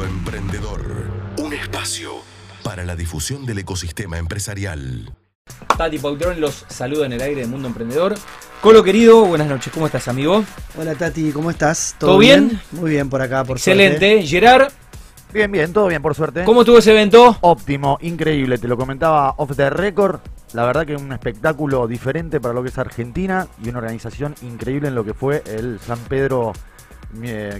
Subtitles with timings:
[0.00, 0.82] Mundo Emprendedor.
[1.38, 2.12] Un espacio
[2.62, 5.14] para la difusión del ecosistema empresarial.
[5.76, 8.14] Tati Pautrón los saluda en el aire del Mundo Emprendedor.
[8.62, 10.42] Colo querido, buenas noches, ¿cómo estás amigo?
[10.78, 11.96] Hola Tati, ¿cómo estás?
[11.98, 12.62] ¿Todo bien?
[12.72, 14.22] Muy bien por acá, por Excelente.
[14.26, 14.72] Gerard,
[15.34, 16.44] Bien, bien, todo bien, por suerte.
[16.44, 17.36] ¿cómo estuvo ese evento?
[17.42, 20.20] Óptimo, increíble, te lo comentaba off the record.
[20.54, 24.88] La verdad que un espectáculo diferente para lo que es Argentina y una organización increíble
[24.88, 26.52] en lo que fue el San Pedro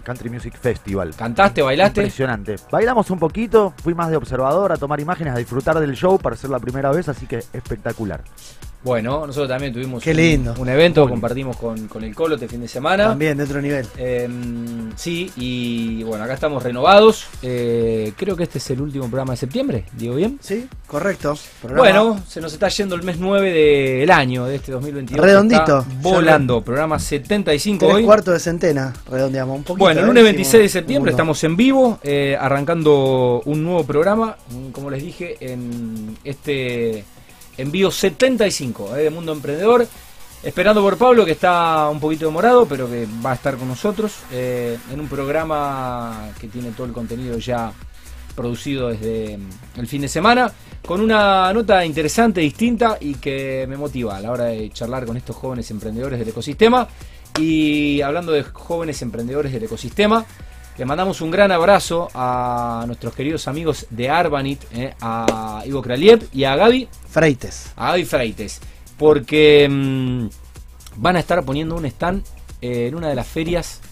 [0.05, 1.15] Country Music Festival.
[1.17, 2.01] ¿Cantaste, bailaste?
[2.01, 2.57] Impresionante.
[2.71, 6.37] Bailamos un poquito, fui más de observador, a tomar imágenes, a disfrutar del show para
[6.37, 8.23] ser la primera vez, así que espectacular.
[8.83, 10.55] Bueno, nosotros también tuvimos Qué un- lindo.
[10.59, 13.09] Un, evento, compartimos con, con el Colo este fin de semana.
[13.09, 13.87] También de otro nivel.
[13.99, 14.27] Eh,
[14.97, 17.27] sí, y bueno, acá estamos renovados.
[17.43, 20.39] Eh, creo que este es el último programa de septiembre, ¿digo bien?
[20.41, 21.37] Sí, correcto.
[21.61, 25.25] Programa- Bueno, se nos está yendo el mes 9 del año de este 2022.
[25.27, 25.85] Redondito.
[26.01, 28.05] Volando, programa 75 Tres hoy.
[28.05, 29.85] cuartos de centena, redondeamos un poquito.
[29.85, 34.37] Bueno, el lunes Hicimos 26 de septiembre estamos en vivo, eh, arrancando un nuevo programa,
[34.51, 37.05] mm, como les dije, en este
[37.61, 39.87] envío 75 eh, de Mundo Emprendedor.
[40.43, 44.21] Esperando por Pablo, que está un poquito demorado, pero que va a estar con nosotros
[44.33, 47.73] eh, en un programa que tiene todo el contenido ya
[48.35, 50.51] producido desde mm, el fin de semana,
[50.87, 55.19] con una nota interesante, distinta y que me motiva a la hora de charlar con
[55.19, 56.89] estos jóvenes emprendedores del ecosistema.
[57.39, 60.25] Y hablando de jóvenes emprendedores del ecosistema,
[60.81, 66.27] le mandamos un gran abrazo a nuestros queridos amigos de Arbanit, eh, a Ivo Kraliev
[66.33, 67.73] y a Gaby, Freites.
[67.77, 68.61] a Gaby Freites,
[68.97, 70.29] porque mm,
[70.97, 72.25] van a estar poniendo un stand
[72.63, 73.83] eh, en una de las ferias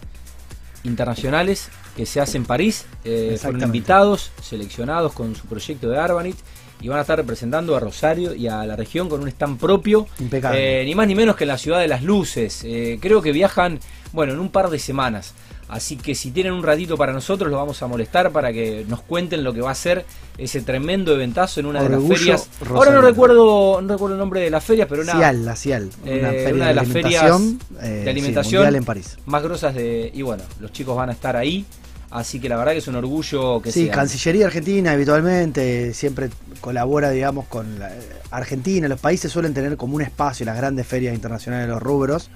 [0.83, 2.87] internacionales que se hace en París.
[3.05, 6.37] Eh, fueron invitados, seleccionados con su proyecto de Arbanit
[6.81, 10.07] y van a estar representando a Rosario y a la región con un stand propio.
[10.21, 10.83] Impecable.
[10.83, 12.63] Eh, ni más ni menos que en la ciudad de las luces.
[12.65, 13.81] Eh, creo que viajan,
[14.13, 15.35] bueno, en un par de semanas.
[15.69, 19.03] Así que si tienen un ratito para nosotros, los vamos a molestar para que nos
[19.03, 20.07] cuenten lo que va a ser
[20.39, 22.49] ese tremendo eventazo en una de las ferias.
[22.71, 25.91] Ahora no recuerdo, no recuerdo el nombre de las ferias, pero una Cial, la Cial.
[26.07, 28.77] Eh, Una feria una de de, las ferias de eh, sí, alimentación.
[28.77, 29.19] en París.
[29.27, 30.11] más grosas de.
[30.15, 31.67] Y bueno, los chicos van a estar ahí.
[32.11, 33.95] Así que la verdad que es un orgullo que Sí, sean.
[33.95, 36.31] Cancillería Argentina habitualmente siempre
[36.63, 37.93] colabora, digamos, con la,
[38.31, 38.89] Argentina.
[38.89, 42.31] Los países suelen tener como un espacio las grandes ferias internacionales de los rubros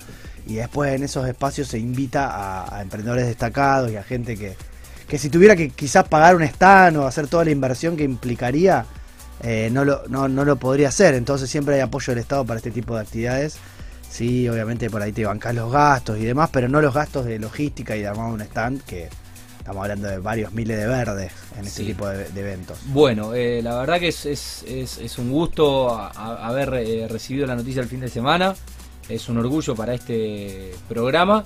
[0.47, 4.57] y después en esos espacios se invita a, a emprendedores destacados y a gente que,
[5.09, 8.85] que si tuviera que quizás pagar un stand o hacer toda la inversión que implicaría,
[9.43, 11.15] eh, no, lo, no, no lo podría hacer.
[11.15, 13.57] Entonces siempre hay apoyo del Estado para este tipo de actividades.
[14.11, 17.39] Sí, obviamente por ahí te bancás los gastos y demás, pero no los gastos de
[17.39, 19.09] logística y de armar un stand que
[19.59, 21.87] estamos hablando de varios miles de verdes en este Sí.
[21.87, 22.79] tipo de, de eventos.
[22.87, 27.07] Bueno, eh, la verdad que es, es, es- es un gusto a- a- haber eh,
[27.09, 28.55] recibido la noticia el fin de semana.
[29.09, 31.45] Es un orgullo para este programa.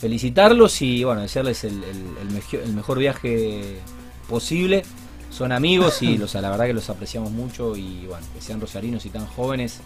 [0.00, 3.80] Felicitarlos y bueno, desearles el, el- el mejo- el mejor viaje
[4.28, 4.84] posible.
[5.30, 9.04] Son amigos y los, la verdad que los apreciamos mucho y bueno, que sean rosarinos
[9.06, 9.78] y tan jóvenes.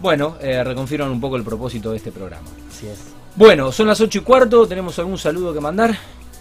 [0.00, 2.48] Bueno, eh, reconfirman un poco el propósito de este programa.
[2.70, 2.98] Así es.
[3.36, 5.96] Bueno, son las 8 y cuarto, ¿tenemos algún saludo que mandar?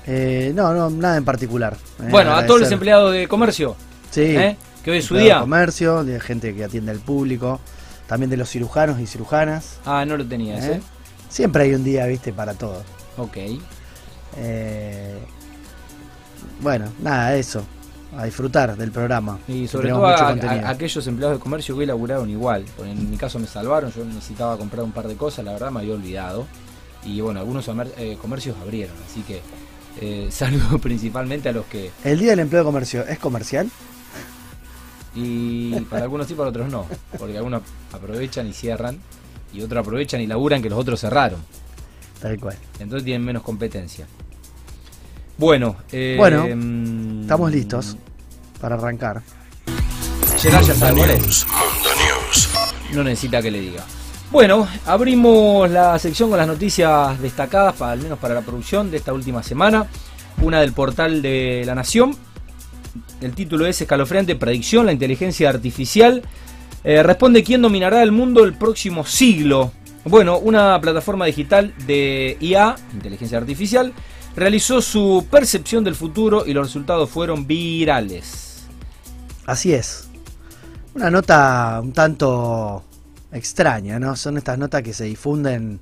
[0.08, 1.78] Eh, no, no, nada en particular.
[2.00, 3.76] Eh, bueno, a todos los empleados de comercio,
[4.10, 4.58] Sí, ¿eh?
[4.84, 5.40] que hoy es su empleados de día.
[5.42, 7.60] comercio, de gente que atiende al público,
[8.08, 9.80] también de los cirujanos y cirujanas.
[9.86, 10.74] Ah, no lo tenía ese.
[10.74, 10.82] ¿eh?
[11.30, 12.82] Siempre hay un día, viste, para todo.
[13.18, 13.38] Ok.
[14.38, 15.18] Eh,
[16.62, 17.64] bueno, nada, eso.
[18.16, 19.38] A disfrutar del programa.
[19.48, 22.66] Y sobre todo mucho a, aquellos empleados de comercio que hoy laburaron igual.
[22.84, 25.82] En mi caso me salvaron, yo necesitaba comprar un par de cosas, la verdad me
[25.82, 26.48] había olvidado.
[27.04, 29.42] Y bueno, algunos eh, comercios abrieron, así que
[30.02, 31.92] eh, saludo principalmente a los que...
[32.04, 33.70] ¿El Día del Empleo de Comercio es comercial?
[35.20, 36.86] Y para algunos sí, para otros no.
[37.18, 39.00] Porque algunos aprovechan y cierran.
[39.52, 41.40] Y otros aprovechan y laburan que los otros cerraron.
[42.22, 42.56] Tal cual.
[42.80, 44.06] Entonces tienen menos competencia.
[45.38, 47.98] Bueno, eh, Bueno, mm, Estamos listos
[48.62, 49.24] para arrancar.
[50.38, 51.20] Gerard ya sabe cuál es.
[51.20, 52.50] News, Mundo News.
[52.94, 53.84] No necesita que le diga.
[54.30, 58.98] Bueno, abrimos la sección con las noticias destacadas, para, al menos para la producción de
[58.98, 59.88] esta última semana.
[60.42, 62.16] Una del portal de La Nación.
[63.22, 66.22] El título es Escalofriante Predicción, la inteligencia artificial.
[66.84, 69.72] Eh, responde quién dominará el mundo el próximo siglo.
[70.06, 73.94] Bueno, una plataforma digital de IA, inteligencia artificial,
[74.36, 78.66] realizó su percepción del futuro y los resultados fueron virales.
[79.46, 80.08] Así es.
[80.94, 82.84] Una nota un tanto
[83.32, 84.16] extraña, ¿no?
[84.16, 85.80] Son estas notas que se difunden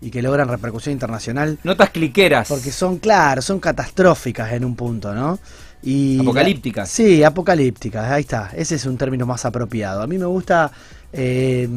[0.00, 2.48] y que logran repercusión internacional Notas cliqueras.
[2.48, 5.38] porque son, claro, son catastróficas en un punto, ¿no?
[5.82, 6.88] Y Apocalípticas.
[6.88, 8.50] sí, apocalípticas, ahí está.
[8.56, 10.02] Ese es un término más apropiado.
[10.02, 10.72] A mí me gusta
[11.12, 11.68] eh,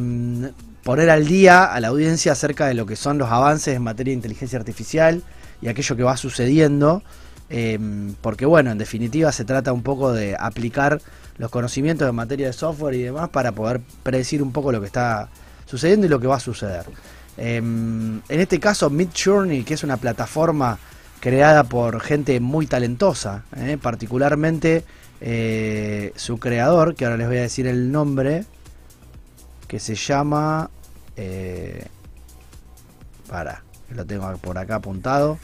[0.84, 4.12] poner al día a la audiencia acerca de lo que son los avances en materia
[4.12, 5.22] de inteligencia artificial
[5.62, 7.04] y aquello que va sucediendo
[7.50, 11.00] em, porque bueno, en definitiva se trata un poco de aplicar
[11.38, 14.88] los conocimientos en materia de software y demás para poder predecir un poco lo que
[14.88, 15.30] está
[15.66, 16.86] sucediendo y lo que va a suceder.
[17.38, 20.78] Em, en este caso, Mid Journey, que es una plataforma
[21.22, 24.84] creada por gente muy talentosa, eh, particularmente
[25.22, 28.44] eh, su creador, que ahora les voy a decir el nombre,
[29.68, 30.70] que se llama...
[31.16, 31.86] Eh,
[33.30, 35.38] para, lo tengo por acá apuntado.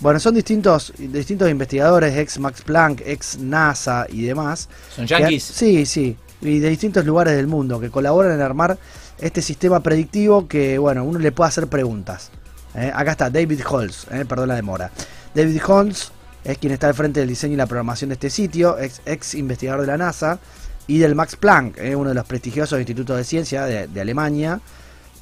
[0.00, 4.68] Bueno, son distintos, distintos investigadores, ex Max Planck, ex NASA y demás.
[4.94, 5.44] ¿Son yankees?
[5.44, 8.78] sí, sí, y de distintos lugares del mundo que colaboran en armar
[9.20, 12.30] este sistema predictivo que, bueno, uno le puede hacer preguntas.
[12.74, 12.90] ¿Eh?
[12.94, 14.24] Acá está David Holmes, ¿eh?
[14.28, 14.90] perdón la demora.
[15.34, 16.12] David Holmes
[16.44, 19.82] es quien está al frente del diseño y la programación de este sitio, ex, investigador
[19.82, 20.38] de la NASA
[20.86, 21.94] y del Max Planck, ¿eh?
[21.94, 24.60] uno de los prestigiosos institutos de ciencia de, Alemania.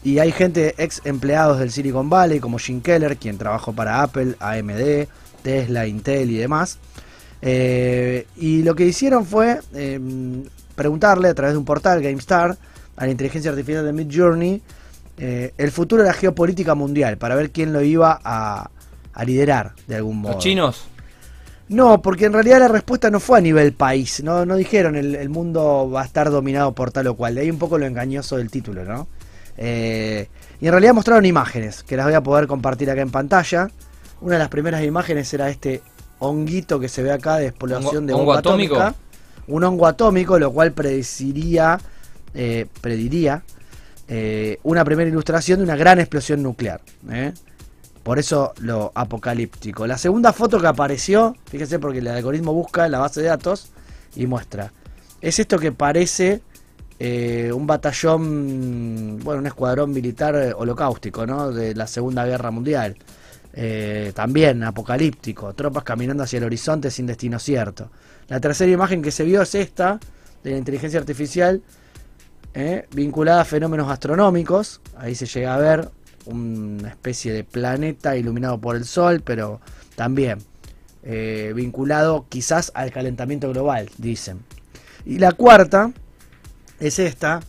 [0.05, 4.37] Y hay gente ex empleados del Silicon Valley, como Jim Keller, quien trabajó para Apple,
[4.39, 5.09] AMD,
[5.43, 6.79] Tesla, Intel y demás.
[7.43, 9.99] Y lo que hicieron fue eh,
[10.77, 12.57] preguntarle a través de un portal, GameStar,
[12.97, 14.63] a la inteligencia artificial de Mid Journey,
[15.19, 18.71] eh, el futuro de la geopolítica mundial, para ver quién lo iba a,
[19.13, 20.35] a liderar de algún modo.
[20.35, 20.85] ¿Los chinos?
[21.69, 25.17] No, porque en realidad la respuesta no fue a nivel país, no, no dijeron el,
[25.17, 27.87] el mundo va a estar dominado por tal o cual, de ahí un poco lo
[27.87, 29.09] engañoso del título, ¿no?
[29.59, 30.29] Eh,
[30.61, 33.69] y en realidad mostraron imágenes, que las voy a poder compartir acá en pantalla.
[34.21, 35.83] Una de las primeras imágenes era este
[36.21, 38.77] honguito que se ve acá de exploración ¿Hongo- de hongo bomba atómico?
[38.77, 38.99] atómica.
[39.49, 41.79] Un hongo atómico, lo cual predeciría,
[42.35, 43.43] eh, prediría
[44.09, 46.81] eh, una primera ilustración de una gran explosión nuclear.
[47.11, 47.33] ¿eh?
[48.03, 49.87] Por eso lo apocalíptico.
[49.87, 53.71] La segunda foto que apareció, fíjese porque el algoritmo busca en la base de datos
[54.15, 54.73] y muestra.
[55.21, 56.41] Es esto que parece
[57.01, 61.51] eh, un batallón, bueno, un escuadrón militar holocáustico, ¿no?
[61.51, 62.97] De la Segunda Guerra Mundial.
[64.15, 67.91] También apocalíptico, tropas caminando hacia el horizonte sin destino cierto.
[68.29, 69.99] La tercera imagen que se vio es esta,
[70.45, 71.63] de la inteligencia artificial,
[72.59, 74.81] eh, vinculada a fenómenos astronómicos.
[74.97, 75.91] Ahí se llega a ver
[76.25, 79.61] una especie de planeta iluminado por el sol, pero
[79.95, 80.39] también
[81.03, 84.41] eh, vinculado quizás al calentamiento global, dicen.
[85.05, 85.93] Y la cuarta
[86.81, 87.41] es esta,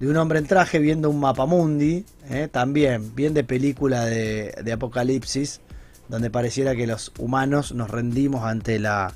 [0.00, 4.54] de un hombre en traje viendo un mapa mundi, eh, también bien de película de,
[4.64, 5.60] de apocalipsis,
[6.08, 9.12] donde pareciera que los humanos nos rendimos ante la,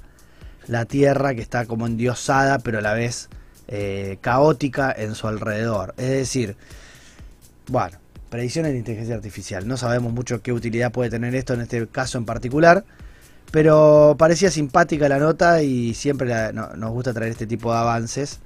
[0.67, 3.31] la Tierra que está como endiosada, pero a la vez
[3.73, 5.95] eh, caótica en su alrededor.
[5.97, 6.57] Es decir,
[7.69, 9.69] bueno, predicciones de inteligencia artificial.
[9.69, 12.85] No sabemos mucho qué utilidad puede tener esto en este caso en particular.
[13.53, 18.41] Pero parecía simpática la nota y siempre nos gusta traer este tipo de avances.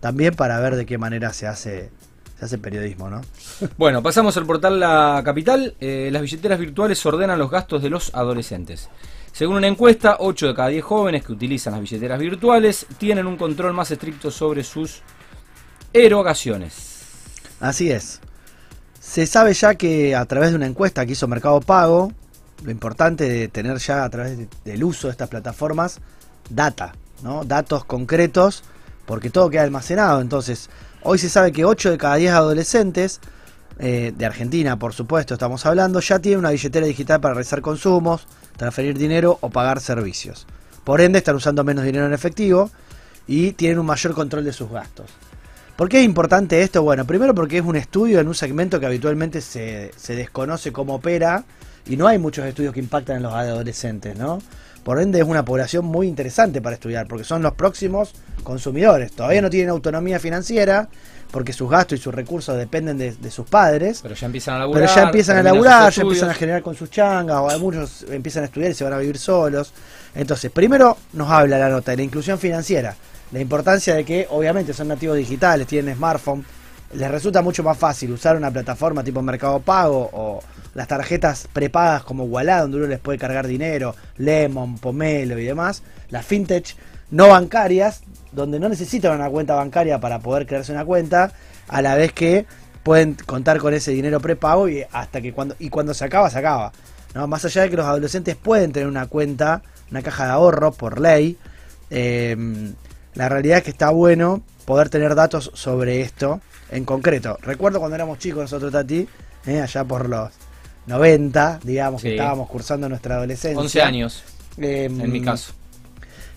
[0.00, 1.90] También para ver de qué manera se hace,
[2.38, 3.20] se hace periodismo, ¿no?
[3.78, 5.74] Bueno, pasamos al portal La Capital.
[5.80, 8.88] Eh, las billeteras virtuales ordenan los gastos de los adolescentes.
[9.34, 13.36] Según una encuesta, 8 de cada 10 jóvenes que utilizan las billeteras virtuales tienen un
[13.36, 15.02] control más estricto sobre sus
[15.92, 17.00] erogaciones.
[17.58, 18.20] Así es.
[19.00, 22.12] Se sabe ya que a través de una encuesta que hizo Mercado Pago,
[22.62, 25.98] lo importante de tener ya a través de- del uso de estas plataformas,
[26.48, 26.94] data,
[27.24, 27.44] ¿no?
[27.44, 28.62] Datos concretos,
[29.04, 30.20] porque todo queda almacenado.
[30.20, 30.70] Entonces,
[31.02, 33.20] hoy se sabe que 8 de cada 10 adolescentes,
[33.80, 38.28] eh, de Argentina por supuesto estamos hablando, ya tienen una billetera digital para realizar consumos,
[38.56, 40.46] transferir dinero o pagar servicios.
[40.84, 42.70] Por ende, están usando menos dinero en efectivo
[43.26, 45.06] y tienen un mayor control de sus gastos.
[45.76, 46.82] ¿Por qué es importante esto?
[46.82, 50.94] Bueno, primero porque es un estudio en un segmento que habitualmente se, se desconoce cómo
[50.94, 51.44] opera
[51.86, 54.38] y no hay muchos estudios que impactan en los adolescentes, ¿no?
[54.84, 59.12] Por ende es una población muy interesante para estudiar porque son los próximos consumidores.
[59.12, 60.88] Todavía no tienen autonomía financiera
[61.34, 63.98] porque sus gastos y sus recursos dependen de, de sus padres.
[64.00, 64.82] Pero ya empiezan a laburar.
[64.84, 68.44] Pero ya empiezan a laburar, ya empiezan a generar con sus changas, o algunos empiezan
[68.44, 69.72] a estudiar y se van a vivir solos.
[70.14, 72.94] Entonces, primero nos habla la nota de la inclusión financiera,
[73.32, 76.44] la importancia de que obviamente son nativos digitales, tienen smartphone,
[76.92, 80.40] les resulta mucho más fácil usar una plataforma tipo Mercado Pago o
[80.74, 85.82] las tarjetas prepagas como Wallah, donde uno les puede cargar dinero, Lemon, Pomelo y demás,
[86.10, 86.76] las fintech
[87.10, 88.02] no bancarias,
[88.34, 91.32] donde no necesitan una cuenta bancaria para poder crearse una cuenta,
[91.68, 92.46] a la vez que
[92.82, 96.38] pueden contar con ese dinero prepago y hasta que cuando y cuando se acaba se
[96.38, 96.70] acaba
[97.14, 97.26] ¿no?
[97.26, 101.00] más allá de que los adolescentes pueden tener una cuenta una caja de ahorro por
[101.00, 101.38] ley
[101.88, 102.36] eh,
[103.14, 107.94] la realidad es que está bueno poder tener datos sobre esto en concreto recuerdo cuando
[107.94, 109.08] éramos chicos nosotros Tati
[109.46, 110.30] eh, allá por los
[110.86, 114.22] 90 digamos que estábamos cursando nuestra adolescencia 11 años,
[114.58, 115.54] Eh, en mi caso.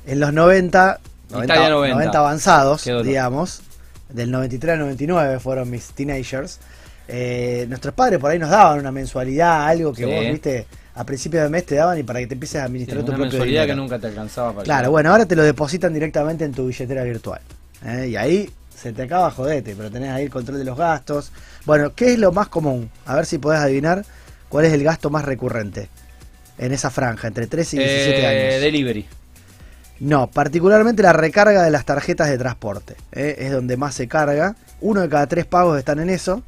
[0.06, 1.00] en los 90,
[1.30, 1.96] 90, Italia 90.
[1.96, 3.62] 90 avanzados, digamos,
[4.10, 6.60] del 93 al 99 fueron mis teenagers.
[7.10, 10.10] eh, nuestros padres por ahí nos daban una mensualidad, algo que Sí.
[10.12, 12.66] vos, viste, a principio de mes te daban y para que te empieces a Sí,
[12.66, 13.76] administrar tu una propio mensualidad dinero.
[13.78, 17.04] que nunca te alcanzaba para Claro, bueno, ahora te lo depositan directamente en tu billetera
[17.04, 17.40] virtual.
[17.86, 18.08] ¿eh?
[18.10, 21.32] Y ahí se te acaba jodete, pero tenés ahí el control de los gastos.
[21.66, 22.90] Bueno, ¿qué es lo más común?
[23.06, 24.04] A ver si podés adivinar
[24.50, 25.88] cuál es el gasto más recurrente
[26.58, 28.62] en esa franja, entre 13 y 17 Eh, años.
[28.62, 29.08] Delivery.
[30.00, 32.96] No, particularmente la recarga de las tarjetas de transporte.
[33.12, 33.36] ¿eh?
[33.40, 34.56] Es donde más se carga.
[34.82, 36.44] Uno de cada tres pagos están en eso.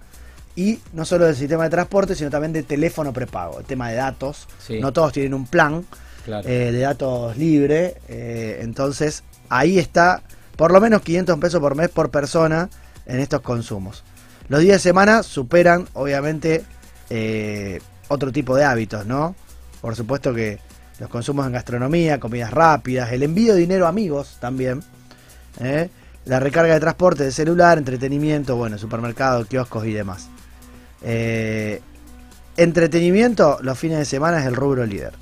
[0.56, 3.60] Y no solo del sistema de transporte, sino también de teléfono prepago.
[3.60, 4.48] El tema de datos.
[4.65, 4.79] Sí.
[4.79, 5.86] No todos tienen un plan
[6.25, 6.48] Claro.
[6.48, 7.96] eh, de datos libre.
[8.08, 10.22] eh, entonces, ahí está
[10.56, 12.70] por lo menos 500 pesos por mes por persona
[13.06, 14.03] en estos consumos.
[14.50, 16.63] Los días de semana superan, obviamente,
[17.10, 17.79] eh,
[18.10, 19.36] otro tipo de hábitos, ¿no?
[19.82, 20.60] Por supuesto que
[21.00, 24.84] los consumos en gastronomía, comidas rápidas, el envío de dinero a amigos también,
[25.62, 25.89] ¿eh?
[26.25, 30.27] la recarga de transporte de celular, entretenimiento, bueno, supermercado, kioscos y demás.
[31.01, 31.82] Eh,
[32.58, 35.13] entretenimiento, los fines de semana es el rubro líder.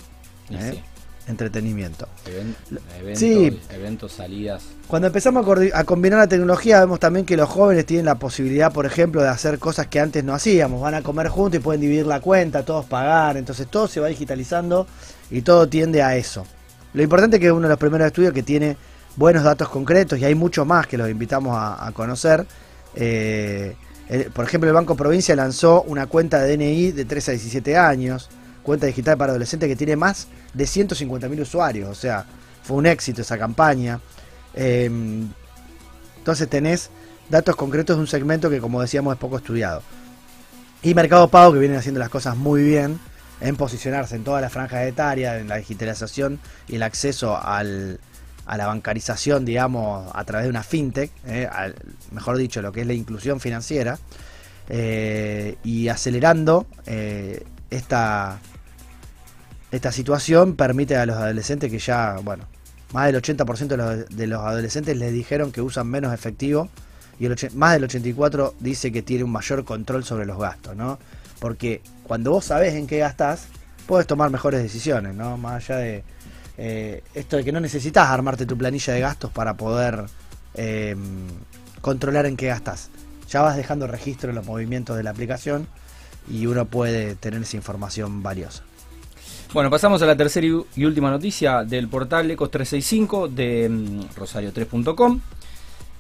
[0.52, 0.72] ¿eh?
[0.74, 0.84] sí.
[1.30, 2.08] Entretenimiento.
[2.26, 2.56] Even-
[3.02, 3.60] eventos, Sí.
[3.70, 4.64] eventos, salidas.
[4.88, 8.86] Cuando empezamos a combinar la tecnología, vemos también que los jóvenes tienen la posibilidad, por
[8.86, 10.82] ejemplo, de hacer cosas que antes no hacíamos.
[10.82, 13.36] Van a comer juntos y pueden dividir la cuenta, todos pagar.
[13.36, 14.88] Entonces todo se va digitalizando
[15.30, 16.46] y todo tiende a eso.
[16.94, 18.78] Lo importante es que es uno de los primeros estudios que tiene
[19.16, 22.46] buenos datos concretos y hay mucho más que los invitamos a, conocer.
[22.96, 23.76] Eh,
[24.34, 28.30] por ejemplo, el Banco Provincia lanzó una cuenta de DNI de 13 a 17 años,
[28.64, 31.90] cuenta digital para adolescentes que tiene más de 150.000 usuarios.
[31.90, 32.26] O sea,
[32.64, 34.00] fue un éxito esa campaña.
[34.54, 34.90] Eh,
[36.18, 36.90] entonces tenés
[37.30, 39.82] datos concretos de un segmento que, como decíamos, es poco estudiado.
[40.84, 43.00] Y Mercado Pago, que vienen haciendo las cosas muy bien
[43.42, 48.00] en posicionarse en toda la franja etaria, en la digitalización y el acceso al,
[48.46, 51.76] a la bancarización, digamos, a través de una fintech, eh, al-
[52.12, 54.00] mejor dicho, lo que es la inclusión financiera,
[54.70, 58.40] eh, y acelerando eh, esta,
[59.72, 62.46] esta situación permite a los adolescentes que ya, bueno,
[62.94, 66.70] más del 80% de los, de los adolescentes les dijeron que usan menos efectivo
[67.20, 71.00] y el más del 84 dice que tiene un mayor control sobre los gastos, ¿no?
[71.40, 73.48] Porque cuando vos sabés en qué gastás,
[73.86, 75.38] puedes tomar mejores decisiones, ¿no?
[75.38, 76.04] Más allá de
[76.58, 80.06] eh, esto de que no necesitas armarte tu planilla de gastos para poder
[80.56, 80.96] eh,
[81.82, 82.90] controlar en qué gastás.
[83.30, 85.68] Ya vas dejando registro en los movimientos de la aplicación
[86.30, 88.64] y uno puede tener esa información valiosa.
[89.54, 90.46] Bueno, pasamos a la tercera
[90.76, 95.22] y última noticia del portal Ecos 365 de mm, rosario3.com.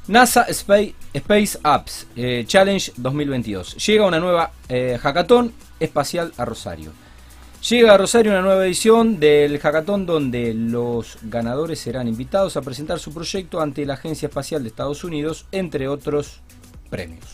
[0.08, 3.86] NASA Space, Space Apps eh, Challenge 2022.
[3.86, 6.92] Llega una nueva eh, hackathon espacial a Rosario.
[7.70, 13.00] Llega a Rosario una nueva edición del hackathon donde los ganadores serán invitados a presentar
[13.00, 16.42] su proyecto ante la Agencia Espacial de Estados Unidos, entre otros
[16.90, 17.26] premios.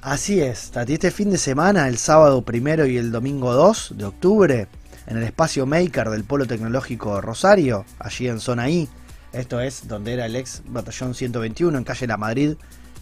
[0.00, 4.04] Así es, Tati, este fin de semana, el sábado primero y el domingo 2 de
[4.04, 4.68] octubre,
[5.06, 8.88] en el espacio Maker del Polo Tecnológico Rosario, allí en zona I,
[9.32, 12.54] esto es donde era el ex batallón 121 en calle La Madrid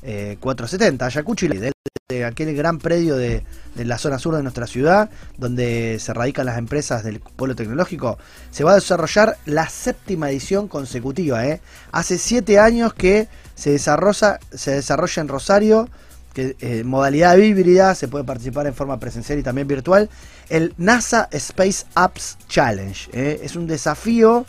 [0.02, 1.73] eh, 470, Ayacucho, y de,
[2.10, 3.42] de aquel gran predio de,
[3.74, 5.08] de la zona sur de nuestra ciudad,
[5.38, 8.18] donde se radican las empresas del Polo Tecnológico,
[8.50, 11.46] se va a desarrollar la séptima edición consecutiva.
[11.46, 11.62] ¿eh?
[11.92, 15.88] Hace siete años que se desarrolla, se desarrolla en Rosario
[16.34, 20.10] que eh, modalidad híbrida, se puede participar en forma presencial y también virtual,
[20.50, 23.08] el NASA Space Apps Challenge.
[23.14, 23.40] ¿eh?
[23.42, 24.44] Es un desafío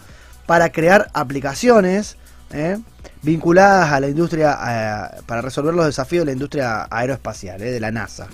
[0.46, 2.18] para crear aplicaciones
[2.52, 2.78] ¿eh?
[3.22, 7.72] vinculadas a la industria, eh, para resolver los desafíos de la industria aeroespacial, ¿eh?
[7.72, 8.28] de la NASA.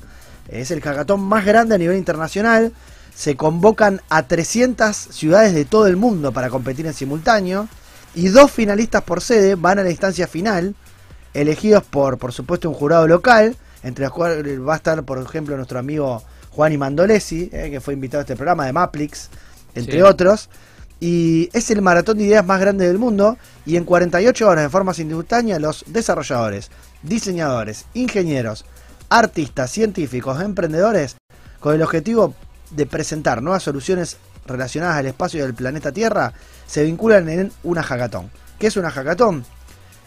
[0.49, 2.73] Es el hackathon más grande a nivel internacional.
[3.15, 7.67] Se convocan a 300 ciudades de todo el mundo para competir en simultáneo.
[8.15, 10.75] Y dos finalistas por sede van a la instancia final
[11.33, 15.55] elegidos por, por supuesto, un jurado local, entre los cuales va a estar, por ejemplo,
[15.55, 19.29] nuestro amigo Juan Mandolesi, eh, que fue invitado a este programa de Maplix,
[19.73, 20.01] entre Sí.
[20.01, 20.49] otros.
[21.01, 23.37] Y es el maratón de ideas más grande del mundo.
[23.65, 26.69] Y en 48 horas, de forma simultánea, los desarrolladores,
[27.01, 28.65] diseñadores, ingenieros,
[29.09, 31.17] artistas, científicos, emprendedores,
[31.59, 32.35] con el objetivo
[32.69, 36.33] de presentar nuevas soluciones relacionadas al espacio del planeta Tierra,
[36.67, 38.29] se vinculan en una hackathon.
[38.59, 39.43] ¿Qué es una hackathon?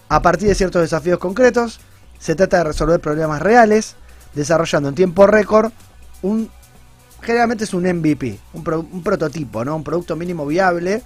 [0.09, 1.81] A partir de ciertos desafíos concretos,
[2.21, 3.97] se trata de resolver problemas reales,
[4.35, 5.73] desarrollando en tiempo récord
[6.23, 6.51] un
[7.25, 9.77] generalmente es un MVP, un, pro- un prototipo, ¿no?
[9.77, 11.03] Un producto mínimo viable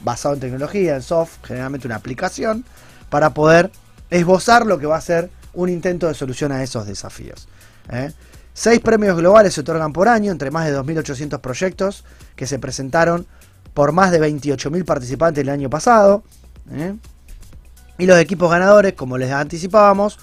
[0.00, 2.64] basado en tecnología, en soft, generalmente una aplicación,
[3.10, 3.70] para poder
[4.10, 7.48] esbozar lo que va a ser un intento de solución a esos desafíos.
[7.90, 8.12] ¿eh?
[8.52, 12.04] Seis premios globales se otorgan por año entre más de 2.800 proyectos
[12.36, 13.26] que se presentaron
[13.72, 16.22] por más de 28.000 participantes el año pasado.
[16.72, 16.94] ¿eh?
[17.98, 20.18] Y los equipos ganadores, como les anticipábamos,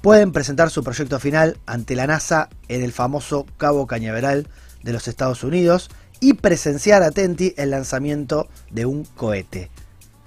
[0.00, 4.48] pueden presentar su proyecto final ante la NASA en el famoso Cabo Cañaveral
[4.82, 5.88] de los Estados Unidos
[6.20, 9.70] y presenciar, atenti, el lanzamiento de un cohete.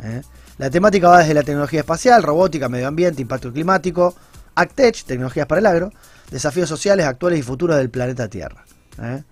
[0.02, 0.22] ¿eh?
[0.58, 4.16] La temática va desde la tecnología espacial, robótica, medio ambiente, impacto climático,
[4.56, 5.92] Actech, tecnologías para el agro,
[6.32, 8.64] desafíos sociales actuales y futuros del planeta Tierra.
[9.02, 9.24] ¿eh?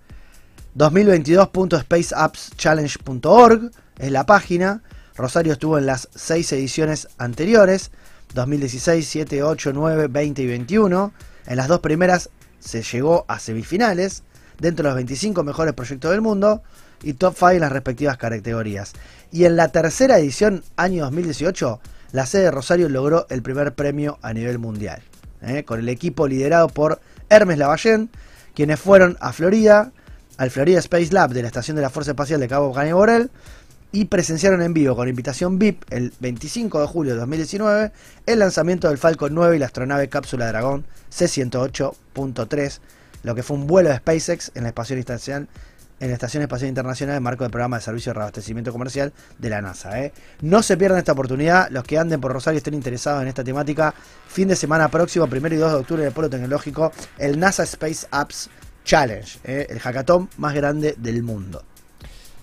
[0.76, 4.82] 2022.spaceappschallenge.org es la página.
[5.16, 7.92] Rosario estuvo en las seis ediciones anteriores,
[8.34, 11.12] 2016, 7, 8, 9, 20 y 21.
[11.46, 14.24] En las dos primeras se llegó a semifinales,
[14.64, 16.62] dentro de los 25 mejores proyectos del mundo
[17.02, 18.94] y top 5 en las respectivas categorías.
[19.30, 21.80] Y en la tercera edición, año 2018,
[22.12, 25.02] la sede de Rosario logró el primer premio a nivel mundial,
[25.42, 25.64] ¿eh?
[25.64, 28.08] con el equipo liderado por Hermes Lavallén,
[28.54, 29.92] quienes fueron a Florida,
[30.38, 33.30] al Florida Space Lab de la Estación de la Fuerza Espacial de Cabo Cañaveral
[33.92, 37.92] y presenciaron en vivo con invitación VIP el 25 de julio de 2019
[38.24, 42.80] el lanzamiento del Falcon 9 y la astronave cápsula Dragón C-108.3,
[43.24, 45.48] lo que fue un vuelo de SpaceX en la Estación Espacial
[46.00, 49.48] en la Estación Espacial Internacional en marco del programa de servicio de reabastecimiento comercial de
[49.48, 50.02] la NASA.
[50.02, 50.12] ¿eh?
[50.42, 53.94] No se pierdan esta oportunidad, los que anden por Rosario estén interesados en esta temática,
[54.26, 57.62] fin de semana próximo, 1 y 2 de octubre en el Polo Tecnológico, el NASA
[57.62, 58.50] Space Apps
[58.84, 59.66] Challenge, ¿eh?
[59.70, 61.62] el hackathon más grande del mundo.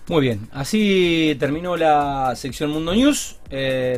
[0.08, 3.96] Muy bien, así terminó la sección Mundo News, eh,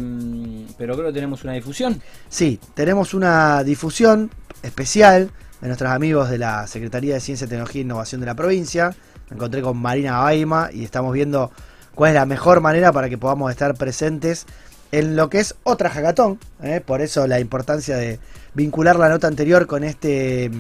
[0.76, 2.03] pero creo que tenemos una difusión.
[2.29, 4.31] Sí, tenemos una difusión
[4.62, 5.31] especial
[5.64, 8.94] de nuestros amigos de la Secretaría de Ciencia, Tecnología e Innovación de la provincia.
[9.30, 11.50] Me encontré con Marina Baima y estamos viendo
[11.94, 14.44] cuál es la mejor manera para que podamos estar presentes
[14.92, 16.38] en lo que es otra hackathon.
[16.62, 16.83] ¿eh?
[16.85, 18.21] Por eso la importancia de
[18.52, 20.50] vincular la nota anterior con este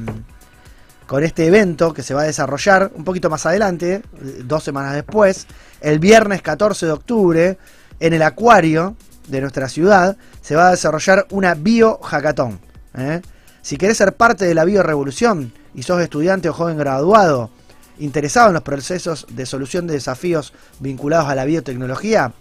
[1.06, 4.00] con este evento que se va a desarrollar un poquito más adelante,
[4.44, 5.46] dos semanas después,
[5.82, 7.58] el viernes 14 de octubre,
[8.00, 8.96] en el acuario
[9.28, 12.58] de nuestra ciudad, se va a desarrollar una bio hackathon.
[12.96, 13.20] ¿eh?
[13.64, 17.48] Si querés ser parte de la biorevolución y sos estudiante o joven graduado
[17.98, 22.34] interesado en los procesos de solución de desafíos vinculados a la biotecnología,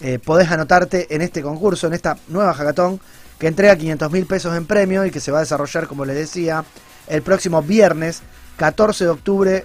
[0.00, 2.98] eh, podés anotarte en este concurso, en esta nueva hackathon
[3.38, 6.16] que entrega 500 mil pesos en premio y que se va a desarrollar, como les
[6.16, 6.64] decía,
[7.06, 8.22] el próximo viernes
[8.56, 9.64] 14 de octubre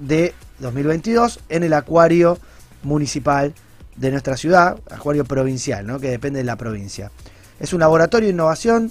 [0.00, 2.40] de 2022 en el acuario
[2.82, 3.54] municipal
[3.94, 6.00] de nuestra ciudad, acuario provincial, ¿no?
[6.00, 7.12] que depende de la provincia.
[7.60, 8.90] Es un laboratorio de innovación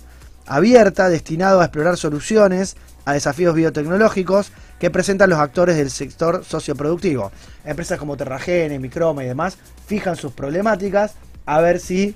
[0.50, 7.32] abierta destinado a explorar soluciones a desafíos biotecnológicos que presentan los actores del sector socioproductivo.
[7.64, 9.58] Empresas como Terragene, Microma y demás
[9.88, 11.14] fijan sus problemáticas
[11.46, 12.16] a ver si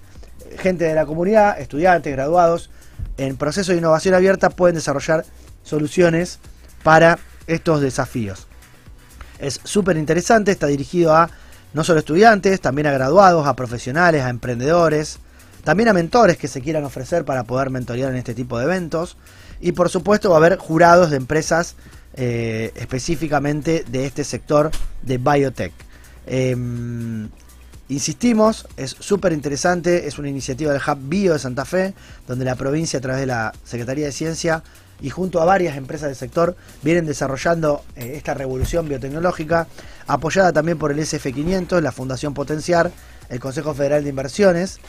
[0.58, 2.70] gente de la comunidad, estudiantes, graduados,
[3.18, 5.26] en proceso de innovación abierta pueden desarrollar
[5.64, 6.40] soluciones
[6.84, 8.48] para estos desafíos.
[9.40, 11.30] Es súper interesante, está dirigido a
[11.74, 15.20] no solo estudiantes, también a graduados, a profesionales, a emprendedores,
[15.64, 19.18] también a mentores que se quieran ofrecer para poder mentorear en este tipo de eventos.
[19.62, 21.76] Y por supuesto va a haber jurados de empresas
[22.16, 24.72] eh, específicamente de este sector
[25.02, 25.74] de biotech.
[26.28, 27.30] Em,
[27.88, 31.94] insistimos, es súper interesante, es una iniciativa del Hub Bio de Santa Fe,
[32.28, 34.64] donde la provincia a través de la Secretaría de Ciencia
[35.02, 39.68] y junto a varias empresas del sector vienen desarrollando eh, esta revolución biotecnológica,
[40.08, 42.92] apoyada también por el SF500, la Fundación Potenciar,
[43.30, 44.80] el Consejo Federal de Inversiones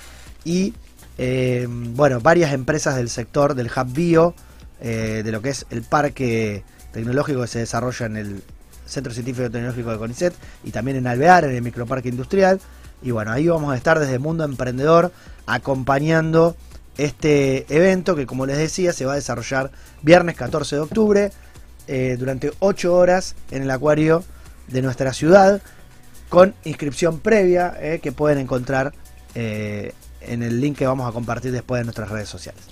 [0.45, 0.75] y
[1.17, 4.35] eh, bueno, varias empresas del sector del Hub Bio,
[4.81, 8.43] eh, de lo que es el parque tecnológico que se desarrolla en el
[8.87, 12.61] Centro Científico Tecnológico de CONICET y también en Alvear, en el microparque industrial.
[13.03, 15.13] Y bueno, ahí vamos a estar desde mundo emprendedor
[15.47, 16.57] acompañando
[16.97, 21.33] este evento que como les decía se va a desarrollar viernes 14 de octubre
[21.89, 24.23] eh, durante 8 horas en el acuario
[24.69, 25.61] de nuestra ciudad
[26.29, 28.93] con inscripción previa que pueden encontrar
[29.35, 29.93] eh,
[30.29, 32.63] en el link que vamos a compartir después en nuestras redes sociales.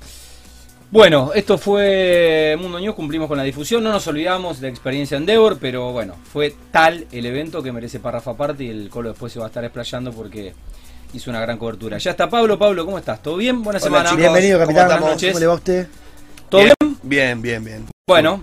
[0.91, 5.59] Bueno, esto fue Mundo News, cumplimos con la difusión, no nos olvidamos de Experiencia Endeavor,
[5.59, 9.39] pero bueno, fue tal el evento que merece párrafo aparte y el colo después se
[9.39, 10.53] va a estar explayando porque
[11.15, 11.99] hizo una gran cobertura.
[11.99, 12.59] Ya está Pablo.
[12.59, 13.23] Pablo, ¿cómo estás?
[13.23, 13.63] ¿Todo bien?
[13.63, 14.15] Buena semana.
[14.15, 14.87] Bienvenido, capitán.
[14.87, 15.31] Buenas noches.
[15.33, 15.89] ¿Cómo le va a usted?
[16.49, 16.75] ¿Todo bien?
[17.03, 17.87] Bien, bien, bien.
[18.07, 18.41] Bueno.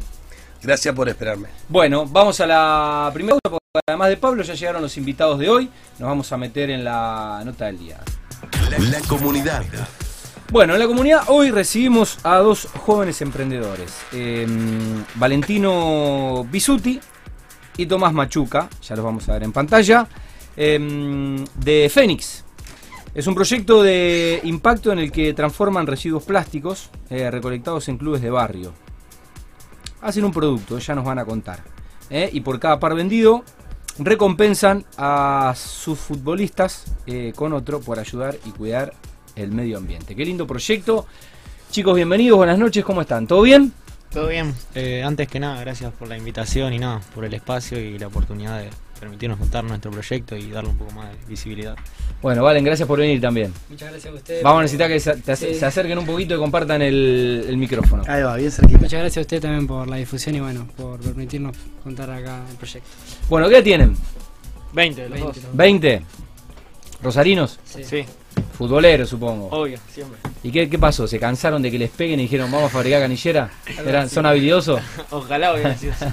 [0.61, 1.47] Gracias por esperarme.
[1.69, 5.69] Bueno, vamos a la primera porque además de Pablo ya llegaron los invitados de hoy.
[5.99, 7.97] Nos vamos a meter en la nota del día.
[8.77, 9.63] La comunidad.
[10.51, 13.91] Bueno, en la comunidad hoy recibimos a dos jóvenes emprendedores.
[14.11, 16.99] Em, Valentino Bisuti
[17.77, 20.07] y Tomás Machuca, ya los vamos a ver en pantalla,
[20.55, 22.43] em, de Fénix.
[23.15, 28.21] Es un proyecto de impacto en el que transforman residuos plásticos eh, recolectados en clubes
[28.21, 28.73] de barrio.
[30.01, 31.63] Hacen un producto, ya nos van a contar.
[32.11, 33.43] Eh, y por cada par vendido,
[33.99, 38.93] recompensan a sus futbolistas eh, con otro por ayudar y cuidar
[39.35, 40.15] el medio ambiente.
[40.15, 41.05] Qué lindo proyecto.
[41.71, 43.27] Chicos, bienvenidos, buenas noches, ¿cómo están?
[43.27, 43.71] ¿Todo bien?
[44.11, 44.55] Todo bien.
[45.05, 48.59] antes que nada, gracias por la invitación y nada, por el espacio y la oportunidad
[48.59, 51.75] de, permitirnos contar nuestro proyecto y darle un poco más de visibilidad.
[52.21, 53.53] Bueno, Valen, gracias por venir también.
[53.69, 54.43] Muchas gracias a ustedes.
[54.43, 55.59] Vamos a necesitar que se, te ace- Sí.
[55.59, 58.03] se acerquen un poquito y compartan el, el micrófono.
[58.07, 58.77] Ahí va, bien cerquita.
[58.79, 62.57] Muchas gracias a ustedes también por la difusión y bueno, por permitirnos contar acá el
[62.57, 62.89] proyecto.
[63.29, 63.95] Bueno, ¿qué tienen?
[64.73, 65.37] 20 los dos.
[65.55, 66.01] ¿20?
[67.01, 67.59] ¿Rosarinos?
[67.63, 67.83] Sí.
[67.83, 68.05] Sí,
[68.57, 69.47] Futboleros, supongo.
[69.51, 70.19] obvio, siempre.
[70.43, 71.07] ¿Y qué, qué pasó?
[71.07, 73.49] ¿Se cansaron de que les peguen y dijeron vamos a fabricar canillera?
[73.85, 74.81] ¿Eran, ¿Son habilidosos?
[75.11, 76.05] Ojalá hubiera sido así.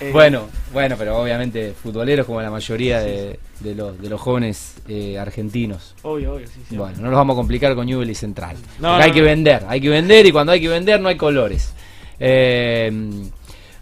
[0.00, 4.74] Eh, Bueno, bueno, pero obviamente futboleros como la mayoría de, de los, de los jóvenes
[4.88, 5.94] eh, argentinos.
[6.02, 6.76] Obvio, obvio, sí, sí.
[6.76, 8.56] Bueno, no los vamos a complicar con Newell y Central.
[8.80, 11.72] No, hay que vender, hay que vender y cuando hay que vender no hay colores.
[12.18, 12.90] Eh,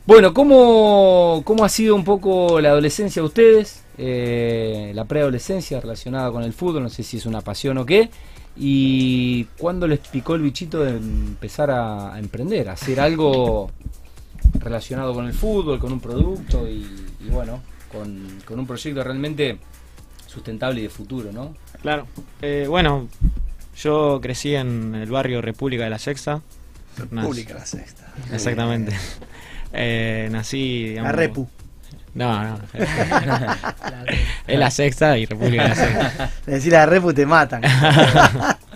[0.05, 3.85] bueno, ¿cómo, ¿cómo ha sido un poco la adolescencia de ustedes?
[3.98, 8.11] Eh, la preadolescencia relacionada con el fútbol, no sé si es una pasión o qué.
[8.57, 13.70] ¿Y cuándo les picó el bichito de empezar a, a emprender, a hacer algo
[14.59, 19.59] relacionado con el fútbol, con un producto y, y bueno, con, con un proyecto realmente
[20.26, 21.55] sustentable y de futuro, ¿no?
[21.81, 22.07] Claro.
[22.40, 23.09] Eh, bueno,
[23.76, 26.40] yo crecí en el barrio República de la Sexta.
[27.11, 28.12] Nací- Pública la sexta.
[28.33, 28.94] Exactamente.
[29.72, 31.11] Eh, nací, digamos...
[31.11, 31.48] La Repu.
[32.14, 32.59] No, no.
[34.46, 36.31] es la Sexta y República de la Sexta.
[36.46, 37.62] Decir la Repu te matan.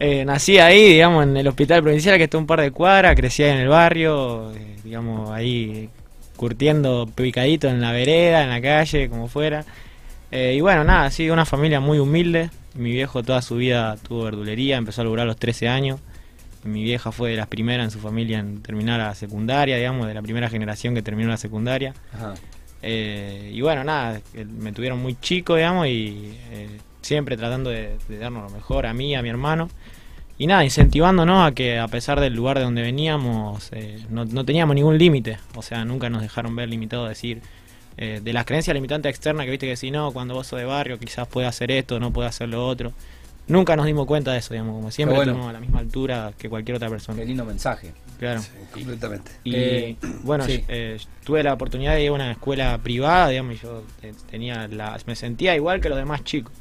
[0.00, 3.42] Eh, nací ahí, digamos, en el hospital provincial que está un par de cuadras, crecí
[3.42, 5.88] ahí en el barrio, eh, digamos, ahí
[6.36, 9.64] curtiendo picadito en la vereda, en la calle, como fuera.
[10.30, 12.50] Eh, y bueno, nada, sí, una familia muy humilde.
[12.74, 16.00] Mi viejo toda su vida tuvo verdulería, empezó a laburar a los 13 años.
[16.64, 20.14] Mi vieja fue de las primeras en su familia en terminar la secundaria, digamos, de
[20.14, 21.94] la primera generación que terminó la secundaria.
[22.14, 22.34] Ajá.
[22.82, 26.68] Eh, y bueno, nada, que me tuvieron muy chico, digamos, y eh,
[27.08, 29.68] siempre tratando de, de darnos lo mejor a mí, a mi hermano.
[30.40, 34.44] Y nada, incentivándonos a que a pesar del lugar de donde veníamos, eh, no, no
[34.44, 35.38] teníamos ningún límite.
[35.56, 37.40] O sea, nunca nos dejaron ver limitado a decir,
[37.96, 40.64] eh, de las creencias limitantes externas que viste que si no, cuando vos sos de
[40.64, 42.92] barrio quizás puede hacer esto, no puede hacer lo otro.
[43.48, 45.32] Nunca nos dimos cuenta de eso, digamos, como siempre bueno.
[45.32, 47.18] estuvimos a la misma altura que cualquier otra persona.
[47.18, 47.92] Qué lindo mensaje.
[48.20, 48.40] Claro.
[48.42, 49.30] Sí, completamente.
[49.42, 50.62] Y Eh, bueno, sí.
[50.68, 53.82] eh, tuve la oportunidad de ir a una escuela privada, digamos, y yo
[54.30, 56.52] tenía la, me sentía igual que los demás chicos.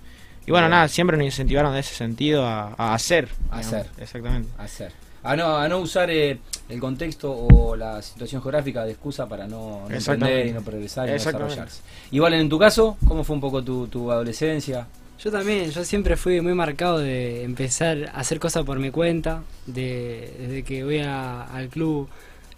[0.48, 0.72] Y bueno, Bien.
[0.72, 3.28] nada, siempre nos incentivaron en ese sentido a, a hacer.
[3.52, 3.86] A hacer.
[4.00, 4.50] Exactamente.
[4.58, 4.92] hacer.
[5.24, 9.46] A no, a no usar eh, el contexto o la situación geográfica de excusa para
[9.46, 11.82] no, no emprender y no progresar y no desarrollarse.
[12.12, 14.88] Y Valen, en tu caso, ¿cómo fue un poco tu, tu adolescencia?
[15.22, 19.42] Yo también, yo siempre fui muy marcado de empezar a hacer cosas por mi cuenta,
[19.66, 22.08] de, desde que voy a- al club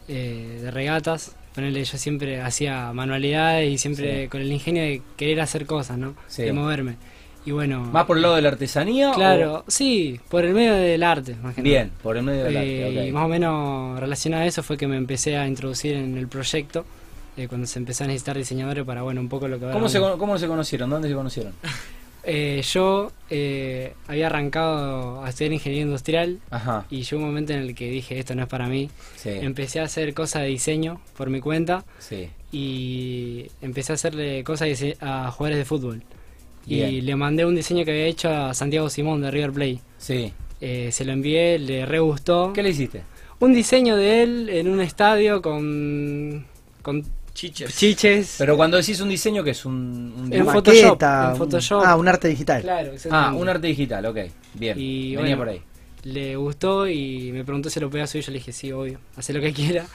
[0.07, 4.27] eh, de regatas, ponerle yo siempre hacía manualidades y siempre Sí.
[4.29, 6.13] con el ingenio de querer hacer cosas, ¿no?
[6.27, 6.43] Sí.
[6.43, 6.97] De moverme.
[7.45, 9.11] Y bueno, ¿Más por el lado de la artesanía?
[9.15, 11.69] claro, sí, por el medio del arte, más que nada.
[11.73, 12.99] Bien, por el medio del Eh, arte.
[13.01, 13.07] ok.
[13.07, 16.27] Y más o menos relacionado a eso fue que me empecé a introducir en el
[16.27, 16.85] proyecto,
[17.37, 19.99] eh, cuando se empezó a necesitar diseñadores para, bueno, un poco lo que ¿Cómo, se,
[19.99, 20.89] ¿Cómo se conocieron?
[20.89, 21.53] ¿Dónde se conocieron?
[22.25, 27.59] Eh, yo eh, había arrancado a estudiar ingeniería industrial Ajá, y llegó un momento en
[27.59, 28.89] el que dije esto no es para mí.
[29.15, 32.29] sí, Empecé a hacer cosas de diseño por mi cuenta sí.
[32.51, 34.67] y empecé a hacerle cosas
[34.99, 36.03] a jugadores de fútbol.
[36.67, 37.05] Y Bien.
[37.05, 39.79] le mandé un diseño que había hecho a Santiago Simón de River Plate.
[39.97, 40.33] Sí.
[40.61, 42.51] Eh, se lo envié, le re gustó.
[42.53, 43.01] ¿Qué le hiciste?
[43.39, 46.45] Un diseño de él en un estadio con,
[46.81, 47.73] con Chiches.
[47.77, 48.35] chiches.
[48.37, 50.45] Pero cuando decís un diseño, que es un, un En?
[50.45, 51.83] Photoshop, Maqueta, en un- Photoshop.
[51.85, 52.61] Ah, un arte digital.
[52.61, 54.17] Claro, Ah, un arte digital, ok.
[54.55, 54.77] Bien.
[54.77, 55.61] Y Venía bueno, por ahí.
[56.03, 58.25] Le gustó y me preguntó si lo podía subir.
[58.25, 59.85] Yo le dije, sí, obvio, hace lo que quiera.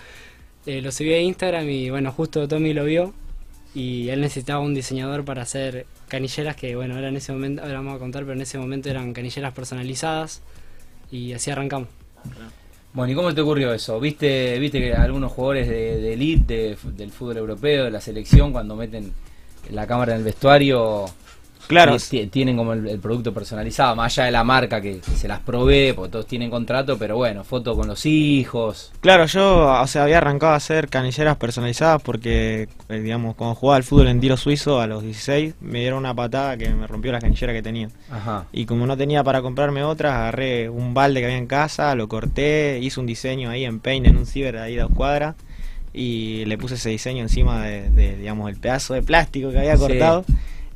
[0.65, 3.13] Eh, lo subí a Instagram y bueno, justo Tommy lo vio.
[3.75, 7.75] Y él necesitaba un diseñador para hacer canilleras que, bueno, ahora en ese momento, ahora
[7.75, 10.43] vamos a contar, pero en ese momento eran canilleras personalizadas.
[11.11, 11.89] Y así arrancamos.
[12.93, 13.99] Bueno, ¿y cómo te ocurrió eso?
[13.99, 18.77] ¿Viste, viste que algunos jugadores de, de elite del fútbol europeo, de la selección, cuando
[18.77, 19.13] meten
[19.71, 21.07] la cámara en el vestuario,
[21.67, 24.99] Claro, ti- ti- tienen como el, el producto personalizado, más allá de la marca que,
[25.01, 28.93] que se las provee, porque todos tienen contrato, pero bueno, foto con los hijos.
[29.01, 33.77] Claro, yo, o sea, había arrancado a hacer canilleras personalizadas porque, eh, digamos, cuando jugaba
[33.77, 37.13] al fútbol en tiro suizo a los 16, me dieron una patada que me rompió
[37.13, 37.89] la canillera que tenía.
[38.11, 38.47] Ajá.
[38.53, 42.09] Y como no tenía para comprarme otras, agarré un balde que había en casa, lo
[42.09, 45.35] corté, hice un diseño ahí en Paint, en un ciber ahí de dos cuadras,
[45.93, 49.77] y le puse ese diseño encima de, de, digamos, el pedazo de plástico que había
[49.77, 49.83] Sí.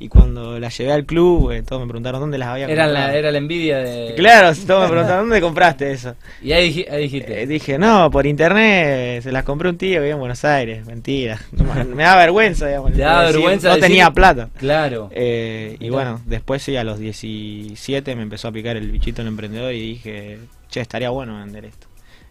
[0.00, 3.08] Y cuando la llevé al club, eh, todos me preguntaron dónde las había Era comprado.
[3.08, 4.14] la, era la envidia de...
[4.16, 6.14] Claro, todos me preguntaron, ¿dónde compraste eso?
[6.40, 7.42] Y ahí, dij- ahí dijiste.
[7.42, 10.86] Eh, dije, no, por internet se las compré un tío que vive en Buenos Aires.
[10.86, 11.40] Mentira.
[11.50, 12.92] No, me- da vergüenza, digamos.
[12.92, 14.50] Te da vergüenza No decir- tenía plata.
[14.56, 15.10] Claro.
[15.12, 19.28] Eh, y bueno, después sí, a los 17 me empezó a picar el bichito el
[19.28, 20.38] emprendedor y dije,
[20.70, 21.88] che, estaría bueno vender esto.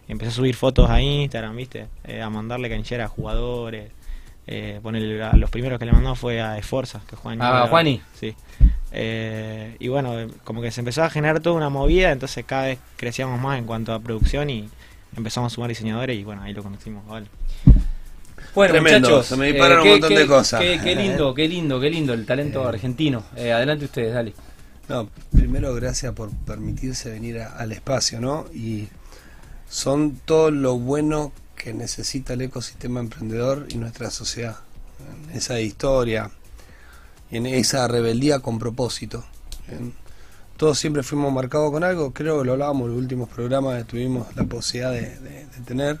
[0.08, 1.86] Y empecé a subir fotos a Instagram, ¿viste?
[2.04, 3.90] Eh, a mandarle canillera a jugadores.
[4.50, 4.80] Eh,
[5.30, 7.38] a los primeros que le mandó fue a Esforza, que Juan.
[7.42, 8.00] Ah, Juani.
[8.18, 8.34] Sí.
[8.92, 12.64] Eh, y bueno, eh, como que se empezó a generar toda una movida, entonces cada
[12.64, 14.68] vez crecíamos más en cuanto a producción y
[15.16, 17.26] empezamos a sumar diseñadores y bueno, ahí lo conocimos, vale.
[18.54, 20.60] Bueno, Tremendo, muchachos, se me disparan un qué- montón qué- de cosas.
[20.60, 23.22] Qué, qué lindo, qué lindo, qué lindo el talento argentino.
[23.36, 24.32] Eh, adelante ustedes, dale.
[24.88, 28.46] No, primero gracias por permitirse venir a- al espacio, ¿no?
[28.54, 28.88] Y
[29.68, 34.56] son todo lo bueno que necesita el ecosistema emprendedor y nuestra sociedad.
[35.28, 36.30] En esa historia,
[37.30, 39.24] en esa rebeldía con propósito.
[40.56, 43.84] Todos siempre fuimos marcados con algo, creo que lo hablábamos en los últimos programas que
[43.84, 46.00] tuvimos la posibilidad de, tener.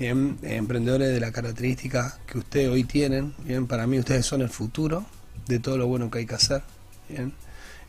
[0.00, 5.06] Emprendedores de la característica que ustedes hoy tienen, bien, para mí ustedes son el futuro
[5.46, 6.62] de todo lo bueno que hay que hacer.
[7.08, 7.32] Bien.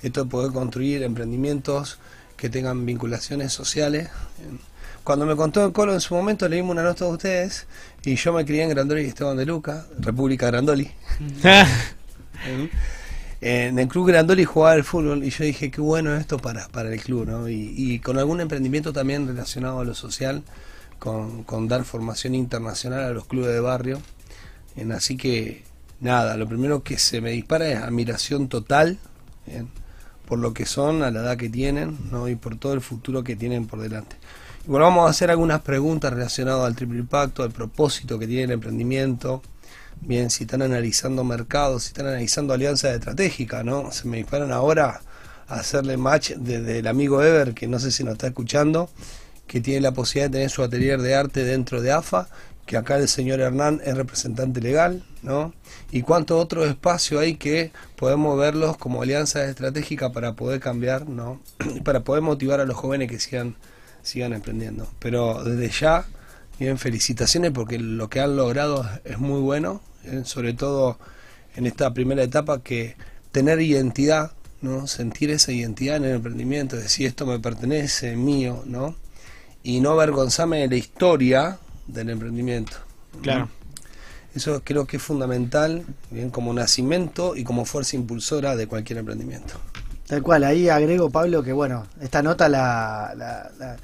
[0.03, 1.97] Esto de poder construir emprendimientos
[2.37, 4.09] que tengan vinculaciones sociales.
[5.05, 7.67] Cuando me contó el Colo en su momento, leímos una nota de ustedes
[8.03, 10.91] y yo me crié en Grandoli y Esteban de Luca, República Grandoli.
[13.41, 16.91] En el club Grandoli jugaba al fútbol y yo dije, qué bueno esto para, para
[16.91, 17.47] el club, ¿no?
[17.47, 20.41] Y, y con algún emprendimiento también relacionado a lo social,
[20.97, 24.01] con, con dar formación internacional a los clubes de barrio.
[24.75, 25.63] Bien, así que,
[25.99, 28.97] nada, lo primero que se me dispara es admiración total,
[29.45, 29.69] bien,
[30.27, 32.27] por lo que son, a la edad que tienen, ¿no?
[32.27, 34.15] Y por todo el futuro que tienen por delante.
[34.65, 38.51] Igual vamos a hacer algunas preguntas relacionadas al triple impacto, al propósito que tiene el
[38.51, 39.43] emprendimiento,
[40.01, 43.91] bien, si están analizando mercados, si están analizando alianzas estratégicas, ¿no?
[43.91, 45.01] Se me disparan ahora
[45.47, 48.89] a hacerle match desde el amigo Ever, que no sé si nos está escuchando,
[49.45, 52.27] que tiene la posibilidad de tener su atelier de arte dentro de AFA,
[52.65, 55.53] que acá el señor Hernán es representante legal, ¿no?
[55.91, 61.39] Y cuántos otros espacios hay que podemos verlos como alianzas estratégicas para poder cambiar, ¿no?
[61.83, 63.55] para poder motivar a los jóvenes que sigan,
[64.05, 64.87] sigan emprendiendo.
[64.99, 66.05] Pero desde ya,
[66.59, 70.21] bien, felicitaciones porque lo que han logrado es muy bueno, ¿eh?
[70.23, 70.97] sobre todo
[71.55, 72.95] en esta primera etapa que
[73.31, 74.87] tener identidad, ¿no?
[74.87, 78.95] Sentir esa identidad en el emprendimiento, decir esto me pertenece, es mío, ¿no?
[79.63, 82.77] Y no avergonzarme de la historia del emprendimiento.
[83.15, 83.21] ¿no?
[83.21, 83.49] Claro.
[84.35, 89.53] Eso creo que es fundamental, bien, como nacimiento y como fuerza impulsora de cualquier emprendimiento.
[90.07, 93.77] Tal cual, ahí agrego, Pablo, que bueno, esta nota la, la, la-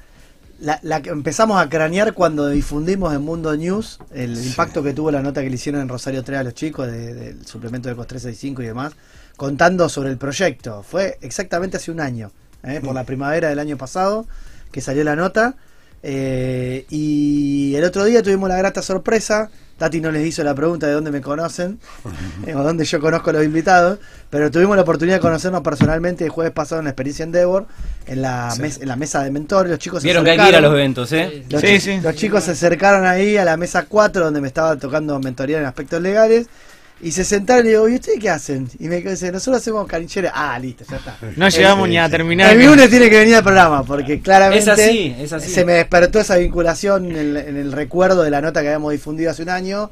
[0.62, 4.48] la- la que empezamos a cranear cuando difundimos en Mundo News el Sí.
[4.50, 7.14] impacto que tuvo la nota que le hicieron en Rosario 3 a los chicos de-
[7.14, 8.92] del suplemento de COS 365 y demás,
[9.36, 10.82] contando sobre el proyecto.
[10.82, 12.30] Fue exactamente hace un año,
[12.62, 12.80] ¿eh?
[12.80, 12.94] por Mm.
[12.94, 14.26] la primavera del año pasado,
[14.70, 15.56] que salió la nota.
[16.02, 19.50] Eh, y el otro día tuvimos la grata sorpresa.
[19.78, 21.80] Tati no les hizo la pregunta de dónde me conocen
[22.46, 23.98] eh, o dónde yo conozco a los invitados,
[24.30, 27.66] pero tuvimos la oportunidad de conocernos personalmente el jueves pasado en la experiencia Endeavor,
[28.06, 28.62] en la, Sí.
[28.62, 29.70] mes- en la mesa de mentores.
[29.70, 30.70] Los chicos se Vieron que hay que ir a acercaron.
[30.72, 31.44] los eventos, ¿eh?
[31.48, 32.00] Los, Sí, chi- sí.
[32.00, 35.64] los chicos se acercaron ahí a la mesa 4 donde me estaba tocando mentoría en
[35.64, 36.46] aspectos legales
[37.02, 38.68] y se sentaron y digo, ¿y ustedes qué hacen?
[38.78, 40.32] Y me dice, nosotros hacemos canilleras.
[40.34, 41.16] Ah, listo, ya está.
[41.36, 42.52] No llegamos ni a terminar.
[42.52, 45.50] El lunes tiene que venir al programa porque claramente Es así, es así.
[45.50, 48.92] se me despertó esa vinculación en el, en el recuerdo de la nota que habíamos
[48.92, 49.90] difundido hace un año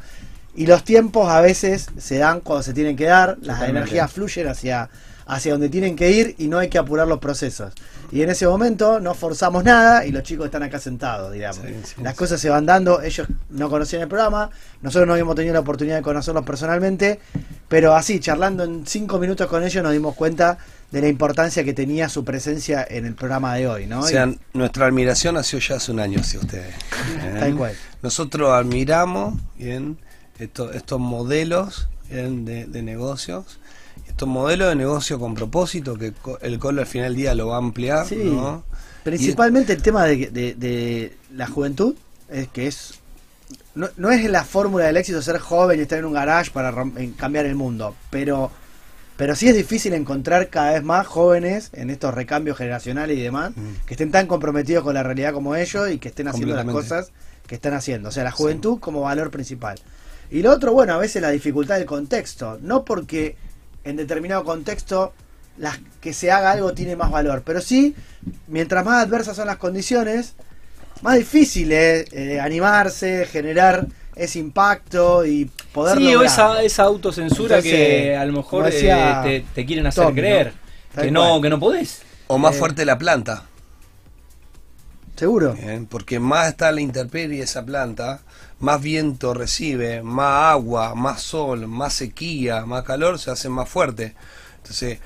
[0.55, 3.71] y los tiempos a veces se dan cuando se tienen que dar, las Totalmente.
[3.79, 4.89] energías fluyen hacia,
[5.33, 7.73] hacia donde tienen que ir y no hay que apurar los procesos.
[8.13, 11.61] Y en ese momento no forzamos nada y los chicos están acá sentados, digamos.
[11.65, 14.51] Sí, sí, Las cosas se van dando, ellos no conocían el programa,
[14.83, 17.21] nosotros no habíamos tenido la oportunidad de conocerlos personalmente,
[17.69, 20.59] pero así, charlando en cinco minutos con ellos nos dimos cuenta
[20.91, 24.01] de la importancia que tenía su presencia en el programa de hoy, ¿no?
[24.01, 26.75] O sea, nuestra admiración nació ya hace un año hacia ustedes.
[27.23, 27.37] ¿eh?
[27.39, 27.75] tal cual.
[28.03, 29.99] Nosotros admiramos bien
[30.41, 33.61] esto- estos modelos bien, de, de negocios,
[34.21, 37.55] estos modelos de negocio con propósito que el Colo al final del día lo va
[37.55, 38.17] a ampliar, Sí.
[38.17, 38.63] ¿no?
[39.03, 41.95] Principalmente el tema de, de- de la juventud,
[42.29, 42.95] es que es
[43.75, 46.75] no, no es la fórmula del éxito ser joven y estar en un garage para
[47.17, 48.51] cambiar el mundo, pero
[49.17, 53.53] pero sí es difícil encontrar cada vez más jóvenes en estos recambios generacionales y demás
[53.57, 53.87] Mm.
[53.87, 57.11] que estén tan comprometidos con la realidad como ellos y que estén haciendo las cosas
[57.47, 58.11] que están haciendo.
[58.11, 59.79] O sea, la juventud como valor principal.
[60.31, 62.59] Y lo otro, bueno, a veces la dificultad del contexto.
[62.61, 63.37] No porque
[63.85, 65.13] en determinado contexto
[65.57, 67.95] las que se haga algo tiene más valor, pero sí,
[68.47, 70.35] mientras más adversas son las condiciones,
[71.03, 77.57] más difícil es eh, animarse, generar ese impacto y poder Sí, o esa, esa autocensura
[77.57, 80.53] Entonces, que a lo mejor eh, te, te quieren hacer creer
[81.01, 81.43] que no, cual.
[81.43, 82.03] que no podés.
[82.27, 83.50] O más Eh, fuerte la planta,
[85.21, 85.55] Seguro.
[85.91, 88.23] porque más está la intemperie esa planta,
[88.59, 94.15] más viento recibe, más agua, más sol, más sequía, más calor, se hace más fuerte.
[94.57, 94.99] Entonces,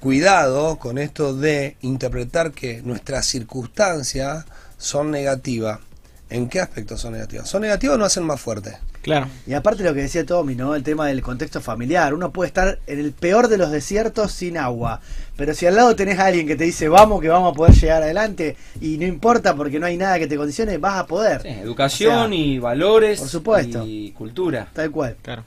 [0.00, 4.44] cuidado con esto de interpretar que nuestras circunstancias
[4.76, 5.80] son negativas.
[6.28, 7.48] ¿En qué aspecto son negativas?
[7.48, 8.76] Son negativas o no hacen más fuerte.
[9.04, 9.28] Claro.
[9.46, 10.74] Y aparte lo que decía Tommy, ¿no?
[10.74, 12.14] El tema del contexto familiar.
[12.14, 15.00] Uno puede estar en el peor de los desiertos sin agua.
[15.36, 17.74] Pero si al lado tenés a alguien que te dice, vamos, que vamos a poder
[17.74, 21.42] llegar adelante, y no importa porque no hay nada que te condicione, vas a poder.
[21.42, 23.20] Sí, educación O sea, y valores.
[23.20, 23.84] por supuesto.
[23.86, 24.68] Y cultura.
[24.72, 25.16] Tal cual.
[25.22, 25.44] Claro.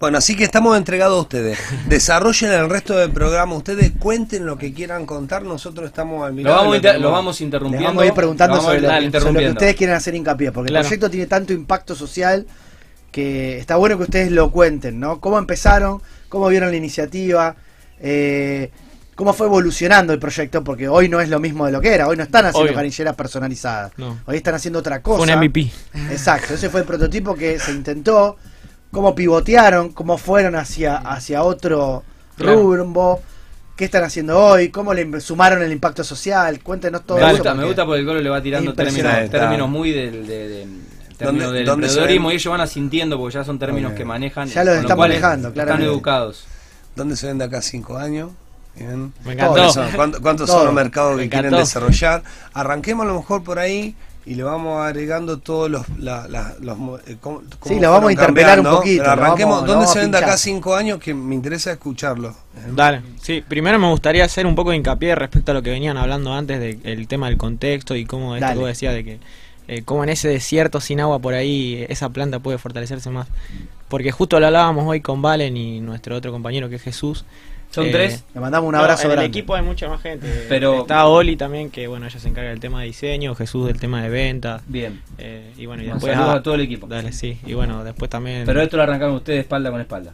[0.00, 1.58] Bueno, así que estamos entregados a ustedes.
[1.88, 3.54] Desarrollen el resto del programa.
[3.56, 5.42] Ustedes cuenten lo que quieran contar.
[5.44, 6.54] Nosotros estamos al Lo mirar.
[6.56, 7.80] vamos, a inter- lo vamos interrumpiendo.
[7.80, 9.96] Les vamos a ir preguntando Lo a sobre, ir lo, sobre lo que ustedes quieren
[9.96, 10.82] hacer hincapié, porque Claro.
[10.82, 12.46] el proyecto tiene tanto impacto social
[13.14, 15.20] que está bueno que ustedes lo cuenten, ¿no?
[15.20, 16.02] ¿Cómo empezaron?
[16.28, 17.54] ¿Cómo vieron la iniciativa?
[18.00, 18.72] Eh,
[19.14, 20.64] ¿Cómo fue evolucionando el proyecto?
[20.64, 22.08] Porque hoy no es lo mismo de lo que era.
[22.08, 22.74] Hoy no están haciendo Obvio.
[22.74, 23.92] canilleras personalizadas.
[23.98, 24.18] No.
[24.26, 25.22] Hoy están haciendo otra cosa.
[25.22, 25.70] Un MVP.
[26.10, 28.36] Exacto, ese fue el prototipo que se intentó,
[28.90, 32.02] cómo pivotearon, cómo fueron hacia, hacia otro
[32.36, 32.74] Claro.
[32.76, 33.22] rumbo,
[33.76, 37.54] qué están haciendo hoy, cómo le sumaron el impacto social, cuéntenos todo Me eso, gusta,
[37.54, 40.66] me gusta porque el Colo le va tirando términos, términos muy del, de- de-
[41.16, 44.48] términos ¿Dónde- del emprendedorismo y ellos van asintiendo porque ya son términos que manejan.
[44.48, 46.46] Ya los lo están manejando, Están educados.
[46.96, 48.30] ¿Dónde se ven de acá cinco años?
[48.76, 49.12] Bien.
[49.24, 49.72] Me ¿Cuántos encantó.
[49.72, 50.56] son, ¿Cuántos, cuántos Todo.
[50.58, 52.22] son los mercados Me que quieren desarrollar?
[52.52, 53.94] Arranquemos a lo mejor por ahí
[54.26, 55.86] y le vamos agregando todos los...
[55.98, 59.54] la- la- los eh, cómo- cómo Sí, lo vamos a interpelar un poquito, Pero arranquemos.
[59.60, 60.98] vamos- ¿Dónde se a ven de acá cinco años?
[60.98, 62.34] Que me interesa escucharlo.
[62.74, 65.96] Dale, sí, primero me gustaría hacer un poco de hincapié respecto a lo que venían
[65.96, 68.58] hablando antes del tema del contexto y cómo esto Dale.
[68.60, 69.20] vos decías de que
[69.68, 73.28] eh, cómo en ese desierto sin agua por ahí esa planta puede fortalecerse más.
[73.88, 77.24] Porque justo lo hablábamos hoy con Valen y nuestro otro compañero que es Jesús.
[77.70, 78.22] Son Eh, tres.
[78.34, 79.24] Le mandamos un no, abrazo en grande.
[79.24, 80.46] el equipo hay mucha más gente.
[80.48, 83.80] Pero- Está Oli también, que bueno, ella se encarga del tema de diseño, Jesús del
[83.80, 84.62] tema de ventas.
[84.68, 85.02] Bien.
[85.18, 86.86] eh, y bueno, y después saludos a todo el equipo.
[86.86, 87.38] Dale, sí.
[87.44, 88.44] Y bueno, después también.
[88.46, 90.12] Pero esto lo arrancaron ustedes espalda con espalda.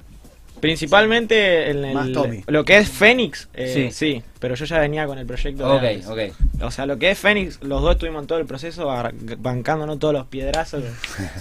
[0.61, 2.43] Principalmente en el- Más Tommy.
[2.47, 3.91] lo que es Fénix, eh, Sí.
[3.93, 4.23] sí.
[4.41, 5.69] pero yo ya venía con el proyecto.
[5.69, 6.07] de Ok, antes.
[6.09, 6.63] ok.
[6.65, 8.91] O sea, lo que es Fénix, los dos estuvimos en todo el proceso
[9.39, 10.83] bancándonos todos los piedrazos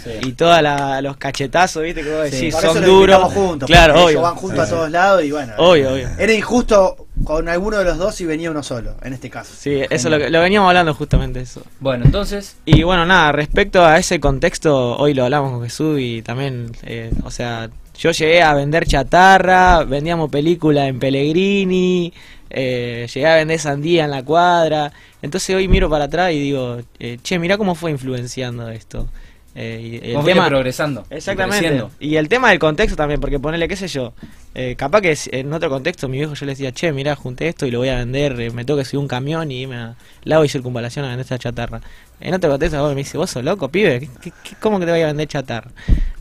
[0.04, 0.12] Sí.
[0.22, 0.58] y todos
[1.02, 2.04] los cachetazos, ¿viste?
[2.04, 3.34] Que vos Sí, decís, Por eso son duros.
[3.34, 4.10] juntos, claro, obvio.
[4.10, 5.54] ellos van juntos a todos lados y bueno.
[5.58, 6.10] Obvio, obvio.
[6.20, 9.54] Era injusto con alguno de los dos y venía uno solo, en este caso.
[9.58, 11.64] Sí, eso lo, que- lo veníamos hablando justamente eso.
[11.80, 16.22] Bueno, entonces, Y bueno, nada, respecto a ese contexto, hoy lo hablamos con Jesús y
[16.22, 17.70] también, eh, o sea,
[18.00, 22.14] yo llegué a vender chatarra, vendíamos película en Pellegrini,
[22.50, 24.94] eh, llegué a vender sandía en la cuadra.
[25.22, 29.10] Entonces hoy miro para atrás y digo, eh, che, mirá cómo fue influenciando esto.
[29.62, 31.06] Eh, y el tema, progresando.
[31.10, 31.84] Exactamente.
[32.00, 34.14] Y el tema del contexto también, porque ponele, qué sé yo,
[34.56, 37.66] eh, capaz que en otro contexto mi viejo yo le decía, che, mirá, junté esto
[37.66, 39.96] y lo voy a vender, eh, me tengo que subir un camión y irme a
[40.24, 41.82] Lago y Circunvalación a vender esta chatarra.
[42.22, 44.86] En otro contexto vos me dice, vos sos loco, pibe, ¿Qué- qué- qué- cómo que
[44.86, 45.72] te voy a vender chatarra?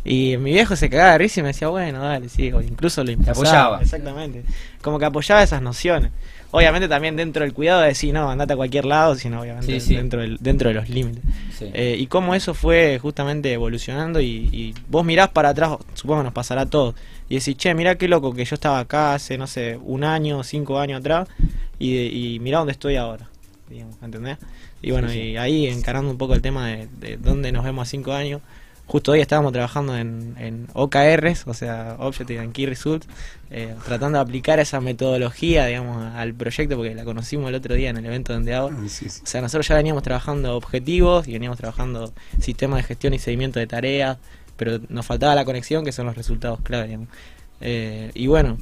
[0.04, 3.04] Y mi viejo se cagaba de risa y me decía, bueno, dale, sí, o incluso
[3.04, 3.40] lo impulsaba.
[3.40, 3.82] apoyaba.
[3.82, 4.42] Exactamente.
[4.82, 6.10] Como que apoyaba esas nociones.
[6.50, 9.80] Obviamente también dentro del cuidado de decir, no, andate a cualquier lado, sino obviamente Sí,
[9.80, 9.96] sí.
[9.96, 11.22] Dentro, del, dentro de los límites.
[11.56, 11.66] Sí.
[11.74, 16.24] Eh, y cómo eso fue justamente evolucionando y, y vos mirás para atrás, supongo que
[16.24, 16.94] nos pasará a todos,
[17.28, 20.42] y decís, che, mirá qué loco que yo estaba acá hace, no sé, un año,
[20.42, 21.28] cinco años atrás,
[21.78, 23.28] y, y mirá dónde estoy ahora,
[23.68, 24.38] digamos, ¿entendés?
[24.80, 27.90] Y bueno, y ahí encarando un poco el tema de, de dónde nos vemos a
[27.90, 28.40] cinco años,
[28.88, 33.06] justo hoy estábamos trabajando en, en OKRs, o sea, Objective and Key Results,
[33.50, 37.90] eh, tratando de aplicar esa metodología, digamos, al proyecto, porque la conocimos el otro día
[37.90, 38.72] en el evento de Endeavor.
[38.88, 39.20] Sí, sí.
[39.22, 43.60] O sea, nosotros ya veníamos trabajando objetivos y veníamos trabajando sistemas de gestión y seguimiento
[43.60, 44.16] de tareas,
[44.56, 46.86] pero nos faltaba la conexión, que son los resultados clave.
[46.86, 47.08] digamos.
[47.60, 48.56] Eh, y bueno,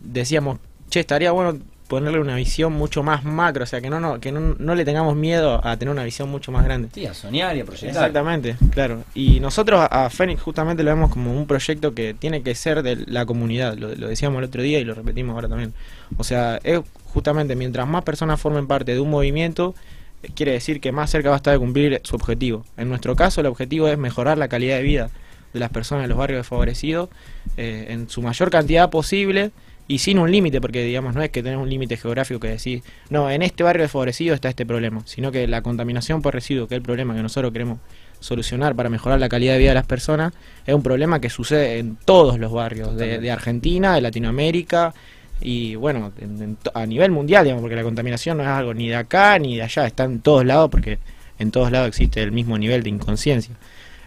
[0.00, 0.58] decíamos,
[0.90, 1.58] che, estaría bueno
[1.92, 4.86] ponerle una visión mucho más macro, o sea, que no, no, que no, no le
[4.86, 6.88] tengamos miedo a tener una visión mucho más grande.
[6.94, 7.90] Sí, a soñar y a proyectar.
[7.90, 9.04] Exactamente, claro.
[9.14, 12.82] Y nosotros a a Fénix justamente lo vemos como un proyecto que tiene que ser
[12.82, 15.74] de la comunidad, lo, lo decíamos el otro día y lo repetimos ahora también.
[16.16, 16.80] O sea, es
[17.12, 19.74] justamente mientras más personas formen parte de un movimiento,
[20.22, 22.64] eh, quiere decir que más cerca va a estar de cumplir su objetivo.
[22.78, 25.10] En nuestro caso, el objetivo es mejorar la calidad de vida
[25.52, 27.10] de las personas de los barrios desfavorecidos
[27.58, 29.50] eh, en su mayor cantidad posible
[29.88, 32.82] y sin un límite, porque digamos no es que tenés un límite geográfico que decís,
[33.10, 36.74] no, en este barrio desfavorecido está este problema, sino que la contaminación por residuos, que
[36.74, 37.78] es el problema que nosotros queremos
[38.20, 40.32] solucionar para mejorar la calidad de vida de las personas,
[40.64, 44.94] es un problema que sucede en todos los barrios de, de Argentina, de Latinoamérica
[45.40, 48.94] y bueno, en- a nivel mundial, digamos, porque la contaminación no es algo ni de
[48.96, 50.98] acá ni de allá, está en todos lados porque
[51.40, 53.54] en todos lados existe el mismo nivel de inconsciencia.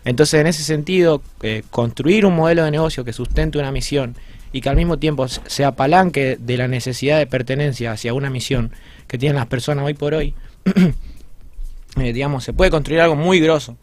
[0.06, 4.16] Entonces, en ese sentido, eh, construir un modelo de negocio que sustente una misión
[4.56, 8.72] y que al mismo tiempo se apalanque de la necesidad de pertenencia hacia una misión
[9.06, 10.34] que tienen las personas hoy por hoy,
[11.98, 13.76] eh, digamos, se puede construir algo muy grosso.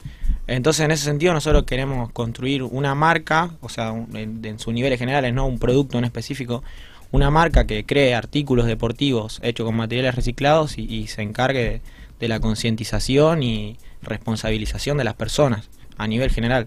[0.47, 5.35] Entonces, en ese sentido, nosotros queremos construir una marca, o sea, en, sus niveles generales,
[5.35, 6.64] no un producto en específico,
[7.11, 11.83] una marca que cree artículos deportivos hechos con materiales reciclados y, se encargue
[12.18, 15.68] de la concientización y responsabilización de las personas
[15.99, 16.66] a nivel general.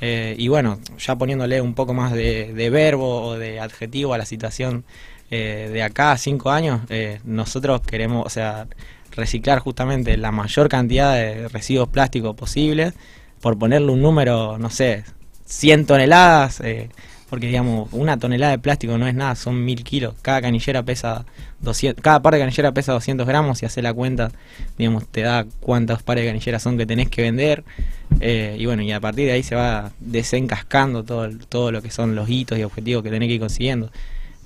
[0.00, 4.24] Eh, y bueno, ya poniéndole un poco más de, verbo o de adjetivo a la
[4.24, 4.84] situación
[5.30, 8.66] eh, de acá a cinco años, eh, nosotros queremos, o sea,
[9.12, 12.94] reciclar justamente la mayor cantidad de residuos plásticos posibles,
[13.40, 15.04] por ponerle un número, no sé,
[15.46, 16.62] 100 toneladas,
[17.28, 21.24] porque digamos, una tonelada de plástico no es nada, son mil kilos, cada canillera pesa
[21.60, 24.30] 200, cada par de canilleras pesa 200 gramos y hace la cuenta,
[24.78, 27.64] digamos, te da cuántos pares de canilleras son que tenés que vender,
[28.20, 31.90] eh, y bueno, y a partir de ahí se va desencascando todo, todo lo que
[31.90, 33.90] son los hitos y objetivos que tenés que ir consiguiendo.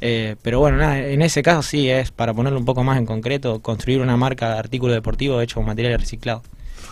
[0.01, 3.07] Eh, pero bueno, nada, en ese caso sí es, para ponerlo un poco más en
[3.07, 6.43] concreto, construir una marca de artículo deportivo hecho con material reciclado.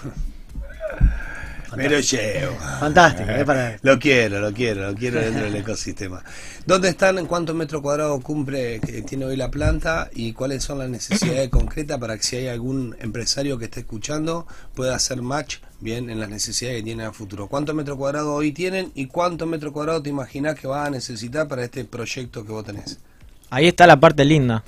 [1.76, 2.56] Me lo llevo.
[2.80, 3.44] Fantástico, ¿eh?
[3.44, 3.78] Para...
[3.82, 6.22] Lo quiero, lo quiero, lo quiero dentro del ecosistema.
[6.66, 7.18] ¿Dónde están?
[7.18, 10.10] ¿En cuántos metros cuadrados cumple que tiene hoy la planta?
[10.12, 14.46] ¿Y cuáles son las necesidades concretas para que si hay algún empresario que esté escuchando
[14.74, 17.48] pueda hacer match bien en las necesidades que tiene a futuro?
[17.48, 21.48] ¿Cuántos metros cuadrados hoy tienen y cuántos metros cuadrados te imaginas que vas a necesitar
[21.48, 22.98] para este proyecto que vos tenés?
[23.50, 24.64] Ahí está la parte linda.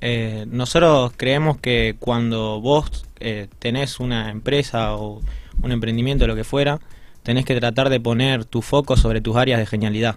[0.00, 5.22] Eh, nosotros creemos que cuando vos eh, tenés una empresa o
[5.62, 6.80] un emprendimiento, lo que fuera,
[7.22, 10.16] tenés que tratar de poner tu foco sobre tus áreas de genialidad.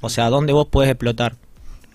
[0.00, 1.36] O sea, dónde vos podés explotar.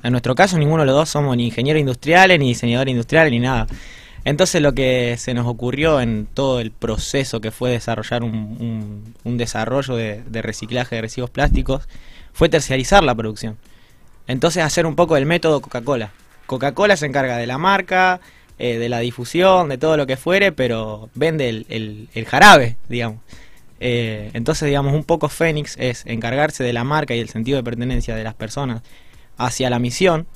[0.03, 3.39] En nuestro caso, ninguno de los dos somos ni ingenieros industriales, ni diseñadores industriales, ni
[3.39, 3.67] nada.
[4.23, 9.15] Entonces lo que se nos ocurrió en todo el proceso que fue desarrollar un, un-
[9.23, 11.87] un desarrollo de, de reciclaje de residuos plásticos
[12.33, 13.57] fue terciarizar la producción.
[14.27, 16.11] Entonces hacer un poco el método Coca-Cola.
[16.45, 18.21] Coca-Cola se encarga de la marca,
[18.63, 22.77] eh, de la difusión, de todo lo que fuere, pero vende el, el- el jarabe,
[22.89, 23.19] digamos.
[23.79, 27.63] Eh, entonces, digamos, un poco Fénix es encargarse de la marca y el sentido de
[27.63, 28.83] pertenencia de las personas
[29.37, 30.27] hacia la misión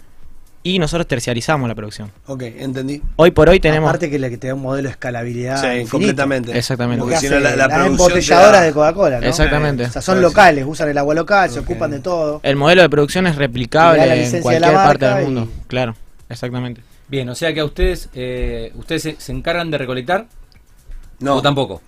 [0.63, 2.11] y nosotros terciarizamos la producción.
[2.25, 2.99] Ok, entendí.
[3.17, 3.87] Hoy por hoy tenemos...
[3.87, 5.57] Aparte que, le- que te da un modelo de escalabilidad.
[5.61, 5.91] Sí, infinito.
[5.91, 6.57] completamente.
[6.57, 7.01] Exactamente.
[7.03, 9.27] Porque si no, la, la embotelladoras da- de Coca-Cola, ¿no?
[9.27, 9.83] Exactamente.
[9.83, 12.39] O sea, son locales, usan el agua local, se ocupan de todo.
[12.41, 15.47] El modelo de producción es replicable la en de la cualquier parte del mundo.
[15.55, 15.95] y- Claro,
[16.29, 16.81] exactamente.
[17.07, 20.27] Bien, o sea que a ustedes, eh, ustedes se, se encargan de recolectar
[21.19, 21.81] No, o tampoco.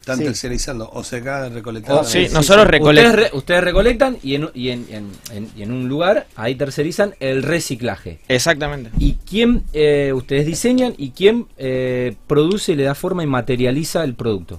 [0.00, 0.24] están Sí.
[0.24, 1.94] tercerizando o se acaba de recolectar.
[1.96, 3.16] Oh, sí, Sí, nosotros Ustedes, recolectamos.
[3.16, 7.14] re- ustedes recolectan y, en, y en, en- en- y en un lugar ahí tercerizan
[7.20, 8.18] el reciclaje.
[8.28, 8.90] Exactamente.
[8.98, 14.14] ¿Y quién eh, ustedes diseñan y quién eh, produce, le da forma y materializa el
[14.14, 14.58] producto?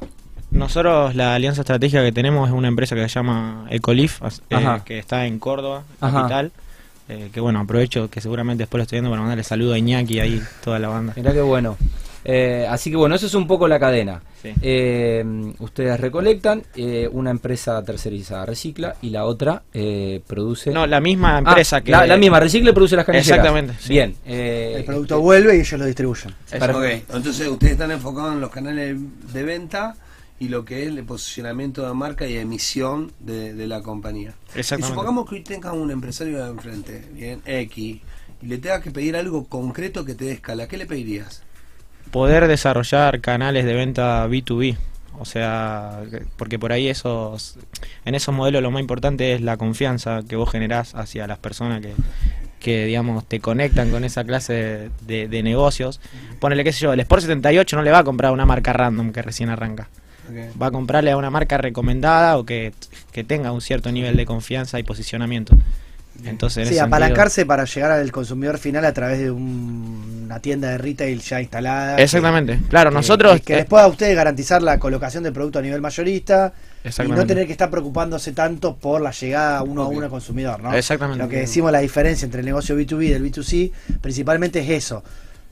[0.52, 4.98] Nosotros la alianza estratégica que tenemos es una empresa que se llama Ecolif, eh, que
[5.00, 6.22] está en Córdoba, Ajá.
[6.22, 6.52] capital.
[7.10, 10.16] Eh, que bueno, aprovecho que seguramente después lo estoy viendo para mandarle saludo a Iñaki
[10.16, 11.14] y ahí toda la banda.
[11.16, 11.78] Mirá qué bueno.
[12.28, 14.20] Eh, así que bueno, eso es un poco la cadena.
[14.42, 14.52] Sí.
[14.64, 15.24] Eh,
[15.60, 20.72] ustedes recolectan, eh, una empresa tercerizada recicla y la otra eh, produce...
[20.72, 21.92] No, la misma Ah, empresa que...
[21.92, 23.30] La, la misma, recicla y produce las canilleras.
[23.30, 23.90] Exactamente, sí.
[23.90, 24.16] Bien.
[24.26, 26.34] eh, El producto vuelve y ellos lo distribuyen.
[26.52, 28.98] entonces ustedes están enfocados en los canales
[29.32, 29.96] de venta
[30.40, 34.34] y lo que es el posicionamiento de marca y emisión de, de la compañía.
[34.78, 38.02] Y supongamos que hoy tengas un empresario de enfrente, bien, X,
[38.42, 41.44] y le tengas que pedir algo concreto que te dé escala, ¿qué le pedirías?
[42.12, 44.78] Poder desarrollar canales de venta B2B.
[45.18, 46.02] O sea,
[46.36, 47.58] porque por ahí esos,
[48.04, 51.80] en esos modelos lo más importante es la confianza que vos generás hacia las personas
[51.82, 51.94] que,
[52.60, 56.02] que digamos, te conectan con esa clase de, de- de negocios.
[56.42, 59.14] Ponele, qué sé yo, el Sport 78 no le va a comprar una marca random
[59.14, 59.88] que recién arranca.
[60.62, 62.74] Va a comprarle a una marca recomendada o que,
[63.12, 65.56] que tenga un cierto nivel de confianza y posicionamiento.
[66.24, 70.40] Entonces, en Sí, sentido- apalancarse para llegar al consumidor final a través de un- una
[70.40, 71.98] tienda de retail ya instalada.
[71.98, 72.58] que- Exactamente.
[72.70, 73.42] Claro, que- nosotros...
[73.42, 76.54] Que, después a ustedes garantizar la colocación del producto a nivel mayorista
[76.86, 80.64] y no tener que estar preocupándose tanto por la llegada uno a uno al consumidor,
[80.64, 80.74] ¿no?
[80.74, 81.22] Exactamente.
[81.22, 83.72] Lo que decimos la diferencia entre el negocio B2B y el B2C
[84.02, 85.04] principalmente es eso.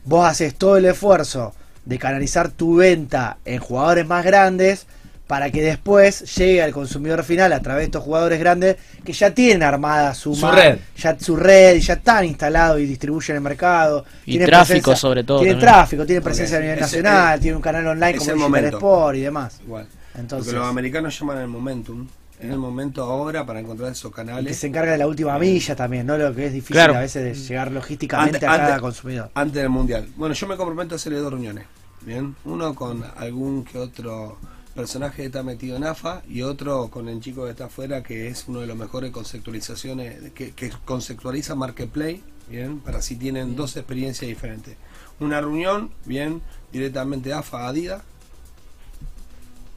[0.05, 1.53] Vos haces todo el esfuerzo
[1.85, 4.87] de canalizar tu venta en jugadores más grandes
[5.27, 9.31] para que después llegue al consumidor final a través de estos jugadores grandes que ya
[9.33, 10.77] tienen armada su, Su mar- red.
[10.97, 14.05] ya su red y ya están instalados y distribuyen el mercado.
[14.25, 15.73] Y tienen tráfico sobre todo Tienen también.
[15.73, 18.65] tráfico, tienen presencia a nivel Ese- nacional, eh, tienen un canal online como el.
[18.65, 19.59] Sport y demás.
[19.65, 19.87] Igual.
[20.15, 22.07] Entonces, Porque los americanos llaman el momentum.
[22.43, 24.57] Es el momento ahora para encontrar esos que canales.
[24.57, 26.17] se encarga de la última milla también, ¿no?
[26.17, 26.95] Lo que es difícil Claro.
[26.95, 29.31] a veces de llegar logísticamente Ante- a cada ante- consumidor.
[29.33, 30.07] Antes del mundial.
[30.15, 31.65] Bueno, yo me comprometo a hacerle dos reuniones.
[32.01, 34.37] Bien, uno con algún que otro
[34.75, 38.27] personaje que está metido en AFA y otro con el chico que está afuera que
[38.27, 43.77] es uno de los mejores conceptualizaciones que, que conceptualiza Marketplace, bien, para si tienen dos
[43.77, 44.75] experiencias diferentes.
[45.19, 46.41] Una reunión, bien,
[46.73, 48.01] directamente AFA Adidas.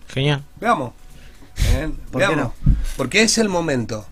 [0.09, 0.43] Genial.
[0.61, 0.93] Veamos.
[1.73, 2.53] Bien, ¿Por qué veamos.
[2.97, 4.07] Porque es el momento.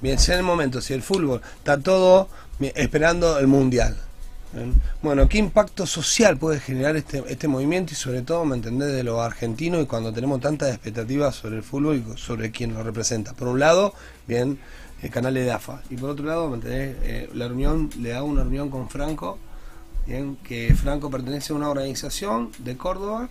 [0.00, 0.80] Bien, es el momento.
[0.80, 2.28] Si el fútbol está todo
[2.60, 3.96] esperando el mundial.
[4.52, 4.74] Bien.
[5.02, 9.02] Bueno, ¿qué impacto social puede generar este, este movimiento y sobre todo, me entendés, de
[9.02, 13.32] los argentinos y cuando tenemos tantas expectativas sobre el fútbol y sobre quién lo representa?
[13.32, 13.94] Por un lado,
[14.28, 14.60] bien,
[15.02, 18.22] el canal de AFA y por otro lado, me entendés, Eh, la reunión, le da
[18.22, 19.38] una reunión con Franco,
[20.06, 23.28] bien, que Franco pertenece a una organización de Córdoba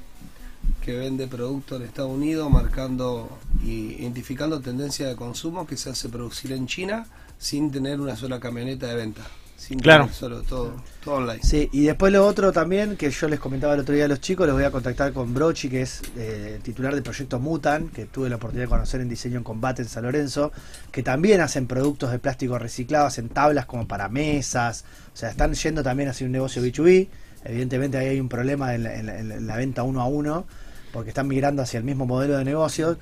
[0.83, 3.29] que vende productos de Estados Unidos, marcando
[3.63, 7.05] y identificando tendencia de consumo que se hace producir en China
[7.37, 9.21] sin tener una sola camioneta de venta.
[9.55, 10.05] Sin Claro.
[10.05, 11.39] tener solo todo, todo online.
[11.41, 14.19] Sí, y después lo otro también, que yo les comentaba el otro día a los
[14.19, 17.87] chicos, los voy a contactar con Brochi, que es eh, el titular del proyecto Mutan,
[17.87, 20.51] que tuve la oportunidad de conocer en diseño en combate en San Lorenzo,
[20.91, 24.83] que también hacen productos de plástico reciclado, hacen tablas como para mesas,
[25.13, 27.07] o sea, están yendo también hacia un negocio B2B,
[27.45, 30.45] evidentemente ahí hay un problema en la, en la- en la venta uno a uno,
[30.91, 32.97] porque están migrando hacia el mismo modelo de negocio.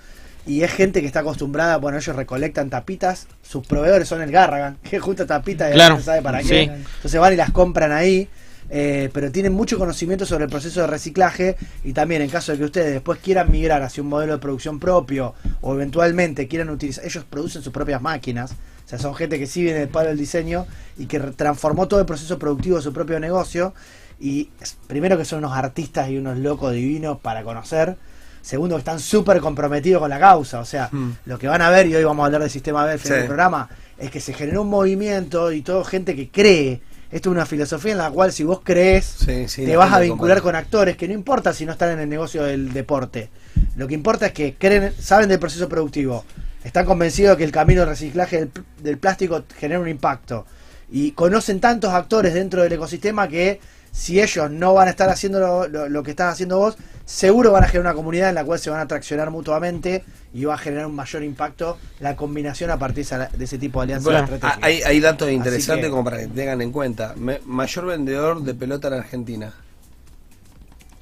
[0.47, 4.77] Y es gente que está acostumbrada, bueno, ellos recolectan tapitas, sus proveedores son el Garragan,
[4.89, 6.47] que junta tapitas y Claro, no sabe para sí.
[6.49, 6.63] qué.
[6.63, 8.27] Entonces van y las compran ahí,
[8.71, 12.57] eh, pero tienen mucho conocimiento sobre el proceso de reciclaje y también en caso de
[12.57, 17.05] que ustedes después quieran migrar hacia un modelo de producción propio o eventualmente quieran utilizar,
[17.05, 18.51] ellos producen sus propias máquinas,
[18.85, 20.65] o sea, son gente que sí viene del palo del diseño
[20.97, 23.73] y que transformó todo el proceso productivo de su propio negocio
[24.21, 24.49] y
[24.87, 27.97] primero que son unos artistas y unos locos divinos para conocer.
[28.41, 30.59] Segundo, que están súper comprometidos con la causa.
[30.59, 31.11] O sea, Mm.
[31.25, 33.17] lo que van a ver, y hoy vamos a hablar del sistema B al final
[33.17, 33.19] Sí.
[33.21, 36.81] del programa, es que se generó un movimiento y todo gente que cree.
[37.11, 39.99] Esto es una filosofía en la cual si vos crees, Sí, sí, te vas a
[39.99, 43.29] vincular con actores que no importa si no están en el negocio del deporte.
[43.75, 46.23] Lo que importa es que creen, saben del proceso productivo,
[46.63, 48.51] están convencidos de que el camino del reciclaje del,
[48.81, 50.45] del plástico genera un impacto
[50.89, 53.59] y conocen tantos actores dentro del ecosistema que
[53.91, 57.51] si ellos no van a estar haciendo lo, lo- lo que estás haciendo vos, seguro
[57.51, 60.53] van a generar una comunidad en la cual se van a traccionar mutuamente y va
[60.53, 64.19] a generar un mayor impacto la combinación a partir de, ese tipo de alianzas Bueno,
[64.23, 64.63] estratégicas.
[64.63, 67.13] hay, hay datos interesantes que- como para que tengan en cuenta.
[67.17, 69.53] Me- mayor vendedor de pelota en Argentina.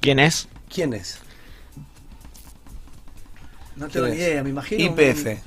[0.00, 0.48] ¿Quién es?
[0.68, 1.18] ¿Quién es?
[3.76, 4.92] no tengo ¿quién ni idea, me imagino.
[4.92, 5.38] un- IPF.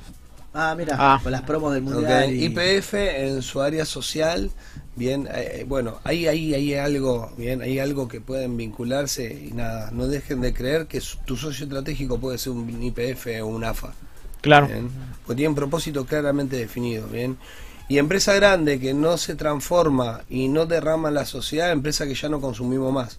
[0.54, 1.20] Ah, mira, Ah.
[1.22, 2.30] con las promos del mundial.
[2.32, 2.94] y- IPF
[3.26, 4.50] en su área social,
[4.96, 9.52] bien, eh, bueno, ahí, ahí, ahí hay algo, bien, hay algo que pueden vincularse y
[9.52, 13.46] nada, no dejen de creer que su- tu socio estratégico puede ser un IPF o
[13.46, 13.94] un AFA,
[14.40, 14.66] Claro.
[14.68, 14.90] bien,
[15.26, 17.36] porque tienen propósito claramente definido, bien.
[17.88, 22.14] Y empresa grande que no se transforma y no derrama en la sociedad, empresa que
[22.14, 23.18] ya no consumimos más.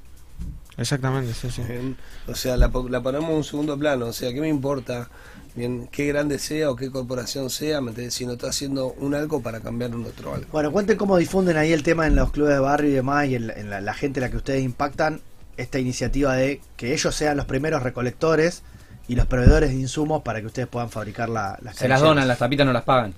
[0.78, 1.62] Exactamente, sí, sí.
[1.62, 1.96] Bien,
[2.28, 4.08] O sea, la, la ponemos en un segundo plano.
[4.08, 5.10] O sea, ¿qué me importa
[5.56, 7.80] bien qué grande sea o qué corporación sea?
[8.10, 10.48] Si no está haciendo un algo para cambiar un otro algo.
[10.52, 13.36] Bueno, cuenten cómo difunden ahí el tema en los clubes de barrio y demás y
[13.36, 15.22] en, la, en la- la gente a la que ustedes impactan
[15.58, 18.64] esta iniciativa de que ellos sean los primeros recolectores
[19.08, 22.02] y los proveedores de insumos para que ustedes puedan fabricar la- las Se las canilleras.
[22.02, 23.14] donan, las tapitas no las pagan.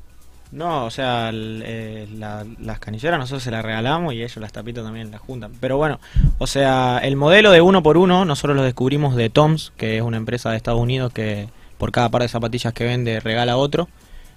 [0.51, 4.53] No, o sea, el- eh, la- las canilleras nosotros se las regalamos y ellos las
[4.53, 5.51] tapitas también las juntan.
[5.59, 5.99] Pero bueno,
[6.37, 10.03] o sea, el modelo de uno por uno nosotros lo descubrimos de Toms, que es
[10.03, 13.87] una empresa de Estados Unidos que por cada par de zapatillas que vende regala otro.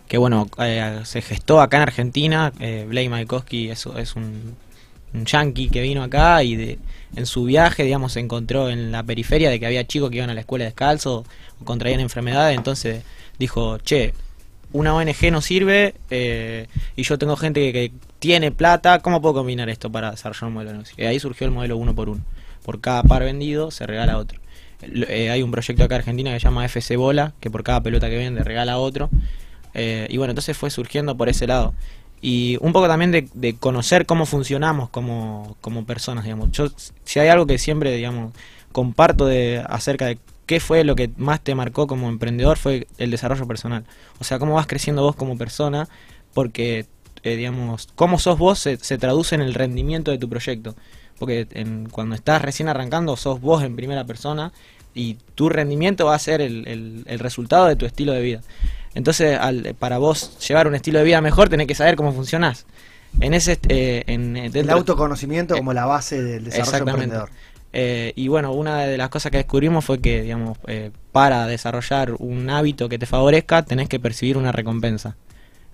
[0.09, 2.53] Que bueno, eh, se gestó acá en Argentina.
[2.61, 4.57] Eh, Blake Maikowski es, un,
[5.15, 6.79] un yankee que vino acá y de,
[7.17, 10.31] en su viaje, digamos, se encontró en la periferia de que había chicos que iban
[10.31, 11.25] a la escuela descalzo
[11.61, 12.57] o contraían enfermedades.
[12.57, 13.05] Entonces
[13.39, 14.13] dijo, che,
[14.73, 16.67] una ONG no sirve eh,
[16.97, 20.55] y yo tengo gente que, que tiene plata, ¿cómo puedo combinar esto para desarrollar un
[20.55, 20.83] modelo?
[20.97, 22.23] Y ahí surgió el modelo uno por uno.
[22.65, 24.41] Por cada par vendido se regala otro.
[24.83, 27.83] Eh, hay un proyecto acá en Argentina que se llama FC Bola, que por cada
[27.83, 29.11] pelota que vende regala otro.
[29.75, 31.75] Eh, y bueno, entonces fue surgiendo por ese lado.
[32.23, 36.51] Y un poco también de, de conocer cómo funcionamos como, como personas, digamos.
[36.53, 36.67] Yo,
[37.05, 38.33] si hay algo que siempre, digamos,
[38.73, 43.11] comparto de, acerca de qué fue lo que más te marcó como emprendedor fue el
[43.11, 43.85] desarrollo personal.
[44.19, 45.89] O sea, cómo vas creciendo vos como persona,
[46.35, 46.87] porque,
[47.23, 50.75] eh, digamos, cómo sos vos se, se traduce en el rendimiento de tu proyecto.
[51.21, 54.53] Porque en- cuando estás recién arrancando, sos vos en primera persona
[54.95, 58.41] y tu rendimiento va a ser el, el- el resultado de tu estilo de vida.
[58.95, 62.67] Entonces, al- para vos llevar un estilo de vida mejor, tenés que saber cómo funcionás.
[63.21, 67.31] En ese, eh, en, El dentro- autoconocimiento como la base del desarrollo emprendedor.
[67.73, 72.15] eh, y bueno, una de las cosas que descubrimos fue que, digamos, eh, para desarrollar
[72.19, 75.15] un hábito que te favorezca, tenés que percibir una recompensa.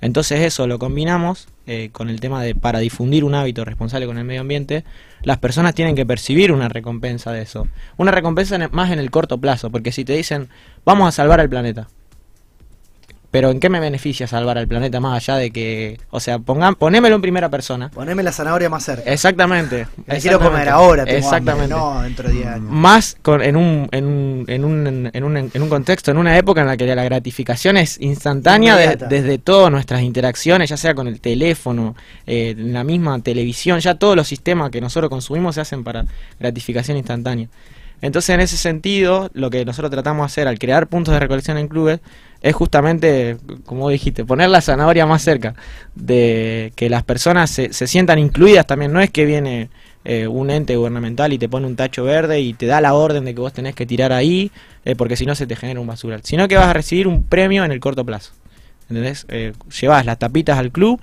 [0.00, 4.18] Entonces eso lo combinamos eh, con el tema de para difundir un hábito responsable con
[4.18, 4.84] el medio ambiente,
[5.22, 7.66] las personas tienen que percibir una recompensa de eso.
[7.96, 10.48] Una recompensa en- más en el corto plazo, porque si te dicen,
[10.84, 11.88] vamos a salvar el planeta,
[13.36, 16.74] pero ¿en qué me beneficia salvar al planeta más allá de que, o sea, pongan,
[16.74, 17.90] ponémelo en primera persona?
[17.90, 19.12] Poneme la zanahoria más cerca.
[19.12, 19.80] Exactamente.
[19.80, 21.74] La quiero exactamente, comer ahora, tengo Exactamente.
[21.74, 22.70] hambre, no dentro de 10 años.
[22.70, 26.38] Más con, en, un, en, un, en, un, en, un, en un contexto, en una
[26.38, 30.94] época en la que la gratificación es instantánea de- desde todas nuestras interacciones, ya sea
[30.94, 31.94] con el teléfono,
[32.26, 36.06] eh, la misma televisión, ya todos los sistemas que nosotros consumimos se hacen para
[36.40, 37.48] gratificación instantánea.
[38.02, 41.58] Entonces, en ese sentido, lo que nosotros tratamos de hacer al crear puntos de recolección
[41.58, 42.00] en clubes
[42.42, 45.54] es justamente, como dijiste, poner la zanahoria más cerca,
[45.94, 48.92] de que las personas se, se sientan incluidas también.
[48.92, 49.70] No es que viene
[50.08, 53.24] eh, un ente gubernamental y te pone un tacho verde y te da la orden
[53.24, 54.52] de que vos tenés que tirar ahí,
[54.84, 57.24] eh, porque si no se te genera un basural, sino que vas a recibir un
[57.24, 58.30] premio en el corto plazo.
[58.88, 59.26] ¿Entendés?
[59.28, 61.00] Eh, llevas las tapitas al club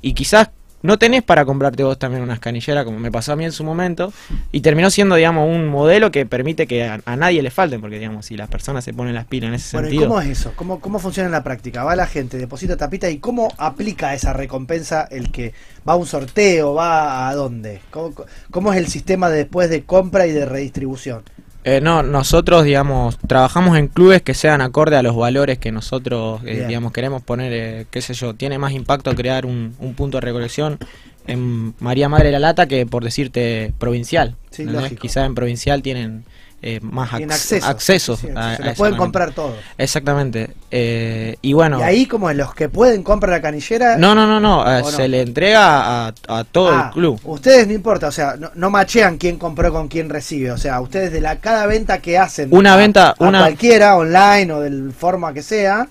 [0.00, 0.48] y quizás
[0.86, 3.64] no tenés para comprarte vos también unas canilleras, como me pasó a mí en su
[3.64, 4.12] momento,
[4.52, 7.98] y terminó siendo, digamos, un modelo que permite que a, a nadie le falten, porque,
[7.98, 10.08] digamos, si las personas se ponen las pilas en ese Bueno, ¿y sentido.
[10.08, 10.52] cómo es eso?
[10.56, 11.84] ¿Cómo, ¿Cómo funciona en la práctica?
[11.84, 15.52] Va la gente, deposita tapita y cómo aplica esa recompensa el que
[15.88, 17.80] va a un sorteo, va a dónde?
[17.90, 18.14] ¿Cómo,
[18.50, 21.22] cómo es el sistema de después de compra y de redistribución?
[21.68, 26.40] Eh, no, nosotros, digamos, trabajamos en clubes que sean acorde a los valores que nosotros,
[26.46, 30.18] eh, digamos, queremos poner, eh, qué sé yo, tiene más impacto crear un, un punto
[30.18, 30.78] de recolección
[31.26, 34.36] en María Madre de la Lata que por decirte provincial.
[34.52, 34.82] Sí, ¿entendés?
[34.84, 35.02] lógico.
[35.02, 36.24] Quizá en provincial tienen
[36.68, 37.66] eh, más acceso.
[37.66, 38.18] accesos.
[38.20, 39.54] Sí, sí, a- se a lo pueden comprar todo.
[39.78, 40.50] Exactamente.
[40.70, 41.78] Eh, y bueno.
[41.78, 43.96] Y ahí, como en los que pueden comprar la canillera.
[43.96, 44.64] No, no, no, no.
[44.78, 47.20] eh, se le entrega a, a todo Ah, el club.
[47.24, 50.50] Ustedes no importa, o sea, no, no machean quién compró con quién recibe.
[50.50, 52.48] O sea, ustedes de la cada venta que hacen.
[52.50, 55.88] Una a- venta, a una- cualquiera, online o del forma que sea.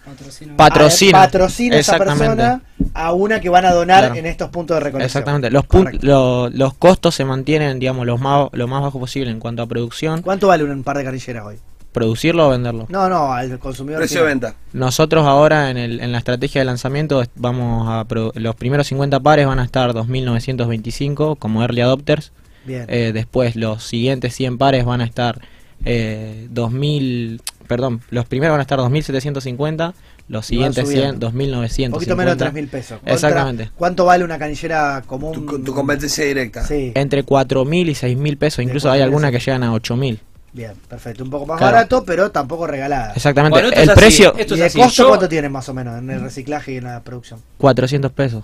[0.58, 1.18] Patrocina.
[1.20, 2.62] a- patrocina a esa persona
[2.94, 4.16] a una que van a donar Claro.
[4.16, 5.06] en estos puntos de recolección.
[5.06, 5.50] Exactamente.
[5.50, 5.64] Los,
[6.02, 9.68] lo- los costos se mantienen, digamos, los más, lo más bajo posible en cuanto a
[9.68, 10.22] producción.
[10.22, 11.56] ¿Cuánto vale un par de canilleras hoy?
[11.92, 12.88] Producirlo o venderlo.
[12.90, 14.00] No, no, al consumidor.
[14.02, 14.56] Precio de venta.
[14.74, 18.06] Nosotros ahora en, el, en la estrategia de lanzamiento vamos a
[18.36, 22.32] los primeros 50 pares van a estar 2.925 como early adopters.
[22.66, 22.86] Bien.
[22.90, 25.40] Eh, después los siguientes 100 pares van a estar
[25.86, 29.94] eh, 2.000, perdón, los primeros van a estar 2.750,
[30.28, 31.32] los siguientes 100 subiendo.
[31.32, 31.86] 2.950.
[31.88, 32.98] un poquito menos de 3.000 pesos.
[33.00, 33.72] Contra- Exactamente.
[33.76, 35.32] ¿Cuánto vale una canillera común?
[35.34, 36.66] Tu, tu competencia directa.
[36.66, 40.20] Sí, Entre 4.000 y 6.000 pesos, De incluso hay 4.000 algunas que llegan a 8.000.
[40.56, 41.24] bien, perfecto.
[41.24, 41.74] Un poco más Claro.
[41.76, 43.14] barato, pero tampoco regalada.
[43.14, 43.54] Exactamente.
[43.60, 44.80] Bueno, esto el es así, precio, esto ¿Y es de así.
[44.80, 47.42] costo Yo- cuánto tienen más o menos en el reciclaje y en la producción?
[47.58, 48.44] 400 pesos.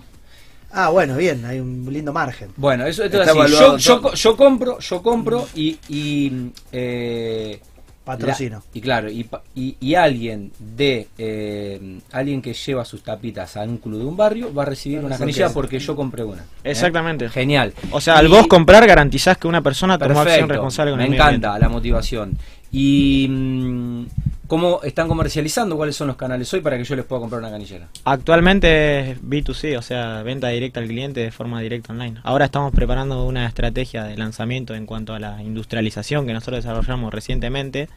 [0.73, 2.49] Ah, bueno, bien, hay un lindo margen.
[2.55, 3.51] Bueno, eso esto es así.
[3.53, 7.59] Yo, yo, yo compro, yo compro y, y eh,
[8.03, 8.57] Patrocino.
[8.57, 13.55] la- y claro, y, pa- y, y alguien de eh, alguien que lleva sus tapitas
[13.57, 16.41] a un club de un barrio va a recibir una canilla porque yo compré una.
[16.41, 16.71] ¿eh?
[16.71, 17.29] Exactamente.
[17.29, 17.73] Genial.
[17.91, 20.97] O sea, al Y- vos comprar garantizás que una persona tomó acción Perfecto, responsable con
[20.99, 21.59] me el encanta ambiente.
[21.59, 22.37] la motivación.
[22.71, 24.05] Y mm,
[24.47, 27.51] cómo están comercializando, cuáles son los canales hoy para que yo les pueda comprar una
[27.51, 27.87] canillera.
[28.05, 32.19] Actualmente es B2C, o sea, venta directa al cliente de forma directa online.
[32.23, 37.13] Ahora estamos preparando una estrategia de lanzamiento en cuanto a la industrialización que nosotros desarrollamos
[37.13, 37.89] recientemente.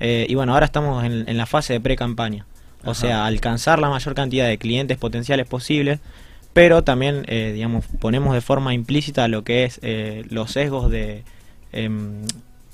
[0.00, 2.46] Eh, y bueno, ahora estamos en, en la fase de pre-campaña.
[2.86, 6.00] O sea, alcanzar la mayor cantidad de clientes potenciales posibles,
[6.52, 11.24] pero también, eh, digamos, ponemos de forma implícita lo que es eh, los sesgos de...
[11.72, 12.22] em,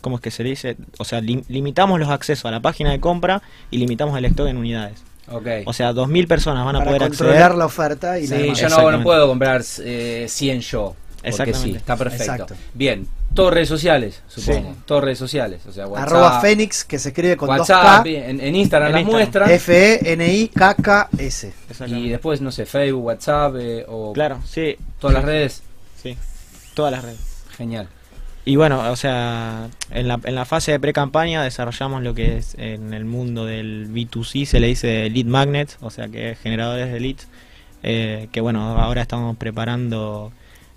[0.01, 0.76] ¿Cómo es que se dice?
[0.98, 4.48] O sea, lim- limitamos los accesos a la página de compra y limitamos el stock
[4.48, 5.03] en unidades.
[5.30, 5.46] Ok.
[5.66, 7.59] O sea, 2.000 personas van a Para poder controlar acceder.
[7.59, 10.96] la oferta y la Sí, yo no, puedo comprar eh, 100 yo.
[11.16, 11.70] Porque Exactamente.
[11.72, 12.24] sí, está perfecto.
[12.32, 12.55] Exacto.
[12.72, 14.72] Bien, todas redes sociales, supongo.
[14.72, 14.78] Sí.
[14.86, 15.61] Todas redes sociales.
[15.68, 18.24] O sea, WhatsApp, Arroba Fénix, que se escribe con WhatsApp, 2K.
[18.24, 19.51] en, en Instagram En las muestran.
[19.51, 21.53] F-E-N-I-K-K-S.
[21.86, 25.62] Y después, no sé, Facebook, WhatsApp eh, o Claro, sí, todas las redes.
[26.03, 26.16] sí.
[26.74, 27.18] Todas las redes.
[27.57, 27.88] Genial.
[28.45, 32.55] Y bueno, o sea, en la, en la fase de pre-campaña desarrollamos lo que es
[32.59, 36.91] en el mundo del B2C, se le dice lead magnets, o sea que es generadores
[36.91, 37.28] de leads,
[37.82, 40.32] eh, que bueno, ahora estamos preparando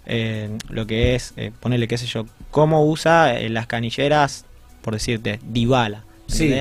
[0.06, 4.46] eh, lo que es, eh, ponerle qué sé yo, cómo usa eh, las canilleras,
[4.82, 6.04] por decirte, Divala.
[6.28, 6.54] Sí.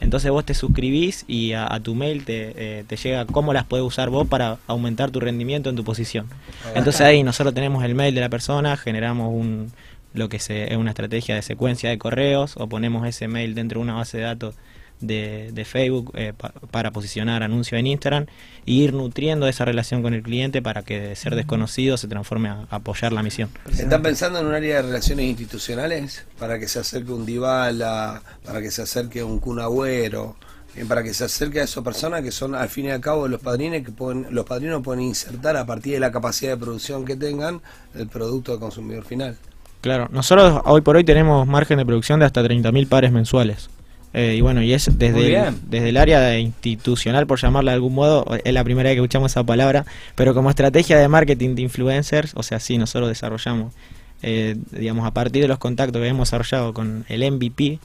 [0.00, 3.64] Entonces vos te suscribís y a, a tu mail te, eh, te llega cómo las
[3.64, 6.26] puedes usar vos para aumentar tu rendimiento en tu posición.
[6.74, 9.72] Entonces ahí nosotros tenemos el mail de la persona, generamos un
[10.14, 13.80] lo que se, es una estrategia de secuencia de correos o ponemos ese mail dentro
[13.80, 14.54] de una base de datos
[15.00, 18.26] de, de Facebook eh, pa- para posicionar anuncios en Instagram
[18.66, 22.50] e ir nutriendo esa relación con el cliente para que de ser desconocido se transforme
[22.50, 23.50] a, a apoyar la misión.
[23.76, 26.24] ¿Están pensando en un área de relaciones institucionales?
[26.38, 30.36] Para que se acerque un Dybala, para que se acerque un Kun Agüero,
[30.76, 33.26] eh, para que se acerque a esas personas que son al fin y al cabo
[33.26, 37.04] los padrinos que pueden, los padrinos pueden insertar a partir de la capacidad de producción
[37.04, 37.60] que tengan
[37.96, 39.36] el producto de consumidor final.
[39.82, 43.68] Claro, nosotros hoy por hoy tenemos margen de producción de hasta 30.000 pares mensuales.
[44.14, 47.94] Eh, y bueno, y es desde el, desde el área institucional, por llamarla de algún
[47.94, 51.62] modo, es la primera vez que escuchamos esa palabra, pero como estrategia de marketing de
[51.62, 53.74] influencers, o sea, sí, nosotros desarrollamos,
[54.22, 57.80] eh, digamos, a partir de los contactos que hemos desarrollado con el MVP,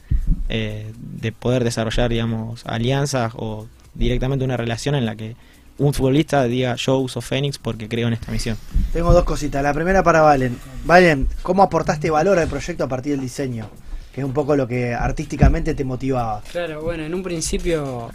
[0.49, 5.35] eh, de poder desarrollar, digamos, alianzas o directamente una relación en la que
[5.77, 8.57] un futbolista diga yo uso Fénix porque creo en esta misión.
[8.93, 9.61] Tengo dos cositas.
[9.63, 10.57] La primera para Valen.
[10.85, 13.69] Valen, ¿cómo aportaste valor al proyecto a partir del diseño?
[14.13, 16.41] Que es un poco lo que artísticamente te motivaba.
[16.51, 18.09] Claro, bueno, en un principio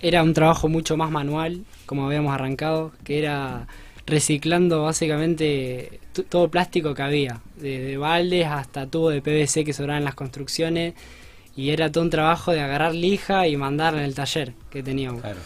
[0.00, 3.66] era un trabajo mucho más manual, como habíamos arrancado, que era
[4.04, 10.04] reciclando básicamente todo plástico que había, desde baldes hasta tubo de PVC que sobraban en
[10.04, 10.94] las construcciones,
[11.54, 15.20] y era todo un trabajo de agarrar lija y mandarla en el taller que teníamos.
[15.20, 15.38] Claro.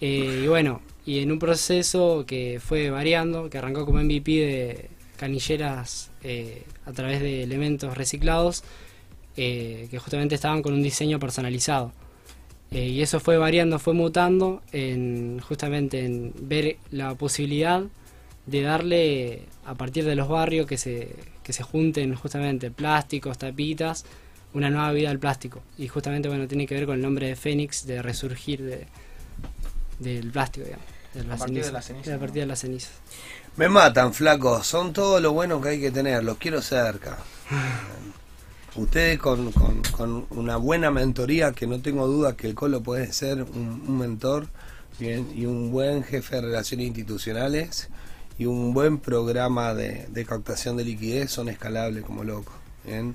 [0.00, 4.90] Eh, y bueno, y en un proceso que fue variando, que arrancó como MVP de
[5.16, 8.62] canilleras eh, a través de elementos reciclados,
[9.36, 11.92] eh, que justamente estaban con un diseño personalizado.
[12.70, 17.82] Y eso fue variando, fue mutando en justamente en ver la posibilidad
[18.44, 24.04] de darle a partir de los barrios que se, que se junten justamente plásticos, tapitas,
[24.52, 25.62] una nueva vida al plástico.
[25.78, 28.86] Y justamente bueno, tiene que ver con el nombre de Fénix, de resurgir de,
[29.98, 30.86] del plástico, digamos.
[31.14, 32.90] De A partir de las cenizas, de las cenizas.
[33.56, 34.66] Me matan, flacos.
[34.66, 36.22] Son todo lo bueno que hay que tener.
[36.22, 37.16] Los quiero cerca.
[38.76, 43.12] Ustedes con, con- con una buena mentoría, que no tengo duda que el Colo puede
[43.12, 44.46] ser un, un mentor
[45.00, 47.88] bien, y un buen jefe de relaciones institucionales
[48.38, 52.54] y un buen programa de, de captación de liquidez, son escalables como locos.
[52.84, 53.14] Bien.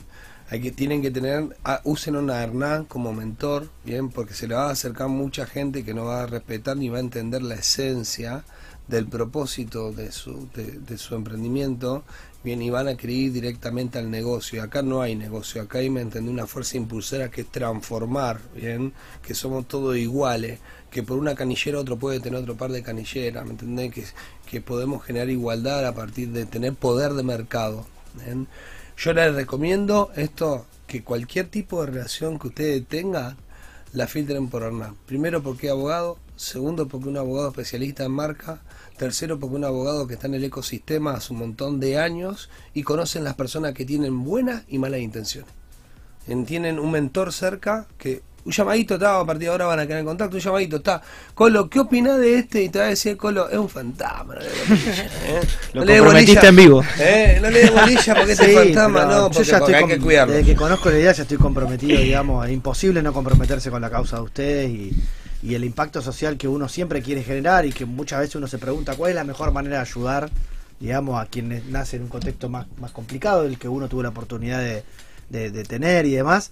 [0.54, 4.68] Hay que, tienen que tener, usen a Hernán como mentor, bien, porque se le va
[4.68, 8.46] a acercar mucha gente que no va a respetar ni va a entender la esencia
[8.88, 12.04] del propósito de su, de, de su emprendimiento,
[12.44, 14.62] bien, y van a ir directamente al negocio.
[14.62, 18.94] Acá no hay negocio, acá hay, me una fuerza impulsora que es transformar, bien,
[19.24, 20.60] que somos todos iguales,
[20.92, 23.92] que por una canillera otro puede tener otro par de canilleras, ¿me entendés?
[23.92, 24.06] Que,
[24.46, 27.88] que podemos generar igualdad a partir de tener poder de mercado.
[28.24, 28.48] ¿bien?
[28.98, 33.36] Yo les recomiendo esto, que cualquier tipo de relación que ustedes tengan,
[33.94, 34.96] la filtren por Hernán.
[35.06, 38.62] Primero porque es abogado, segundo porque un abogado especialista en marca,
[38.98, 42.84] tercero porque un abogado que está en el ecosistema hace un montón de años y
[42.84, 45.52] conocen las personas que tienen buenas y malas intenciones.
[46.28, 49.88] En- Tienen un mentor cerca que un llamadito está, a partir de ahora van a
[49.88, 51.02] quedar en contacto, un llamadito está.
[51.34, 52.64] Colo, ¿qué opinás de este?
[52.64, 55.42] Y te va a decir, Colo, es un fantasma, no le bolilla, ¿eh?
[55.74, 56.84] Lo No le comprometiste en vivo.
[57.00, 60.00] Eh, no le dé bolilla porque Sí, fantasma, no, yo porque, ya estoy hay que
[60.00, 60.34] cuidarlo.
[60.34, 62.46] Desde que conozco la idea ya estoy comprometido, digamos.
[62.46, 64.94] Es imposible no comprometerse con la causa de ustedes y,
[65.42, 68.58] y el impacto social que uno siempre quiere generar y que muchas veces uno se
[68.58, 70.30] pregunta cuál es la mejor manera de ayudar,
[70.80, 74.10] digamos, a quienes nacen en un contexto más, más complicado del que uno tuvo la
[74.10, 74.84] oportunidad de,
[75.30, 76.52] de- de tener y demás.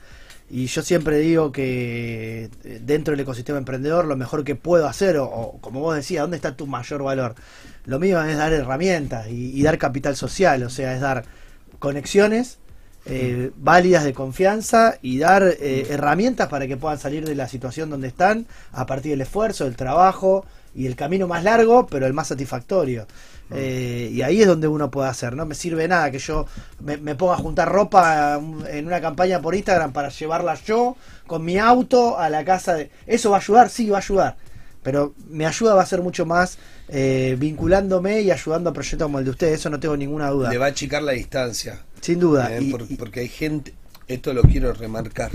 [0.51, 5.17] Y yo siempre digo que eh, dentro del ecosistema emprendedor lo mejor que puedo hacer,
[5.17, 7.35] o, o como vos decías, ¿dónde está tu mayor valor?
[7.85, 11.23] Lo mío es dar herramientas y, y dar capital social, o sea, es dar
[11.79, 12.59] conexiones
[13.05, 17.89] eh, válidas de confianza y dar eh, herramientas para que puedan salir de la situación
[17.89, 20.45] donde están a partir del esfuerzo, del trabajo
[20.75, 23.07] y el camino más largo, pero el más satisfactorio.
[23.53, 25.35] Eh, y ahí es donde uno puede hacer.
[25.35, 26.45] No me sirve nada que yo
[26.79, 30.95] me, me ponga a juntar ropa um, en una campaña por Instagram para llevarla yo
[31.27, 32.89] con mi auto a la casa de...
[33.07, 33.69] ¿Eso va a ayudar?
[33.69, 34.37] Sí, va a ayudar.
[34.83, 39.19] Pero mi ayuda va a ser mucho más eh, vinculándome y ayudando a proyectos como
[39.19, 39.59] el de ustedes.
[39.59, 40.49] Eso no tengo ninguna duda.
[40.49, 41.81] Le va a achicar la distancia.
[41.99, 42.47] Sin duda.
[42.49, 43.73] Bien, Y- por- y- porque hay gente,
[44.07, 45.29] esto lo quiero remarcar.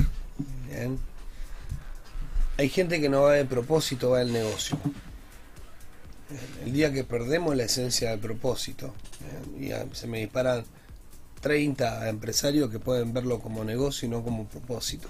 [0.68, 0.98] bien.
[2.58, 4.78] Hay gente que no va de propósito, va del negocio.
[6.64, 8.92] El día que perdemos la esencia del propósito,
[9.56, 10.64] bien, y se me disparan
[11.40, 15.08] 30 empresarios que pueden verlo como negocio y no como propósito.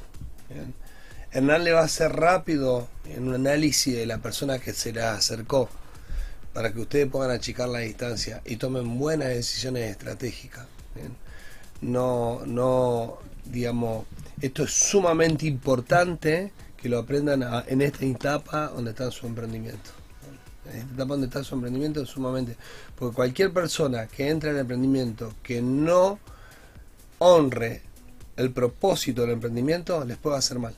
[1.33, 5.03] Hernán le va a hacer rápido en un análisis de la persona que se le
[5.03, 5.69] acercó
[6.53, 10.67] para que ustedes puedan achicar la distancia y tomen buenas decisiones estratégicas.
[11.81, 14.07] No, no, digamos,
[14.41, 19.96] esto es sumamente importante que lo aprendan en esta etapa donde está su emprendimiento.
[20.97, 22.57] Donde está su emprendimiento es sumamente,
[22.97, 26.19] porque cualquier persona que entre al emprendimiento que no
[27.19, 27.83] honre
[28.37, 30.75] el propósito del emprendimiento les puede hacer mal.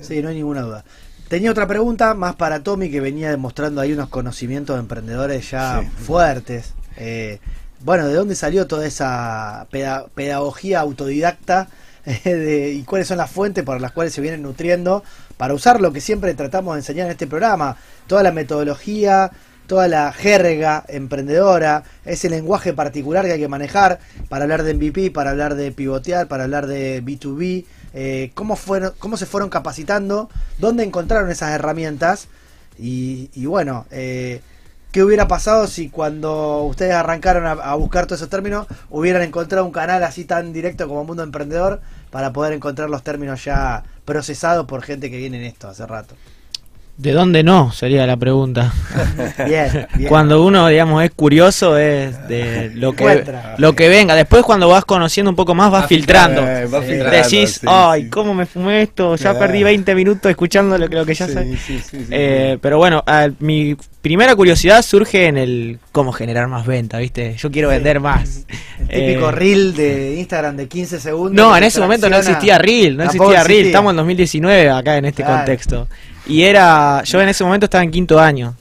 [0.00, 0.84] Sí, no hay ninguna duda.
[1.28, 5.82] Tenía otra pregunta más para Tommy que venía demostrando ahí unos conocimientos de emprendedores ya
[6.04, 6.72] fuertes.
[6.96, 7.38] Eh,
[7.84, 11.68] bueno, ¿de dónde salió toda esa peda- pedagogía autodidacta
[12.04, 15.04] eh, de- y cuáles son las fuentes por las cuales se vienen nutriendo
[15.40, 17.74] para usar lo que siempre tratamos de enseñar en este programa?
[18.06, 19.30] Toda la metodología,
[19.66, 25.10] toda la jerga emprendedora, ese lenguaje particular que hay que manejar para hablar de MVP,
[25.12, 27.64] para hablar de pivotear, para hablar de B2B,
[27.94, 30.28] eh, cómo, fueron, cómo se fueron capacitando,
[30.58, 32.28] dónde encontraron esas herramientas
[32.78, 34.42] y, bueno, eh,
[34.92, 39.64] ¿qué hubiera pasado si cuando ustedes arrancaron a, a buscar todos esos términos hubieran encontrado
[39.64, 41.80] un canal así tan directo como Mundo Emprendedor
[42.10, 46.14] para poder encontrar los términos ya procesados por gente que viene en esto hace rato?
[47.00, 47.72] ¿De dónde no?
[47.72, 48.72] Sería la pregunta.
[49.46, 50.08] Bien, bien.
[50.08, 53.54] Cuando uno, digamos, es curioso es de lo que Encuentra.
[53.56, 54.14] lo que venga.
[54.14, 56.42] Después cuando vas conociendo un poco más vas Va filtrando.
[56.46, 56.88] Eh, va Sí.
[56.88, 58.10] filtrando, Decís, sí, ay, sí.
[58.10, 59.16] ¿cómo me fumé esto?
[59.16, 59.38] Ya Claro.
[59.38, 61.44] perdí 20 minutos escuchando lo que, lo que ya Sí, sé.
[61.44, 62.58] sí, sí, sí, Eh, sí.
[62.60, 67.34] pero bueno, ah, mi primera curiosidad surge en el cómo generar más venta, ¿viste?
[67.38, 68.44] Yo quiero vender más.
[68.88, 71.32] El típico Eh, reel de Instagram de 15 segundos.
[71.32, 73.40] No, en ese momento no existía Reel, no existía Reel.
[73.40, 73.66] existía.
[73.68, 75.38] Estamos en 2019 acá en este Claro.
[75.38, 75.88] contexto.
[76.26, 78.54] Y era, yo en ese momento estaba en quinto año.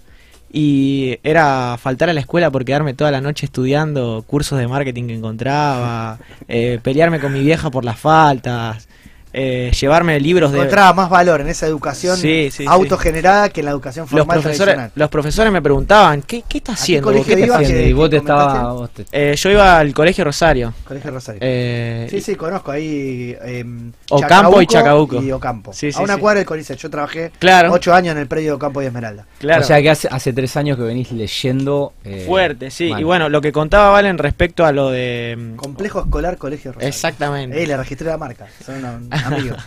[0.52, 5.08] Y era faltar a la escuela por quedarme toda la noche estudiando cursos de marketing
[5.08, 8.88] que encontraba, eh, pelearme con mi vieja por las faltas,
[9.34, 10.58] eh, llevarme libros de...
[10.60, 12.66] Encontraba más valor en esa educación Sí, sí, sí.
[12.68, 14.92] autogenerada que en la educación Los formal profesores, tradicional.
[14.96, 17.08] los profesores me preguntaban, ¿qué, qué estás ¿A qué haciendo?
[17.08, 17.62] colegio ¿Qué te ibas?
[17.62, 18.54] haciendo?" que- y vos te comentaste?
[18.58, 18.74] estabas.
[18.74, 20.74] vos te- Eh, yo iba al colegio Rosario.
[20.86, 21.40] Colegio Rosario.
[21.44, 23.36] eh, sí, sí, conozco ahí.
[23.44, 25.22] em, Ocampo y Chacabuco.
[25.22, 25.74] Y Ocampo.
[25.74, 26.20] Sí, sí, a una sí.
[26.22, 26.76] cuadra del Coliseo.
[26.76, 27.72] Yo trabajé Claro.
[27.72, 29.26] ocho años en el predio de Ocampo y Esmeralda.
[29.40, 29.62] claro.
[29.62, 31.94] O sea que hace, hace tres años que venís leyendo.
[32.04, 32.90] eh, Fuerte, sí.
[32.90, 33.02] mal.
[33.02, 35.36] Y bueno, lo que contaba Valen respecto a lo de...
[35.38, 36.88] mm, Complejo Escolar Colegio Rosario.
[36.90, 37.62] Exactamente.
[37.62, 38.48] Eh, le registré la marca.
[38.66, 39.58] Son unos amigos.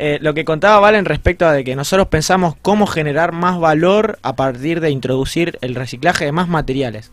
[0.00, 4.20] Eh, lo que contaba Valen respecto a de que nosotros pensamos cómo generar más valor
[4.22, 7.10] a partir de introducir el reciclaje de más materiales.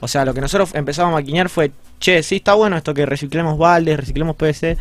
[0.00, 3.06] O sea, lo que nosotros empezamos a maquinar fue, che, sí está bueno esto que
[3.06, 4.76] reciclemos baldes, reciclemos PVC,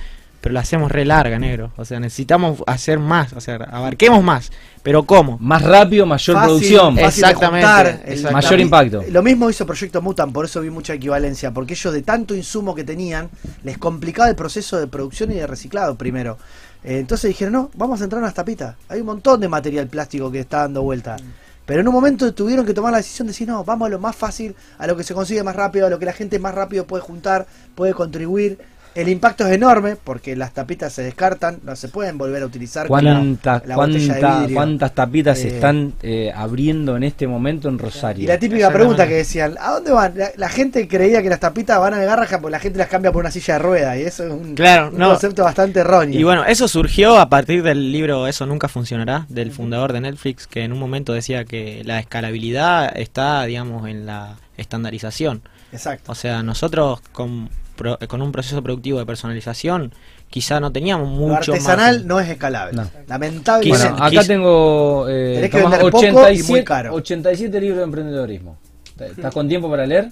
[0.45, 1.71] pero lo hacemos re larga, negro.
[1.75, 4.51] O sea, necesitamos hacer más, o sea, abarquemos más.
[4.83, 5.39] Pero ¿cómo?
[5.39, 6.95] Más rápido, mayor Fácil, producción.
[6.95, 8.31] fácil Exactamente, juntar, exactamente.
[8.31, 9.03] Mayor impacto.
[9.09, 12.75] Lo mismo hizo Proyecto Mutan, por eso vi mucha equivalencia, porque ellos de tanto insumo
[12.75, 13.31] que tenían,
[13.63, 16.37] les complicaba el proceso de producción y de reciclado primero.
[16.83, 18.75] Eh, entonces dijeron, no, vamos a entrar en las tapitas.
[18.87, 21.17] Hay un montón de material plástico que está dando vuelta.
[21.65, 23.97] Pero en un momento tuvieron que tomar la decisión de decir, no, vamos a lo
[23.97, 26.53] más fácil, a lo que se consigue más rápido, a lo que la gente más
[26.53, 28.59] rápido puede juntar, puede contribuir.
[28.95, 32.87] El impacto es enorme porque las tapitas se descartan, no se pueden volver a utilizar.
[32.87, 34.55] como ¿Cuánta- la botella de cuánta- vidrio.
[34.55, 38.23] ¿Cuántas tapitas se Eh, están eh, abriendo en este momento en Rosario?
[38.23, 40.17] Y la típica pregunta que decían, ¿a dónde van?
[40.17, 43.11] La, la gente creía que las tapitas van a Garraja porque la gente las cambia
[43.11, 45.09] por una silla de ruedas y eso es un, Claro, un no.
[45.09, 46.17] concepto bastante erróneo.
[46.19, 50.47] Y bueno, eso surgió a partir del libro Eso nunca funcionará, del fundador de Netflix,
[50.47, 55.41] que en un momento decía que la escalabilidad está, digamos, en la estandarización.
[55.73, 56.11] Exacto.
[56.11, 59.93] O sea, nosotros con, pro- con un proceso productivo de personalización
[60.30, 62.07] quizá no teníamos Lo mucho artesanal margen.
[62.07, 62.76] no es escalable.
[62.78, 62.89] No.
[63.07, 63.69] Lamentablemente.
[63.88, 66.93] Bueno, Quise- acá quise- tengo eh, Tenés que Tomás, vender poco y 87, muy caro.
[66.93, 68.57] 87 libros de emprendedorismo.
[68.99, 70.09] ¿Estás con tiempo para leer?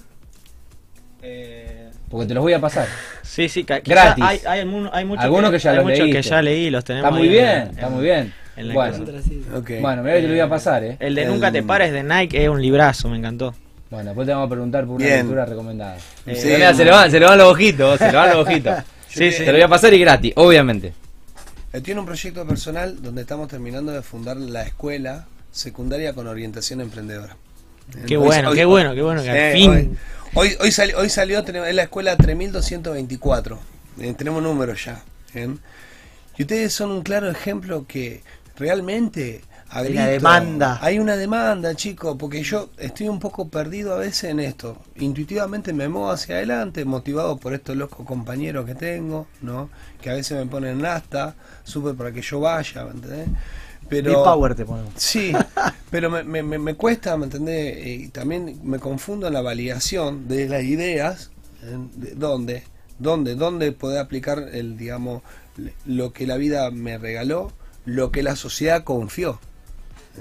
[2.10, 2.86] Porque te los voy a pasar.
[3.22, 4.22] Sí, sí, Gratis.
[4.24, 4.92] Hay, hay, muchos
[5.24, 7.68] Algunos que ya hay los muchos que ya leí, los tenemos Está muy bien, en-
[7.70, 8.32] está muy bien.
[8.56, 8.98] en la Bueno,
[9.80, 10.96] bueno, mirá que te lo voy a pasar, ¿eh?
[11.00, 13.54] El de El- Nunca te pares de Nike es un librazo, me encantó.
[13.94, 15.18] Bueno, después te vamos a preguntar por una Bien.
[15.18, 15.96] lectura recomendada.
[16.26, 18.74] Eh, Sí, se, le van, se le van los ojitos, se le van los ojitos.
[19.08, 19.38] Sí, sí.
[19.38, 20.92] Te lo voy a pasar y gratis, obviamente.
[21.72, 26.80] Eh, Tiene un proyecto personal donde estamos terminando de fundar la escuela secundaria con orientación
[26.80, 27.36] emprendedora.
[28.06, 29.70] Qué bueno, hoy- qué bueno, qué bueno que al Eh, fin.
[29.70, 33.60] Hoy, hoy, hoy sali- hoy salió, es la escuela 3224.
[34.00, 35.02] Eh, tenemos números ya.
[35.32, 35.60] ¿bien?
[36.36, 38.22] Y ustedes son un claro ejemplo que
[38.58, 39.42] realmente...
[39.70, 40.78] a Hay una demanda.
[40.82, 44.76] Hay una demanda, chicos, porque yo estoy un poco perdido a veces en esto.
[44.96, 49.70] Intuitivamente me muevo hacia adelante, motivado por estos locos compañeros que tengo, ¿no?
[50.00, 51.34] Que a veces me ponen hasta,
[51.64, 53.28] súper para que yo vaya, ¿me entendés?
[53.88, 54.10] Pero...
[54.10, 54.92] Big Power te ponemos.
[54.96, 55.32] Sí,
[55.90, 57.76] pero me, me, me- cuesta, ¿me entendés?
[57.78, 61.30] Eh, Y también me confundo en la validación de las ideas,
[61.62, 62.62] en- de dónde,
[62.98, 65.22] dónde, dónde poder aplicar el, digamos,
[65.86, 67.52] lo que la vida me regaló,
[67.84, 69.38] lo que la sociedad confió.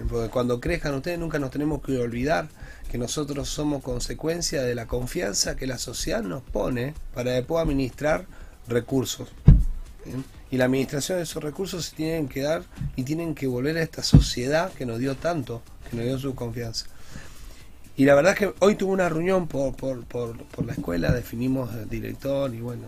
[0.09, 2.47] Porque cuando crezcan ustedes nunca nos tenemos que olvidar
[2.91, 8.25] que nosotros somos consecuencia de la confianza que la sociedad nos pone para después administrar
[8.67, 9.29] recursos.
[10.51, 12.63] Y la administración de esos recursos se tienen que dar
[12.95, 16.35] y tienen que volver a esta sociedad que nos dio tanto, que nos dio su
[16.35, 16.85] confianza.
[17.95, 21.11] Y la verdad es que hoy tuve una reunión por, por, por, por la escuela,
[21.11, 22.85] definimos director y bueno,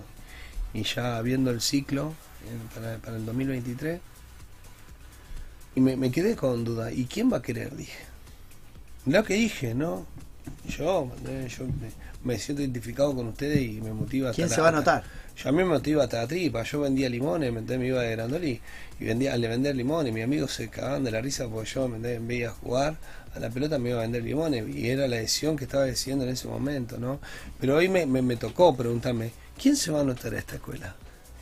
[0.74, 2.14] y ya viendo el ciclo
[2.74, 4.02] para, para el 2023,
[5.76, 7.76] y me, me quedé con duda, ¿y quién va a querer?
[7.76, 8.00] Dije.
[9.06, 10.06] Lo que dije, ¿no?
[10.68, 11.12] Yo,
[11.48, 11.90] yo me,
[12.24, 14.30] me siento identificado con ustedes y me motiva.
[14.30, 15.04] hasta ¿Quién la- se va a hasta- notar?
[15.36, 16.64] Yo a mí me motiva hasta la tripa.
[16.64, 18.62] Yo vendía limones, ¿me iba de Grandoli
[19.00, 20.14] y vendía, le vendía limones.
[20.14, 22.26] Mis amigos se cagaban de la risa porque yo ¿me entendés?
[22.26, 22.96] veía jugar
[23.36, 26.24] a la pelota, me iba a vender limones y era la decisión que estaba decidiendo
[26.24, 27.20] en ese momento, ¿no?
[27.60, 30.96] Pero hoy me, me, me tocó preguntarme, ¿quién se va a anotar a esta escuela?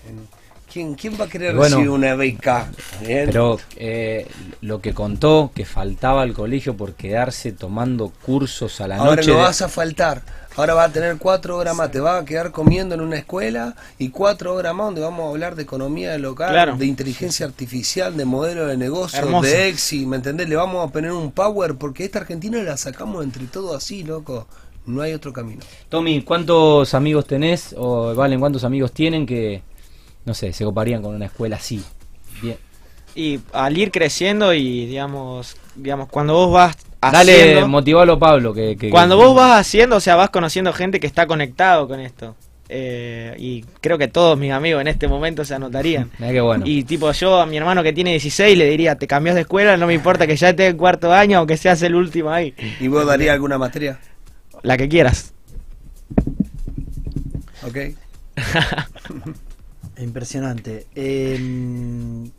[0.09, 0.27] En-
[0.73, 2.71] ¿Quién, quién va a querer Bueno, recibir una beca?
[3.05, 3.25] Bien.
[3.27, 4.25] Pero eh,
[4.61, 9.29] lo que contó que faltaba al colegio por quedarse tomando cursos a la Ahora noche.
[9.29, 10.23] no de- vas a faltar.
[10.55, 11.91] Ahora vas a tener cuatro horas más.
[11.91, 15.29] Te vas a quedar comiendo en una escuela y cuatro horas más donde vamos a
[15.29, 16.75] hablar de economía local, Claro.
[16.75, 19.47] de inteligencia artificial, de modelo de negocio, Hermoso.
[19.49, 20.05] de EXI.
[20.07, 20.49] ¿Me entendés?
[20.49, 24.47] Le vamos a poner un power porque esta Argentina la sacamos entre todos así, loco.
[24.85, 25.61] No hay otro camino.
[25.89, 27.73] Tommy, ¿cuántos amigos tenés?
[27.77, 29.61] O Valen, ¿cuántos amigos tienen que,
[30.25, 31.83] no sé, se coparían con una escuela así?
[32.41, 32.57] Bien.
[33.15, 38.53] Y al ir creciendo y digamos, digamos cuando vos vas Dale, haciendo, motivalo Pablo.
[38.53, 41.87] Que, que- cuando que- vos vas haciendo, o sea, vas conociendo gente que está conectado
[41.87, 42.35] con esto.
[42.69, 46.09] Eh, y creo que todos mis amigos en este momento se anotarían.
[46.17, 46.63] Mirá qué bueno.
[46.65, 49.77] Y tipo yo a mi hermano que tiene 16 le diría, te cambias de escuela,
[49.77, 52.55] no me importa que ya esté en cuarto año, aunque seas el último ahí.
[52.79, 53.99] ¿Y vos darías alguna materia?
[54.63, 55.33] La que quieras.
[57.67, 57.77] ¿Ok?
[59.97, 60.87] Impresionante.
[60.95, 62.29] Eh,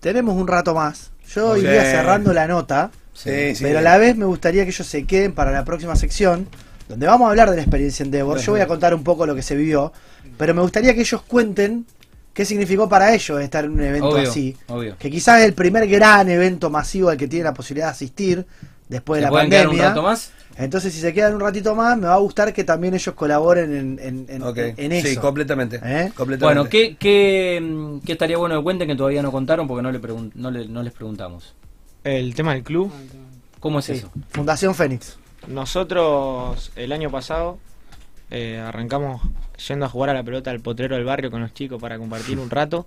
[0.00, 1.10] tenemos un rato más.
[1.34, 3.62] Yo iría cerrando la nota, Sí, sí.
[3.62, 6.48] pero a la vez me gustaría que ellos se queden para la próxima sección,
[6.88, 8.38] donde vamos a hablar de la experiencia en Endeavor.
[8.38, 9.92] Yo voy a contar un poco lo que se vivió,
[10.38, 11.84] pero me gustaría que ellos cuenten
[12.32, 14.56] qué significó para ellos estar en un evento Obvio, así.
[14.68, 14.96] obvio.
[14.98, 18.46] Que quizás es el primer gran evento masivo al que tiene la posibilidad de asistir
[18.88, 19.88] después de ¿Se la quedar un pandemia.
[19.90, 20.30] rato más?
[20.58, 23.74] Entonces, si se quedan un ratito más, me va a gustar que también ellos colaboren
[23.74, 24.58] en, en, en- Ok.
[24.76, 25.06] en eso.
[25.08, 25.76] Sí, completamente.
[25.76, 26.10] ¿Eh?
[26.16, 26.44] completamente.
[26.44, 29.92] Bueno, ¿qué, qué, mm, qué estaría bueno que cuenten que todavía no contaron porque no,
[29.92, 31.54] le pregun- no, le- no les preguntamos?
[32.04, 32.92] El tema del club.
[33.60, 33.92] ¿Cómo es Sí.
[33.92, 34.10] eso?
[34.30, 35.16] Fundación Fénix.
[35.46, 37.58] Nosotros el año pasado
[38.30, 39.22] eh, arrancamos
[39.68, 42.38] yendo a jugar a la pelota al potrero del barrio con los chicos para compartir
[42.38, 42.86] un rato.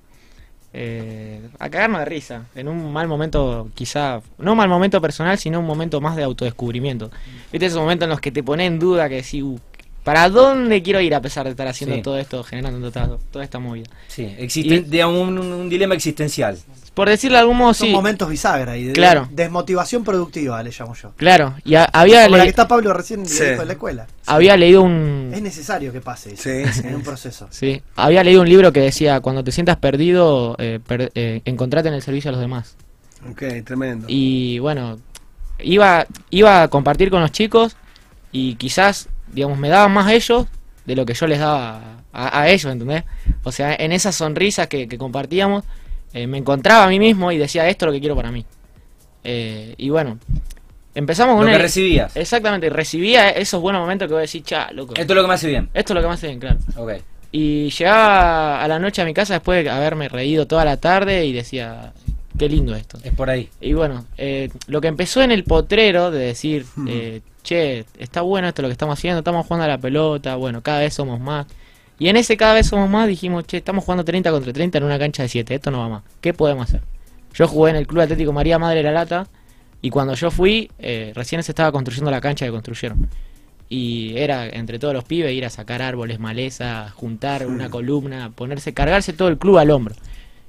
[0.74, 5.38] Eh, a cagarnos de risa, en un mal momento quizá, no un mal momento personal,
[5.38, 7.12] sino un momento más de autodescubrimiento.
[7.52, 9.60] Viste esos momentos en los que te pone en duda que decís, "Uh,
[10.04, 12.02] ¿para dónde quiero ir a pesar de estar haciendo Sí.
[12.02, 13.88] todo esto, generando toda, toda esta movida?
[14.08, 16.58] Sí, existe, digamos, un, un dilema existencial.
[16.94, 17.94] Por decirlo de algún modo, Son sí.
[17.94, 19.30] momentos bisagra y de Claro.
[19.32, 21.14] desmotivación productiva, le llamo yo.
[21.16, 23.44] Claro, y a- había, Como la le- que está Pablo recién Sí.
[23.46, 24.08] dijo en la escuela.
[24.26, 26.88] había leído un, Es necesario que pase eso Sí, sí.
[26.88, 27.48] en un proceso.
[27.50, 31.88] Sí, había leído un libro que decía, cuando te sientas perdido, eh, per- eh, encontrate
[31.88, 32.76] en el servicio a los demás.
[33.30, 34.08] Ok, tremendo.
[34.10, 35.00] Y bueno,
[35.60, 37.78] iba, iba a compartir con los chicos
[38.34, 40.46] y quizás, digamos, me daban más ellos
[40.86, 41.82] de lo que yo les daba
[42.12, 43.06] a, a ellos, ¿entendés?
[43.44, 45.64] O sea, en esas sonrisas que, que compartíamos,
[46.14, 48.46] eh, me encontraba a mí mismo y decía, esto es lo que quiero para mí.
[49.24, 50.18] Eh, y bueno,
[50.96, 51.62] empezamos Lo con que una...
[51.62, 52.16] recibías.
[52.16, 54.94] Exactamente, recibía esos buenos momentos que vos decís, cha, loco.
[54.96, 55.70] Esto es lo que me hace bien.
[55.74, 56.58] Esto es lo que más hace bien, claro.
[56.76, 56.94] Ok.
[57.32, 61.26] Y llegaba a la noche a mi casa después de haberme reído toda la tarde
[61.26, 61.94] y decía,
[62.38, 62.98] qué lindo esto.
[63.04, 63.50] Es por ahí.
[63.62, 68.50] Y bueno, eh, lo que empezó en el potrero de decir, eh, che, está bueno
[68.50, 71.48] esto lo que estamos haciendo, estamos jugando a la pelota, bueno, cada vez somos más.
[72.02, 74.84] Y en ese cada vez somos más dijimos, che, estamos jugando 30 contra 30 en
[74.86, 76.04] una cancha de 7, esto no va más.
[76.20, 76.82] ¿Qué podemos hacer?
[77.36, 79.28] Yo jugué en el Club Atlético María Madre de la Lata
[79.84, 83.08] y cuando yo fui, eh, recién se estaba construyendo la cancha que construyeron.
[83.70, 88.74] Y era entre todos los pibes ir a sacar árboles, maleza, juntar una columna, ponerse,
[88.74, 89.94] cargarse todo el club al hombro.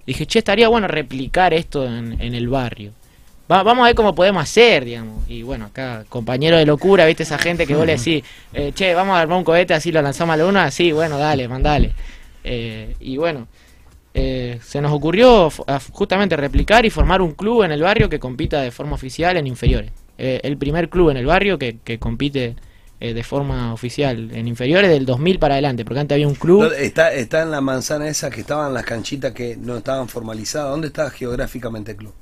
[0.06, 2.92] Dije, che, estaría bueno replicar esto en, en el barrio.
[3.52, 5.28] Va- vamos a ver cómo podemos hacer, digamos.
[5.28, 7.22] Y bueno, acá, compañero de locura, ¿viste?
[7.24, 10.00] Esa gente que vos le decís, eh, che, vamos a armar un cohete, así lo
[10.02, 11.92] lanzamos a la luna, sí, bueno, dale, mandale.
[12.44, 13.46] Eh, y bueno,
[14.14, 15.50] eh, se nos ocurrió
[15.92, 19.46] justamente replicar y formar un club en el barrio que compita de forma oficial en
[19.46, 19.90] inferiores.
[20.18, 22.54] Eh, el primer club en el barrio que, compite
[23.00, 26.70] eh, de forma oficial en inferiores del 2000 para adelante, porque antes había un club.
[26.78, 30.70] Está, está en la manzana esa que estaban las canchitas que no estaban formalizadas.
[30.70, 32.12] ¿Dónde está geográficamente el club?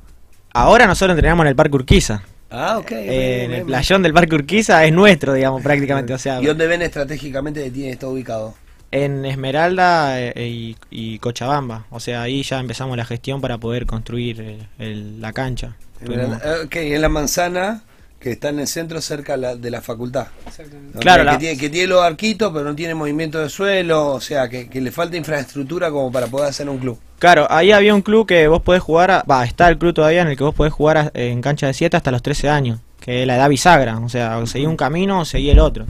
[0.52, 2.22] Ahora nosotros entrenamos en el Parque Urquiza.
[2.50, 2.90] Ah, ok.
[2.92, 6.12] Eh, bien, en el playón del Parque Urquiza es nuestro, digamos, prácticamente.
[6.14, 8.54] O sea, ¿Y dónde ven estratégicamente que tiene está ubicado?
[8.92, 11.86] en Esmeralda eh, y, y Cochabamba.
[11.90, 15.76] O sea, ahí ya empezamos la gestión para poder construir eh, el- la cancha.
[16.04, 17.82] Tuvimos- Eh, Ok, en la manzana
[18.20, 20.26] que está en el centro cerca la- de la facultad.
[20.46, 20.98] Exactamente.
[20.98, 24.20] Claro, que, la- tiene, que tiene los arquitos, pero no tiene movimiento de suelo, o
[24.20, 26.98] sea, que, que le falta infraestructura como para poder hacer un club.
[27.18, 30.20] Claro, ahí había un club que vos podés jugar, a- va, está el club todavía
[30.22, 32.78] en el que vos podés jugar a- en cancha de 7 hasta los 13 años,
[33.00, 35.86] que es la edad bisagra, o sea, o seguí un camino o seguí el otro.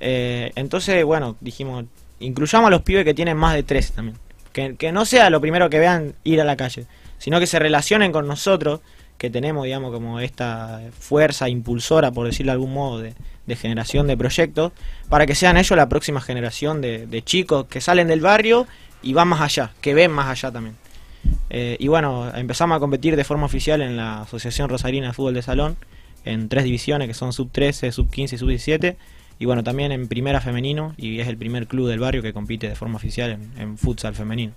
[0.00, 1.84] Eh, entonces, bueno, dijimos,
[2.18, 4.18] incluyamos a los pibes que tienen más de 13 también.
[4.52, 6.86] Que, que no sea lo primero que vean ir a la calle,
[7.18, 8.80] sino que se relacionen con nosotros,
[9.22, 13.14] que tenemos, digamos, como esta fuerza impulsora, por decirlo de algún modo, de,
[13.54, 14.72] generación de proyectos,
[15.08, 18.66] para que sean ellos la próxima generación de, de chicos que salen del barrio
[19.00, 20.74] y van más allá, que ven más allá también.
[21.50, 25.34] Eh, y bueno, empezamos a competir de forma oficial en la Asociación Rosarina de Fútbol
[25.34, 25.76] de Salón,
[26.24, 28.96] en tres divisiones que son sub 13, sub 15 y sub 17.
[29.38, 32.68] Y bueno, también en primera femenino, y es el primer club del barrio que compite
[32.68, 34.52] de forma oficial en, en futsal femenino.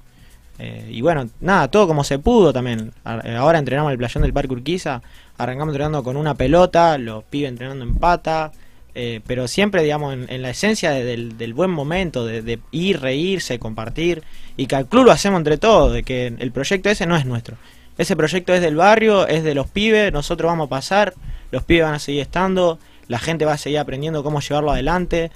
[0.57, 2.91] Eh, y bueno, nada, todo como se pudo también.
[3.23, 5.01] Eh, Ahora entrenamos en el playón del Parque Urquiza,
[5.37, 8.51] arrancamos entrenando con una pelota, los pibes entrenando en pata,
[8.93, 11.03] eh, pero siempre, digamos, en, la esencia de-
[11.33, 14.23] del, buen momento, de, de ir, reírse, compartir,
[14.55, 17.25] y que al club lo hacemos entre todos, de que el proyecto ese no es
[17.25, 17.57] nuestro.
[17.97, 21.13] Ese proyecto es del barrio, es de los pibes, nosotros vamos a pasar,
[21.51, 22.79] los pibes van a seguir estando,
[23.09, 25.31] la gente va a seguir aprendiendo cómo llevarlo adelante,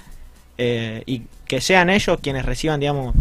[0.56, 3.14] eh, y que sean ellos quienes reciban, digamos,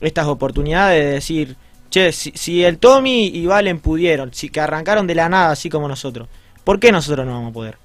[0.00, 1.56] estas oportunidades de decir,
[1.90, 5.88] che, si, el Tommy y Valen pudieron, si que arrancaron de la nada así como
[5.88, 6.28] nosotros,
[6.64, 7.78] ¿por qué nosotros no vamos a poder?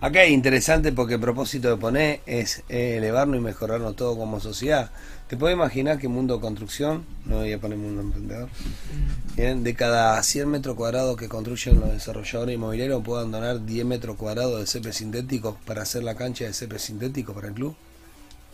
[0.00, 4.40] Acá es interesante porque el propósito de poner es eh, elevarnos y mejorarnos todo como
[4.40, 4.90] sociedad.
[5.28, 8.48] ¿Te puedes imaginar que Mundo Construcción, no voy a poner Mundo Emprendedor,
[9.36, 14.58] de cada 100 metros cuadrados que construyen los desarrolladores inmobiliarios puedan donar 10 metros cuadrados
[14.58, 17.76] de césped sintético para hacer la cancha de césped sintético para el club?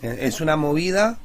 [0.03, 1.19] Eh, Es una movida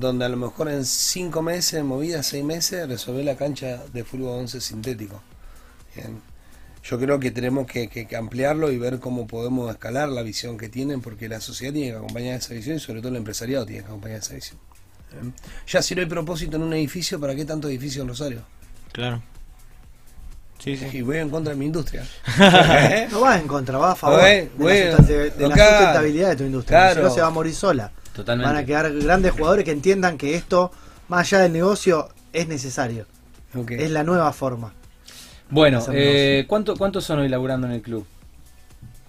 [0.00, 4.40] donde a lo mejor en 5 meses, movida 6 meses, resolver la cancha de fútbol
[4.40, 5.22] 11 sintético.
[5.94, 6.20] Bien.
[6.82, 10.56] Yo creo que tenemos que, que- que ampliarlo y ver cómo podemos escalar la visión
[10.56, 13.66] que tienen, porque la sociedad tiene que acompañar esa visión y sobre todo el empresariado
[13.66, 14.58] tiene que acompañar esa visión.
[15.66, 18.42] Ya si no hay propósito en un edificio, ¿para qué tanto edificio en Rosario?
[18.92, 19.22] Claro.
[20.58, 20.86] Sí, sí.
[20.92, 22.06] Y voy en contra de mi industria.
[22.38, 23.08] ¿Eh?
[23.12, 26.28] No vas en contra, vas a favor de, bueno, la, de- de la claro, sustentabilidad
[26.30, 26.78] de tu industria.
[26.78, 27.00] claro.
[27.00, 27.92] Si no se va a morir sola.
[28.14, 28.52] Totalmente.
[28.52, 30.70] Van a quedar grandes jugadores que entiendan que esto,
[31.08, 33.06] más allá del negocio, es necesario.
[33.84, 34.72] Es la nueva forma.
[35.48, 38.06] Bueno, eh, ¿cuánto, ¿cuántos son hoy laburando en el club?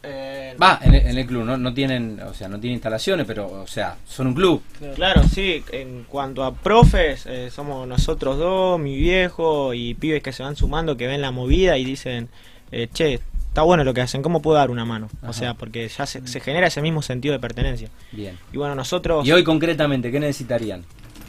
[0.04, 3.28] Eh, Va, en, el- en el club, no, no tienen, o sea, no tienen instalaciones,
[3.28, 4.64] pero, o sea, son un club.
[4.96, 10.34] Claro, sí, en cuanto a profes, eh, somos nosotros dos, mi viejo y pibes que
[10.34, 12.30] se van sumando, que ven la movida y dicen,
[12.72, 13.20] eh, che,
[13.52, 15.10] está bueno lo que hacen, ¿cómo puedo dar una mano?
[15.20, 15.30] Ajá.
[15.30, 17.90] O sea, porque ya se, se genera ese mismo sentido de pertenencia.
[18.14, 18.38] Bien.
[18.54, 20.84] Y bueno, nosotros, Y hoy concretamente, ¿qué necesitarían?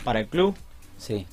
[0.04, 0.54] para el club,
[0.98, 1.26] Sí.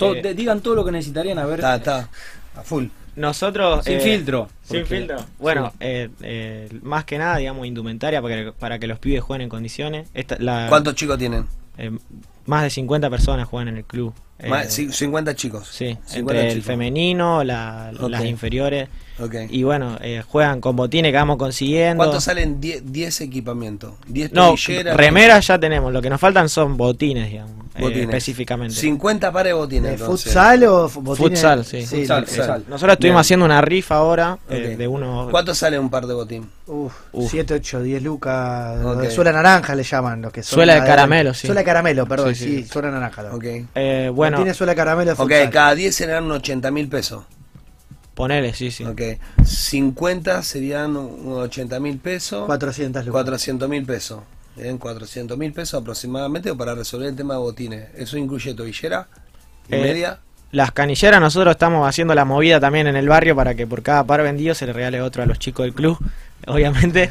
[0.00, 1.60] Eh, digan todo lo que necesitarían, a ver.
[1.60, 2.08] Está, está,
[2.56, 2.86] a full.
[3.14, 3.84] nosotros...
[3.84, 4.48] Sin eh, filtro.
[4.62, 5.16] Sin filtro.
[5.38, 5.76] Bueno, Sí.
[5.80, 9.48] eh, eh, más que nada, digamos, indumentaria para que, para que los pibes jueguen en
[9.48, 10.08] condiciones.
[10.14, 11.46] Esta, la, ¿Cuántos chicos tienen?
[11.78, 11.90] eh,
[12.46, 14.12] más de 50 personas juegan en el club.
[14.48, 15.68] Más- ci- 50 chicos.
[15.68, 18.88] Sí, 50 entre el femenino, la- las inferiores.
[19.22, 19.34] Ok.
[19.50, 22.02] Y bueno, eh, juegan con botines que vamos consiguiendo.
[22.02, 23.92] ¿Cuántos salen 10 10 equipamientos?
[24.08, 24.54] 10 No,
[24.94, 25.92] remeras ya tenemos.
[25.92, 27.52] Lo que nos faltan son botines, digamos.
[27.74, 28.02] eh, Botines.
[28.04, 28.74] específicamente.
[28.74, 29.92] 50 pares de botines.
[29.92, 31.18] ¿De futsal o botines?
[31.18, 31.86] Futsal, sí.
[31.86, 32.60] Futsal, lo que futsal.
[32.60, 32.68] sea.
[32.68, 33.20] Nosotros estuvimos Bien.
[33.20, 34.78] haciendo una rifa ahora eh, Ok.
[34.78, 35.30] de unos.
[35.30, 36.50] ¿Cuánto sale un par de botín?
[36.66, 37.30] Uf, Uf.
[37.30, 38.78] 7, 8, 10 lucas.
[38.84, 39.00] Ok.
[39.00, 40.56] de Suela naranja le llaman los que son.
[40.56, 41.46] Suela de caramelo, sí.
[41.46, 42.68] Suela de caramelo, perdón, Sí, sí, sí.
[42.68, 43.22] suela naranja.
[43.22, 43.44] lo- Ok.
[43.74, 45.50] Eh, bueno, Tiene suela de caramelo de Ok, futsal.
[45.50, 47.24] cada 10 serán unos 80 mil pesos.
[48.22, 48.84] Ponele, sí, sí.
[48.84, 49.00] Ok.
[49.44, 52.46] 50 serían unos 80 mil pesos.
[52.46, 53.12] 400 lucas.
[53.12, 54.20] 400 mil pesos.
[54.54, 57.88] Bien, 400 mil pesos aproximadamente para resolver el tema de botines.
[57.96, 59.08] ¿Eso incluye tobillera
[59.68, 60.20] y Eh, media?
[60.50, 64.04] Las canilleras, nosotros estamos haciendo la movida también en el barrio para que por cada
[64.04, 65.98] par vendido se le regale otro a los chicos del club,
[66.46, 67.10] obviamente.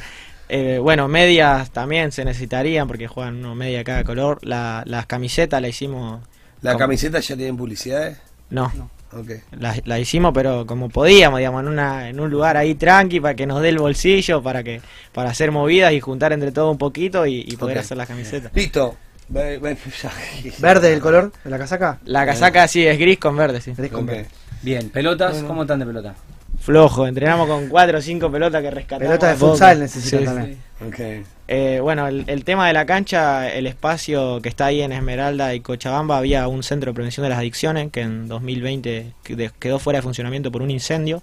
[0.50, 4.40] Eh, bueno, medias también se necesitarían porque juegan uno media de cada color.
[4.44, 6.22] La, las camisetas la hicimos.
[6.62, 6.80] ¿La ¿Cómo?
[6.80, 8.20] camiseta ya tienen publicidades?
[8.50, 8.72] No,
[9.14, 9.32] Ok.
[9.60, 13.36] la, la hicimos, pero como podíamos, digamos, en, una, en un lugar ahí tranqui para
[13.36, 14.82] que nos dé el bolsillo, para que
[15.12, 18.52] para hacer movidas y juntar entre todo un poquito y, y poder hacer las camisetas.
[18.54, 18.96] Listo.
[20.60, 22.00] ¿Verde el color de la casaca?
[22.04, 23.74] La casaca sí es gris con verde, sí.
[23.78, 24.28] Gris con verde.
[24.62, 26.16] Bien, pelotas, ¿cómo están de pelota?
[26.60, 29.08] Flojo, entrenamos con cuatro o cinco pelotas que rescatamos.
[29.08, 30.58] Pelota de futsal necesitan Sí, también.
[30.88, 31.00] Ok.
[31.48, 35.54] Eh, bueno, el, el tema de la cancha, el espacio que está ahí en Esmeralda
[35.54, 39.80] y Cochabamba, había un centro de prevención de las adicciones que en 2020 qued- quedó
[39.80, 41.22] fuera de funcionamiento por un incendio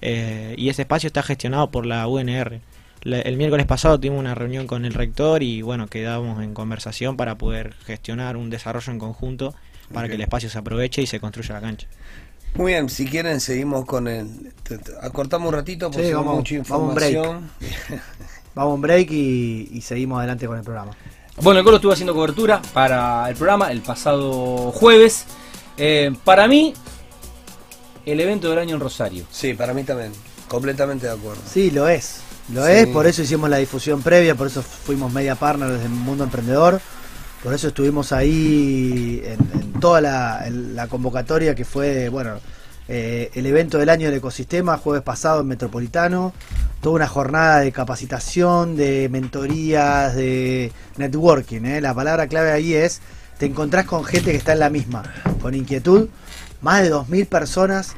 [0.00, 2.60] eh, y ese espacio está gestionado por la UNR.
[3.02, 7.16] La- el miércoles pasado tuvimos una reunión con el rector y bueno, quedamos en conversación
[7.16, 9.54] para poder gestionar un desarrollo en conjunto
[9.92, 11.86] para que el espacio se aproveche y se construya la cancha.
[12.54, 14.52] Muy bien, si quieren seguimos con el...
[14.62, 17.40] te- te- Acortamos un ratito porque Sí, vamos- mucha vamos un break.
[18.54, 20.92] Vamos a un break y, y seguimos adelante con el programa.
[21.40, 25.24] Bueno, el Colo estuvo haciendo cobertura para el programa el pasado jueves.
[25.76, 26.74] Eh, para mí,
[28.04, 29.24] el evento del año en Rosario.
[29.30, 30.12] Sí, para mí también.
[30.48, 31.40] Completamente de acuerdo.
[31.48, 32.22] Sí, lo es.
[32.52, 32.72] Lo Sí.
[32.72, 36.24] es, por eso hicimos la difusión previa, por eso fuimos media partner desde el mundo
[36.24, 36.80] emprendedor.
[37.44, 42.40] Por eso estuvimos ahí en, en toda la, en la convocatoria que fue, bueno,
[42.88, 46.32] eh, el evento del año del ecosistema, jueves pasado en Metropolitano.
[46.80, 51.62] Toda una jornada de capacitación, de mentorías, de networking.
[51.62, 51.80] ¿eh?
[51.82, 53.00] La palabra clave ahí es,
[53.38, 55.02] te encontrás con gente que está en la misma,
[55.42, 56.08] con inquietud.
[56.62, 57.94] Más de 2.000 personas,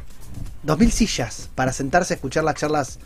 [0.67, 2.99] 2.000 sillas para sentarse a escuchar las charlas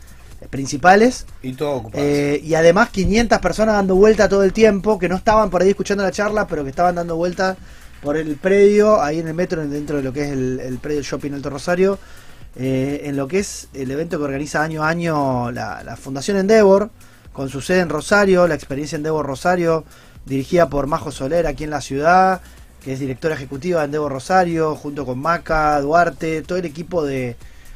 [0.49, 1.25] principales.
[1.43, 1.89] Y todo.
[1.93, 5.69] Eh, y además 500 personas dando vuelta todo el tiempo, que no estaban por ahí
[5.69, 7.57] escuchando la charla, pero que estaban dando vuelta
[8.05, 11.33] por el predio, ahí en el metro, dentro de lo que es el, predio Shopping
[11.33, 11.97] Alto Rosario,
[12.55, 16.37] eh, en lo que es el evento que organiza año a año la, la Fundación
[16.37, 16.91] Endeavor,
[17.33, 19.85] con su sede en Rosario, la experiencia Endeavor Rosario,
[20.23, 22.41] dirigida por Majo Soler aquí en la ciudad,
[22.83, 27.35] que es directora ejecutiva de Endeavor Rosario, junto con Maca, Duarte, todo el equipo de,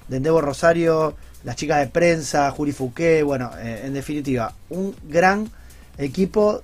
[0.10, 5.50] de Endeavor Rosario, las chicas de prensa, Juli Fouquet, bueno, eh, en definitiva, un gran
[5.98, 6.62] equipo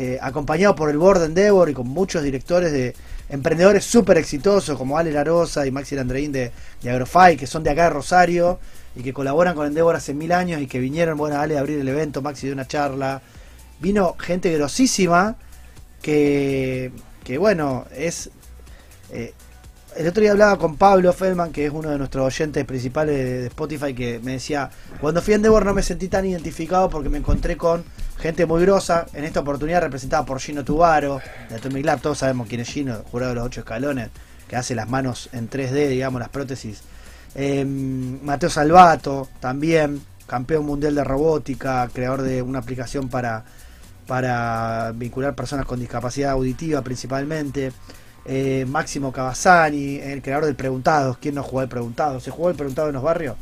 [0.00, 2.94] eh, acompañado por el board de Endeavor y con muchos directores de
[3.28, 6.52] emprendedores súper exitosos como Ale Larosa y Maxi Andreín de,
[6.82, 8.60] de Agrofy, que son de acá de Rosario
[8.94, 11.80] y que colaboran con Endeavor hace mil años y que vinieron, bueno, Ale a abrir
[11.80, 13.20] el evento, Maxi de una charla.
[13.80, 15.36] Vino gente grosísima
[16.00, 16.92] que,
[17.24, 18.30] que bueno, es...
[19.10, 19.32] eh,
[19.98, 23.46] el otro día hablaba con Pablo Feldman, que es uno de nuestros oyentes principales de
[23.48, 24.70] Spotify, que me decía,
[25.00, 27.82] cuando fui a Endeavor no me sentí tan identificado porque me encontré con
[28.16, 32.46] gente muy grosa, en esta oportunidad representada por Gino Tubaro, de Atomic Lab, todos sabemos
[32.46, 34.10] quién es Gino, jurado de los ocho escalones,
[34.46, 36.82] que hace las manos en 3D, digamos, las prótesis.
[37.34, 43.44] Eh, Mateo Salvato, también, campeón mundial de robótica, creador de una aplicación para,
[44.06, 47.72] para vincular personas con discapacidad auditiva principalmente.
[48.24, 51.18] Eh, Máximo Cavazzani, el creador del Preguntados.
[51.18, 52.20] ¿Quién no jugó el Preguntado?
[52.20, 53.36] ¿Se jugó el Preguntado en los barrios?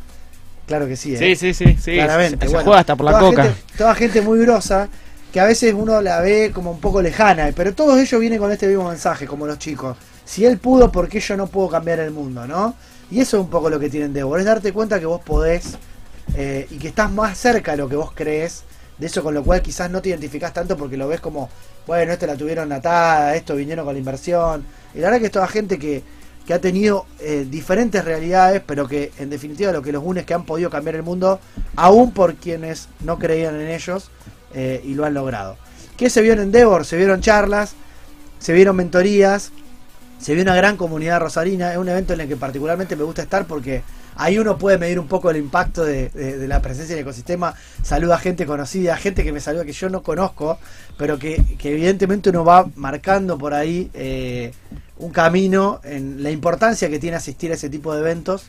[0.66, 1.14] Claro que sí.
[1.14, 1.18] ¿eh?
[1.18, 1.94] Sí, sí, sí, sí.
[1.94, 2.38] Claramente.
[2.38, 3.42] Se, se bueno, juega hasta por la toda coca.
[3.44, 4.88] Gente, toda gente muy grosa
[5.32, 8.50] que a veces uno la ve como un poco lejana, pero todos ellos vienen con
[8.50, 9.96] este mismo mensaje, como los chicos.
[10.24, 12.46] Si él pudo, ¿por qué yo no puedo cambiar el mundo?
[12.46, 12.74] ¿no?
[13.10, 15.76] Y eso es un poco lo que tienen Devor, es darte cuenta que vos podés
[16.34, 18.64] eh, y que estás más cerca de lo que vos crees,
[18.98, 21.48] de eso con lo cual quizás no te identificás tanto porque lo ves como,
[21.86, 24.64] bueno, esto la tuvieron atada, esto vinieron con la inversión.
[24.94, 26.02] Y la verdad que es toda gente que,
[26.46, 30.26] que ha tenido eh, diferentes realidades, pero que en definitiva lo que los une es
[30.26, 31.40] que han podido cambiar el mundo,
[31.74, 34.10] aún por quienes no creían en ellos
[34.54, 35.56] eh, y lo han logrado.
[35.96, 36.84] ¿Qué se vio en Endeavor?
[36.84, 37.74] Se vieron charlas,
[38.38, 39.50] se vieron mentorías,
[40.20, 41.72] se vio una gran comunidad rosarina.
[41.72, 43.82] Es un evento en el que particularmente me gusta estar porque
[44.16, 46.10] ahí uno puede medir un poco el impacto de,
[46.48, 47.54] la presencia en el ecosistema.
[47.82, 50.58] Saluda a gente conocida, gente que me saluda que yo no conozco,
[50.96, 54.52] pero que, evidentemente uno va marcando por ahí eh,
[54.98, 58.46] un camino en la importancia que tiene asistir a ese tipo de eventos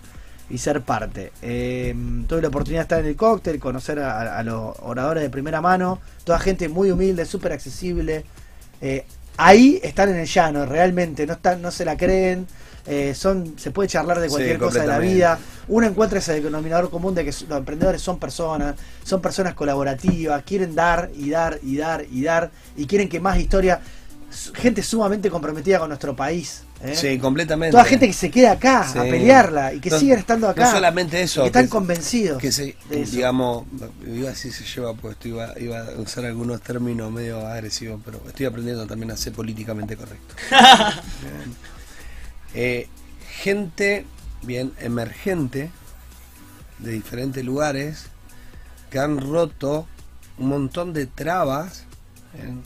[0.49, 1.31] y ser parte.
[1.41, 1.93] Eh,
[2.27, 5.61] tuve la oportunidad de estar en el cóctel, conocer a, a los oradores de primera
[5.61, 8.23] mano, toda gente muy humilde, súper accesible.
[8.81, 9.05] Eh,
[9.37, 12.47] ahí están en el llano, realmente, no están, no se la creen.
[12.89, 15.37] Eh, son, se puede charlar de cualquier Sí, cosa de la vida.
[15.67, 20.73] Uno encuentra ese denominador común de que los emprendedores son personas, son personas colaborativas, quieren
[20.73, 23.81] dar y dar y dar y dar y quieren que más historia,
[24.55, 26.63] gente sumamente comprometida con nuestro país.
[26.81, 26.95] ¿eh?
[26.95, 27.71] Sí, completamente.
[27.71, 28.97] Toda gente que se queda acá Sí.
[28.99, 30.63] a pelearla y que No- siguen estando acá.
[30.65, 31.41] No solamente eso.
[31.41, 32.37] que están que- convencidos.
[32.41, 33.15] que se, de eso.
[33.15, 33.65] digamos,
[34.05, 38.45] iba así se lleva puesto, iba, iba a usar algunos términos medio agresivos, pero estoy
[38.45, 40.35] aprendiendo también a ser políticamente correcto.
[42.59, 42.87] Eh,
[43.41, 44.05] gente
[44.41, 45.69] bien emergente
[46.79, 48.07] de diferentes lugares
[48.89, 49.87] que han roto
[50.39, 51.83] un montón de trabas
[52.33, 52.61] bien,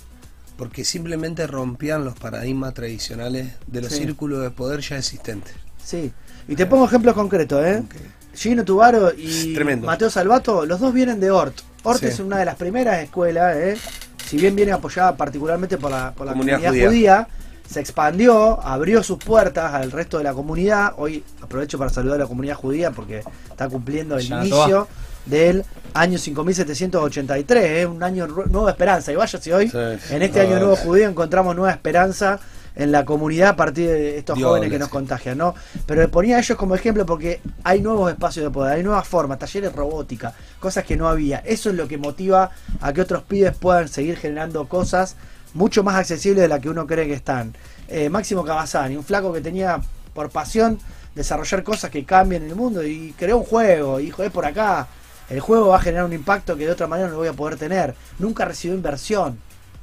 [0.58, 4.00] porque simplemente rompían los paradigmas tradicionales de los Sí.
[4.00, 5.54] círculos de poder ya existentes.
[5.84, 6.14] Sí.
[6.48, 7.84] Y te pongo ejemplos concretos, ¿eh?
[7.86, 7.96] Ok.
[8.34, 9.88] Gino Tubaro y Tremendo.
[9.88, 11.58] Mateo Salvato, los dos vienen de Ort.
[11.84, 12.06] Ort Sí.
[12.06, 13.78] es una de las primeras escuelas, ¿eh?
[14.26, 17.26] si bien viene apoyada particularmente por la, por la Comunidad comunidad, judía.
[17.26, 17.28] judía.
[17.72, 20.94] Se expandió, abrió sus puertas al resto de la comunidad.
[20.98, 24.88] Hoy aprovecho para saludar a la comunidad judía porque está cumpliendo el Shana inicio
[25.26, 27.86] del año 5783, ¿eh?
[27.86, 29.12] un año nueva esperanza.
[29.14, 29.78] Y vaya si hoy, Sí.
[30.10, 32.40] en este año nuevo judío, encontramos nueva esperanza
[32.76, 35.56] en la comunidad a partir de estos Dios, jóvenes que nos contagian, ¿no?
[35.86, 39.08] Pero le ponía a ellos como ejemplo porque hay nuevos espacios de poder, hay nuevas
[39.08, 41.40] formas, talleres robótica, cosas que no había.
[41.40, 42.50] Eso es lo que motiva
[42.82, 45.16] a que otros pibes puedan seguir generando cosas
[45.54, 47.54] mucho más accesibles de las que uno cree que están.
[47.88, 49.82] Eh, Máximo Cavazzani, un flaco que tenía
[50.14, 50.80] por pasión
[51.16, 54.88] desarrollar cosas que cambien el mundo y creó un juego y es por acá,
[55.30, 57.58] el juego va a generar un impacto que de otra manera no voy a poder
[57.58, 57.96] tener.
[58.20, 59.40] Nunca recibió inversión.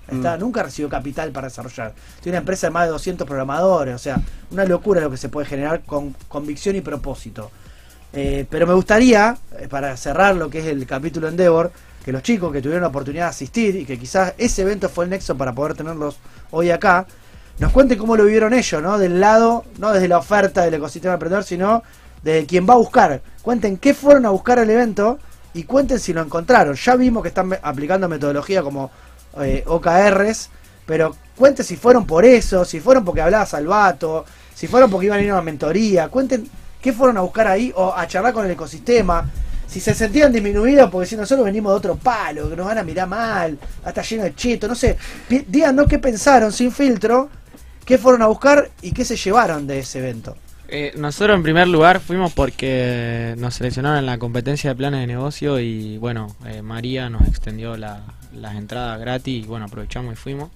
[0.07, 1.93] Está, Nunca recibió capital para desarrollar.
[2.23, 3.95] Tiene una empresa de más de 200 programadores.
[3.95, 4.21] O sea,
[4.51, 7.51] una locura lo que se puede generar con convicción y propósito.
[8.13, 11.73] Eh, pero me gustaría, eh, para cerrar lo que es el capítulo Endeavor,
[12.09, 15.05] que los chicos que tuvieron la oportunidad de asistir y que quizás ese evento fue
[15.05, 16.17] el nexo para poder tenerlos
[16.51, 17.07] hoy acá,
[17.59, 18.97] nos cuenten cómo lo vivieron ellos, ¿no?
[18.97, 21.83] Del lado, no desde la oferta del ecosistema emprendedor, sino
[22.23, 23.21] de quien va a buscar.
[23.43, 25.19] Cuenten qué fueron a buscar al evento
[25.53, 26.77] y cuenten si lo encontraron.
[26.77, 28.91] Ya vimos que están aplicando metodología como
[29.43, 30.49] eh, OKRs,
[30.87, 34.25] pero cuenten si fueron por eso, si fueron porque hablaba Salvato,
[34.55, 36.09] si fueron porque iban a ir a una mentoría.
[36.09, 36.49] Cuenten
[36.81, 39.31] qué fueron a buscar ahí o a charlar con el ecosistema.
[39.69, 42.83] Si se sentían disminuidos porque si nosotros venimos de otro palo, que nos van a
[42.83, 44.97] mirar mal, hasta lleno de cheto, no sé.
[45.29, 47.29] Díganos qué pensaron sin filtro,
[47.85, 50.37] qué fueron a buscar y qué se llevaron de ese evento.
[50.71, 55.07] Eh, nosotros en primer lugar fuimos porque nos seleccionaron en la competencia de planes de
[55.07, 58.03] negocio y bueno, eh, María nos extendió la-
[58.35, 60.51] las entradas gratis y bueno, aprovechamos y fuimos.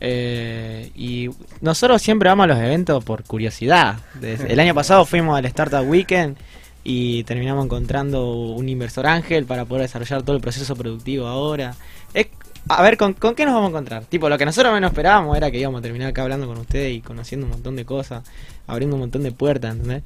[0.00, 3.98] Eh, y nosotros siempre vamos a los eventos por curiosidad.
[4.20, 6.36] El año pasado fuimos al Startup Weekend
[6.84, 11.74] y terminamos encontrando un inversor ángel para poder desarrollar todo el proceso productivo ahora.
[12.14, 12.28] Es,
[12.68, 14.04] a ver, ¿con, con qué nos vamos a encontrar?
[14.04, 16.92] Tipo, lo que nosotros menos esperábamos era que íbamos a terminar acá hablando con ustedes
[16.94, 18.24] y conociendo un montón de cosas,
[18.66, 20.02] abriendo un montón de puertas, ¿entendés?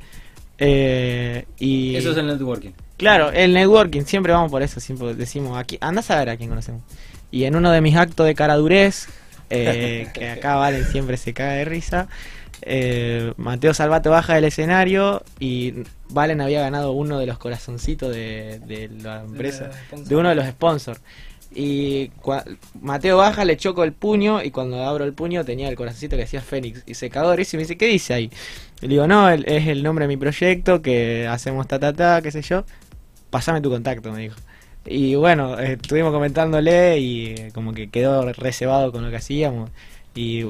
[0.58, 2.70] Eh, y Eso es el networking.
[2.96, 6.48] Claro, el networking, siempre vamos por eso, siempre decimos, aquí, anda a saber a quién
[6.48, 6.82] conocemos.
[7.30, 9.08] Y en uno de mis actos de caradurez,
[9.50, 12.08] eh, que acá Valen siempre se cae de risa,
[12.62, 15.74] eh, Mateo Salvato baja del escenario y
[16.08, 19.70] Valen había ganado uno de los corazoncitos de, de la empresa,
[20.08, 21.00] de uno de los sponsors.
[21.54, 22.10] Y
[22.82, 26.22] Mateo baja, le choco el puño y cuando abro el puño tenía el corazoncito que
[26.22, 26.82] decía Fénix.
[26.86, 28.30] Y se cagó de risa y me dice, ¿qué dice ahí?
[28.82, 31.92] Y le digo, no, el- es el nombre de mi proyecto, que hacemos ta ta
[31.94, 32.64] ta, qué sé yo.
[33.30, 34.36] Pasame tu contacto, me dijo.
[34.84, 39.70] Y bueno, estuvimos comentándole y como que quedó reservado con lo que hacíamos.
[40.16, 40.44] Y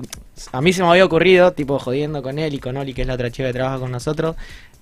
[0.53, 3.07] a mí se me había ocurrido, tipo jodiendo con él y con Oli, que es
[3.09, 4.37] la otra chica que trabaja con nosotros,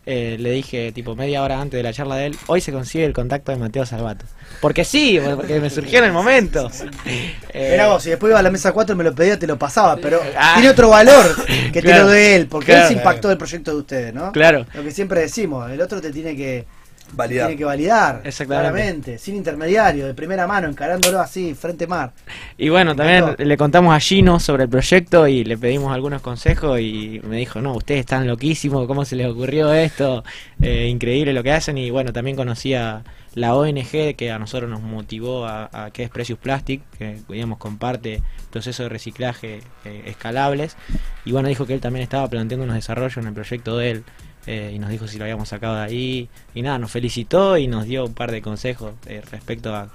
[0.06, 3.06] eh, le dije, tipo media hora antes de la charla de él, hoy se consigue
[3.06, 4.27] el contacto de Mateo Salvato.
[4.61, 6.70] Porque sí, porque me surgió en el momento.
[7.06, 9.59] Eh, Mirá vos, si después iba a la mesa 4 me lo pedía, te lo
[9.59, 10.52] pasaba, pero Ah.
[10.56, 11.35] tiene otro valor
[11.73, 12.05] que te Claro.
[12.05, 12.82] lo de él, porque Claro.
[12.82, 14.31] él se impactó del proyecto de ustedes, ¿no?
[14.32, 14.66] Claro.
[14.74, 16.66] Lo que siempre decimos, el otro te tiene que
[17.14, 17.46] Validar.
[17.46, 18.70] tiene que validar, Exactamente.
[18.70, 22.12] claramente, sin intermediario, de primera mano, encarándolo así, frente mar.
[22.58, 26.80] Y bueno, también le contamos a Gino sobre el proyecto y le pedimos algunos consejos
[26.80, 30.24] y me dijo, no, ustedes están loquísimos, ¿cómo se les ocurrió esto?
[30.60, 33.02] Eh, increíble lo que hacen y bueno, también conocí a
[33.34, 37.58] la ONG que a nosotros nos motivó a, a que es Precious Plastic, que digamos
[37.58, 40.76] comparte procesos de reciclaje eh, escalables
[41.24, 44.04] y bueno, dijo que él también estaba planteando unos desarrollos en el proyecto de él.
[44.46, 47.66] Eh, y nos dijo si lo habíamos sacado de ahí y nada, nos felicitó y
[47.66, 49.88] nos dio un par de consejos eh, respecto a,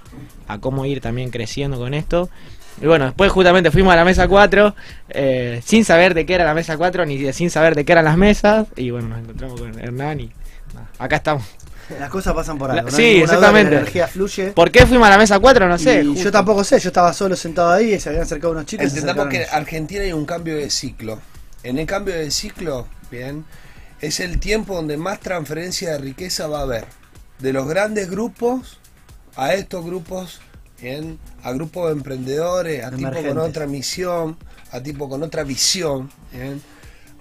[0.48, 2.28] a cómo ir también creciendo con esto.
[2.80, 4.74] Y bueno, después justamente fuimos a la mesa 4,
[5.10, 7.92] eh, sin saber de qué era la mesa 4, ni de- sin saber de qué
[7.92, 8.66] eran las mesas.
[8.76, 10.30] Y bueno, nos encontramos con Hernán y
[10.98, 11.44] acá estamos.
[11.98, 12.96] Las cosas pasan por algo, La- ¿no?
[12.96, 13.72] sí, exactamente.
[13.72, 14.52] La energía fluye.
[14.52, 15.68] ¿Por qué fuimos a la mesa 4?
[15.68, 16.04] No sé.
[16.04, 18.86] y yo tampoco sé, yo estaba solo sentado ahí y se habían acercado unos chicos.
[18.86, 21.18] Entendamos que acercaron Argentina hay un cambio de ciclo.
[21.64, 23.44] En el cambio de ciclo, bien,
[24.00, 26.86] es el tiempo donde más transferencia de riqueza va a haber.
[27.38, 28.78] De los grandes grupos
[29.36, 30.40] a estos grupos,
[31.42, 34.36] a grupos de emprendedores, a tipo con otra misión,
[34.70, 36.10] a tipo con otra visión.
[36.32, 36.62] bien.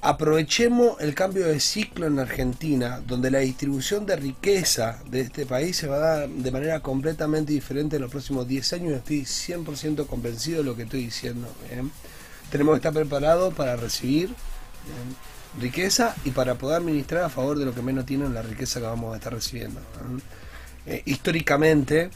[0.01, 5.75] Aprovechemos el cambio de ciclo en Argentina, donde la distribución de riqueza de este país
[5.75, 8.93] se va a dar de manera completamente diferente en los próximos 10 años.
[8.93, 11.49] Estoy 100% convencido de lo que estoy diciendo.
[11.69, 11.91] ¿bien?
[12.49, 15.17] Tenemos que estar preparados para recibir ¿bien?
[15.59, 18.85] Riqueza y para poder administrar a favor de lo que menos tienen la riqueza que
[18.85, 19.79] vamos a estar recibiendo.
[19.99, 20.21] ¿bien?
[20.85, 22.09] Eh, históricamente,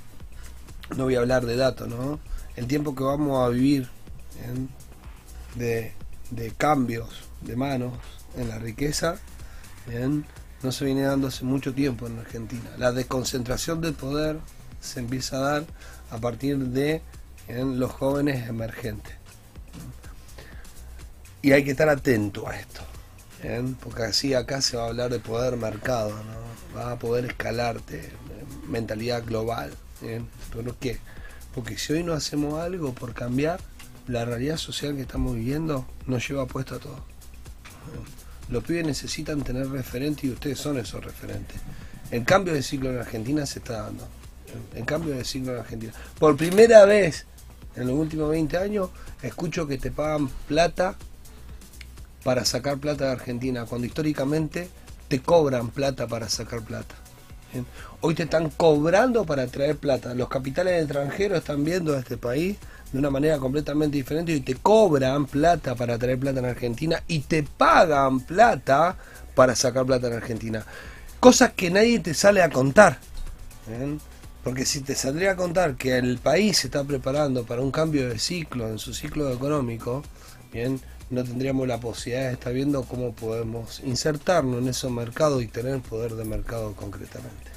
[0.95, 2.19] no voy a hablar de datos, ¿no?
[2.55, 3.89] El tiempo que vamos a vivir
[4.39, 4.69] ¿bien?
[5.55, 5.93] de,
[6.31, 7.09] de cambios
[7.41, 7.93] de manos
[8.37, 9.15] en la riqueza,
[9.87, 10.25] ¿bien?
[10.63, 12.71] no se viene dando hace mucho tiempo en Argentina.
[12.77, 14.39] La desconcentración del poder
[14.79, 15.65] se empieza a dar
[16.09, 17.01] a partir de
[17.47, 19.15] los jóvenes emergentes.
[21.41, 22.81] Y hay que estar atento a esto,
[23.43, 23.75] ¿bien?
[23.75, 26.77] porque así acá se va a hablar de poder mercado, ¿no?
[26.79, 28.11] va a poder escalarte, eh,
[28.67, 29.71] mentalidad global.
[30.01, 30.27] ¿bien?
[30.51, 30.97] ¿Pero qué?
[31.53, 33.59] Porque si hoy no hacemos algo por cambiar,
[34.07, 37.05] la realidad social que estamos viviendo nos lleva puesto a todo.
[38.49, 41.59] Los pibes necesitan tener referentes y ustedes son esos referentes.
[42.11, 44.07] El cambio de ciclo en Argentina se está dando.
[44.75, 45.93] El cambio de ciclo en Argentina.
[46.19, 47.25] Por primera vez
[47.75, 48.89] en los últimos 20 años
[49.21, 50.95] escucho que te pagan plata
[52.23, 54.69] para sacar plata de Argentina, cuando históricamente
[55.07, 56.95] te cobran plata para sacar plata.
[58.01, 60.13] Hoy te están cobrando para traer plata.
[60.13, 62.57] Los capitales extranjeros están viendo a este país
[62.91, 67.19] de una manera completamente diferente y te cobran plata para traer plata en Argentina y
[67.19, 68.97] te pagan plata
[69.35, 70.65] para sacar plata en Argentina.
[71.19, 72.97] Cosas que nadie te sale a contar.
[74.43, 78.09] Porque si te saldría a contar que el país se está preparando para un cambio
[78.09, 80.03] de ciclo en su ciclo económico,
[80.51, 80.81] bien,
[81.13, 85.79] no tendríamos la posibilidad de estar viendo cómo podemos insertarnos en esos mercados y tener
[85.81, 87.51] poder de mercado concretamente.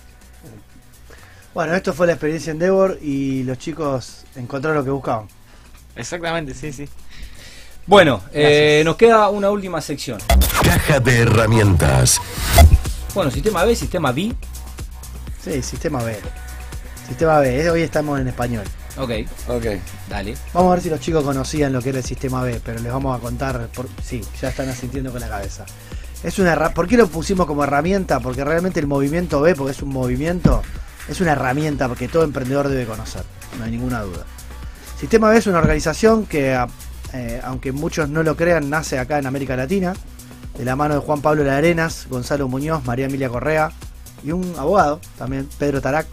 [1.54, 5.26] Bueno, esto fue la experiencia Endeavor y los chicos encontraron lo que buscaban.
[5.96, 6.88] Exactamente, sí, sí.
[7.86, 10.18] Bueno, eh, nos queda una última sección.
[10.62, 12.20] Caja de herramientas.
[13.14, 14.34] Bueno, sistema B, sistema B.
[15.42, 16.18] Sí, sistema B.
[17.08, 18.64] Sistema B, hoy estamos en español.
[18.98, 19.10] Ok,
[19.48, 19.64] Ok.
[20.08, 20.34] dale.
[20.54, 22.92] Vamos a ver si los chicos conocían lo que era el sistema B, pero les
[22.92, 23.68] vamos a contar.
[23.74, 23.88] Por...
[24.02, 25.64] Sí, ya están asintiendo con la cabeza.
[26.22, 28.20] Es una herra- ¿Por qué lo pusimos como herramienta?
[28.20, 30.62] Porque realmente el movimiento B, porque es un movimiento,
[31.08, 33.22] es una herramienta porque todo emprendedor debe conocer,
[33.58, 34.24] no hay ninguna duda.
[34.98, 36.58] Sistema B es una organización que,
[37.12, 39.92] eh, aunque muchos no lo crean, nace acá en América Latina,
[40.56, 43.70] de la mano de Juan Pablo de Arenas, Gonzalo Muñoz, María Emilia Correa
[44.24, 46.06] y un abogado también, Pedro Tarac,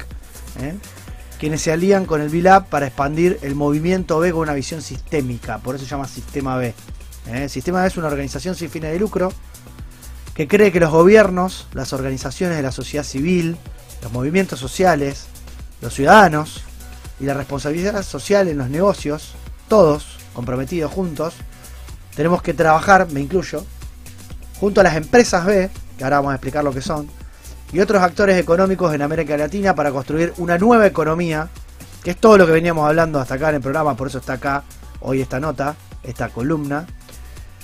[0.61, 0.75] ¿eh?
[1.39, 5.57] Quienes se alían con el BILAB para expandir el movimiento B con una visión sistémica,
[5.59, 6.73] por eso se llama Sistema B.
[7.27, 7.49] ¿eh?
[7.49, 9.31] Sistema B es una organización sin fines de lucro
[10.33, 13.57] que cree que los gobiernos, las organizaciones de la sociedad civil,
[14.01, 15.25] los movimientos sociales,
[15.81, 16.63] los ciudadanos
[17.19, 19.33] y la responsabilidad social en los negocios,
[19.67, 21.35] todos comprometidos juntos,
[22.15, 23.65] tenemos que trabajar, me incluyo,
[24.59, 27.07] junto a las empresas B, que ahora vamos a explicar lo que son,
[27.73, 31.49] y otros actores económicos en América Latina para construir una nueva economía,
[32.03, 34.33] que es todo lo que veníamos hablando hasta acá en el programa, por eso está
[34.33, 34.63] acá
[35.01, 36.85] hoy esta nota, esta columna,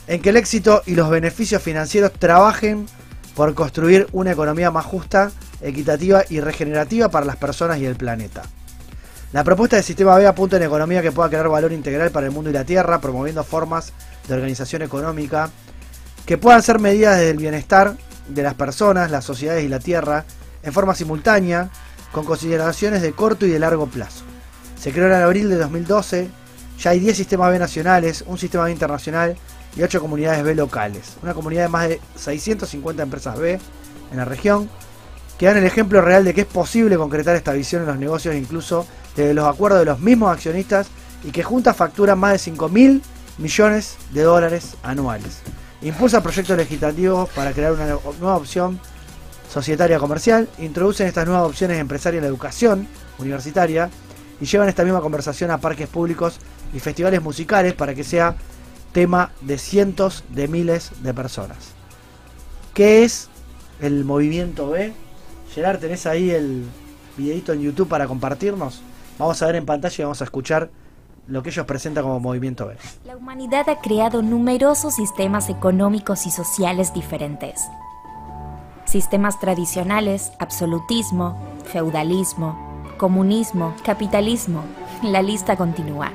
[0.08, 2.88] en que el éxito y los beneficios financieros trabajen
[3.36, 5.32] por construir una economía más justa,
[5.62, 8.42] equitativa y regenerativa para las personas y el planeta.
[9.32, 12.34] La propuesta del sistema B apunta en economía que pueda crear valor integral para el
[12.34, 13.94] mundo y la tierra, promoviendo formas
[14.28, 15.52] de organización económica
[16.26, 17.96] que puedan ser medidas desde el bienestar
[18.30, 20.26] de las personas, las sociedades y la tierra
[20.64, 21.70] en forma simultánea,
[22.12, 24.24] con consideraciones de corto y de largo plazo.
[24.80, 26.30] Se creó en abril de 2012,
[26.80, 29.36] ya hay 10 sistemas B nacionales, un sistema B internacional
[29.76, 31.18] y 8 comunidades B locales.
[31.22, 33.60] Una comunidad de más de 650 empresas B
[34.12, 34.70] en la región
[35.38, 38.36] que dan el ejemplo real de que es posible concretar esta visión en los negocios
[38.36, 38.86] incluso
[39.16, 40.88] desde los acuerdos de los mismos accionistas
[41.24, 43.02] y que juntas facturan más de 5 mil
[43.38, 45.40] millones de dólares anuales.
[45.82, 48.80] Impulsa proyectos legislativos para crear una nueva opción
[49.50, 52.88] societaria comercial, introducen estas nuevas opciones empresarias en la educación
[53.18, 53.90] universitaria
[54.42, 56.38] y llevan esta misma conversación a parques públicos
[56.74, 58.36] y festivales musicales para que sea
[58.92, 61.72] tema de cientos de miles de personas.
[62.74, 63.30] ¿Qué es
[63.80, 64.94] el movimiento B?
[65.54, 66.66] Gerard, ¿tenés ahí el
[67.18, 68.82] videito en YouTube para compartirnos?
[69.18, 70.70] Vamos a ver en pantalla y vamos a escuchar
[71.30, 72.76] lo que ellos presentan como movimiento B.
[73.06, 77.62] La humanidad ha creado numerosos sistemas económicos y sociales diferentes.
[78.86, 82.58] Sistemas tradicionales, absolutismo, feudalismo,
[82.98, 84.64] comunismo, capitalismo,
[85.04, 86.12] la lista continúa.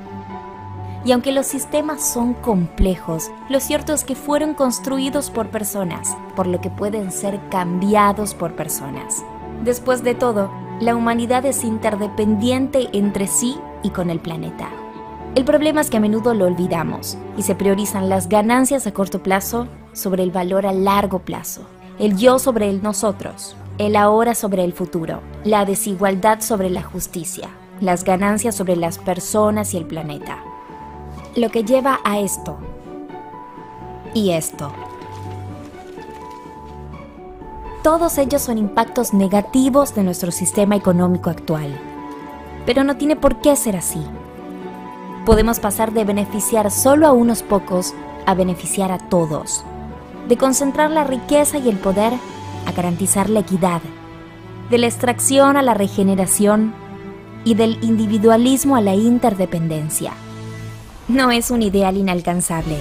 [1.05, 6.47] Y aunque los sistemas son complejos, lo cierto es que fueron construidos por personas, por
[6.47, 9.23] lo que pueden ser cambiados por personas.
[9.63, 10.51] Después de todo,
[10.81, 14.71] la humanidad es interdependiente entre sí y con el planeta.
[15.35, 19.21] El problema es que a menudo lo olvidamos y se priorizan las ganancias a corto
[19.21, 21.63] plazo sobre el valor a largo plazo,
[21.99, 27.49] el yo sobre el nosotros, el ahora sobre el futuro, la desigualdad sobre la justicia,
[27.81, 30.39] las ganancias sobre las personas y el planeta.
[31.35, 32.57] Lo que lleva a esto
[34.15, 34.73] y esto.
[37.83, 41.77] Todos ellos son impactos negativos de nuestro sistema económico actual.
[42.67, 44.01] Pero no tiene por qué ser así
[45.25, 47.95] podemos pasar de beneficiar solo a unos pocos
[48.27, 49.65] a beneficiar a todos,
[50.29, 52.13] de concentrar la riqueza y el poder
[52.67, 53.81] a garantizar la equidad,
[54.71, 56.75] de la extracción a la regeneración
[57.45, 60.13] y del individualismo a la interdependencia.
[61.09, 62.79] No es un ideal inalcanzable,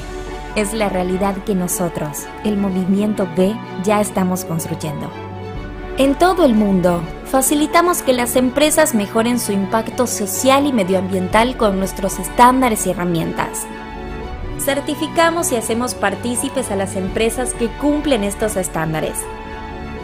[0.56, 3.54] es la realidad que nosotros, el movimiento B,
[3.84, 5.10] ya estamos construyendo.
[5.98, 7.02] En todo el mundo,
[7.34, 13.66] facilitamos que las empresas mejoren su impacto social y medioambiental con nuestros estándares y herramientas.
[14.60, 19.18] Certificamos y hacemos partícipes a las empresas que cumplen estos estándares.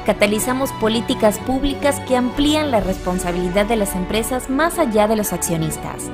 [0.07, 6.09] Catalizamos políticas públicas que amplían la responsabilidad de las empresas más allá de los accionistas.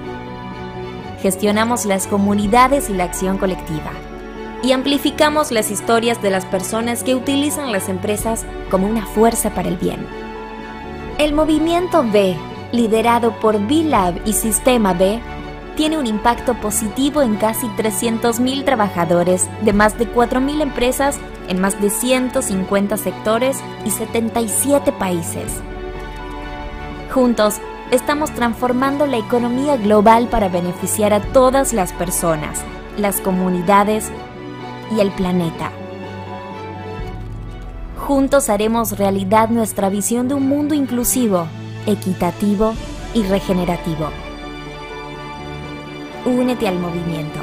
[1.21, 3.93] Gestionamos las comunidades y la acción colectiva
[4.61, 9.69] y amplificamos las historias de las personas que utilizan las empresas como una fuerza para
[9.69, 10.24] el bien.
[11.17, 12.35] El movimiento B,
[12.73, 15.21] liderado por B-Lab y Sistema B,
[15.77, 21.17] tiene un impacto positivo en casi 300.000 trabajadores de más de 4.000 empresas
[21.47, 25.53] en más de 150 sectores y 77 países.
[27.13, 27.61] Juntos,
[27.91, 32.59] estamos transformando la economía global para beneficiar a todas las personas,
[32.97, 34.11] las comunidades
[34.93, 35.71] y el planeta.
[38.05, 41.47] Juntos haremos realidad nuestra visión de un mundo inclusivo,
[41.87, 42.73] equitativo
[43.15, 44.09] y regenerativo.
[46.25, 47.39] Únete al movimiento.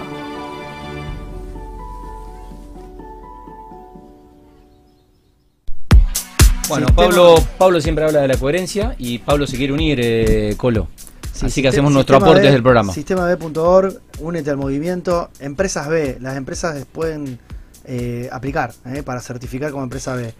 [6.68, 10.54] Bueno, Sistema- Pablo, Pablo siempre habla de la coherencia y Pablo se quiere unir, eh,
[10.56, 10.88] Colo.
[11.32, 12.92] Sí, Así que sistema- hacemos nuestro sistema aporte desde el programa.
[12.92, 15.30] Sistemab.org, únete al movimiento.
[15.40, 17.38] Empresas B, las empresas pueden
[17.84, 20.32] eh, aplicar eh, para certificar como empresa B.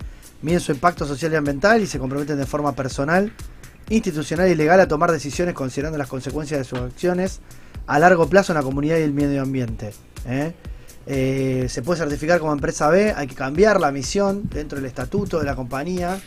[0.43, 3.33] Miden su impacto social y ambiental y se comprometen de forma personal,
[3.89, 7.41] institucional y legal a tomar decisiones considerando las consecuencias de sus acciones
[7.87, 9.93] a largo plazo en la comunidad y el medio ambiente.
[10.27, 10.53] eh.
[11.07, 15.41] Eh, se puede certificar como empresa B, hay que cambiar la misión dentro del estatuto
[15.41, 16.21] de la compañía.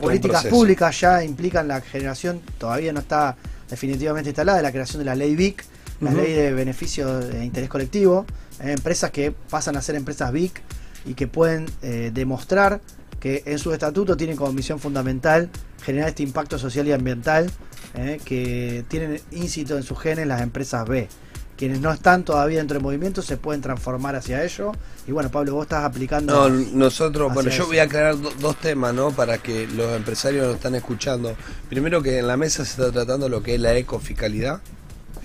[0.00, 3.36] Políticas públicas ya implican la generación, todavía no está
[3.68, 5.64] definitivamente instalada, de la creación de la ley BIC,
[6.00, 8.24] la ley de beneficio de interés colectivo.
[8.60, 10.62] eh, empresas que pasan a ser empresas BIC
[11.06, 11.66] y que pueden
[12.12, 12.80] demostrar
[13.24, 15.48] que en su estatuto tienen como misión fundamental
[15.82, 17.50] generar este impacto social y ambiental
[17.94, 21.08] eh, que tienen íncito en sus genes las empresas B.
[21.56, 24.72] Quienes no están todavía dentro del movimiento se pueden transformar hacia ello.
[25.06, 26.50] Y bueno, Pablo, vos estás aplicando.
[26.50, 27.66] No, nosotros, bueno, yo eso.
[27.66, 29.10] voy a aclarar do- dos temas, ¿no?
[29.12, 31.34] Para que los empresarios nos están escuchando.
[31.70, 34.60] Primero que en la mesa se está tratando lo que es la ecofiscalidad.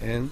[0.02, 0.30] ¿bien?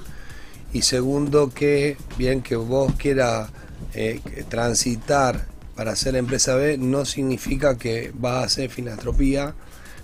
[0.72, 3.50] Y segundo que, bien, que vos quieras
[3.94, 5.48] eh, transitar
[5.78, 9.54] para ser empresa B no significa que va a ser filantropía,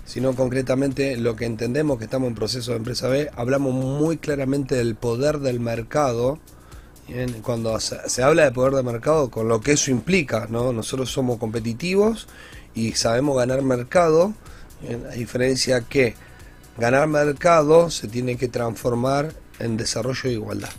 [0.06, 4.76] sino concretamente lo que entendemos que estamos en proceso de empresa B, hablamos muy claramente
[4.76, 6.38] del poder del mercado.
[7.42, 10.72] Cuando se, habla de poder de mercado, con lo que eso implica, ¿no?
[10.72, 12.28] Nosotros somos competitivos
[12.72, 14.32] y sabemos ganar mercado,
[14.80, 16.14] bien, a diferencia que
[16.78, 20.70] ganar mercado se tiene que transformar en desarrollo de igualdad.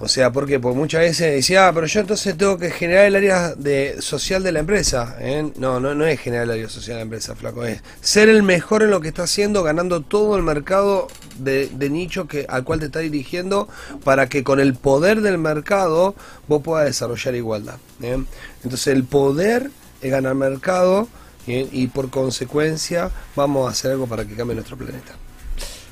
[0.00, 3.16] O sea, porque Porque muchas veces decía, ah, pero yo entonces tengo que generar el
[3.16, 5.16] área de, social de la empresa.
[5.20, 5.50] ¿eh?
[5.56, 7.64] No, no, no es generar el área social de la empresa, flaco.
[7.64, 11.06] Es ser el mejor en lo que está haciendo, ganando todo el mercado
[11.38, 13.68] de, de nicho que, al cual te está dirigiendo,
[14.02, 16.14] para que con el poder del mercado
[16.48, 17.76] vos puedas desarrollar igualdad.
[18.02, 18.22] ¿eh?
[18.62, 19.70] Entonces el poder
[20.02, 21.08] es ganar mercado
[21.46, 21.68] ¿eh?
[21.72, 25.14] y por consecuencia vamos a hacer algo para que cambie nuestro planeta.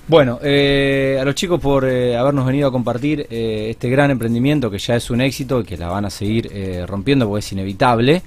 [0.09, 4.71] Bueno, eh, a los chicos por eh, habernos venido a compartir eh, este gran emprendimiento
[4.71, 7.53] que ya es un éxito y que la van a seguir eh, rompiendo porque es
[7.53, 8.23] inevitable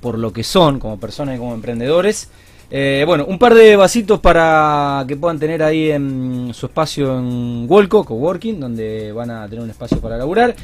[0.00, 2.28] por lo que son como personas y como emprendedores.
[3.06, 8.04] Bueno, un par de vasitos para que puedan tener ahí en su espacio en Wolco,
[8.04, 10.56] Coworking, donde van a tener un espacio para laburar.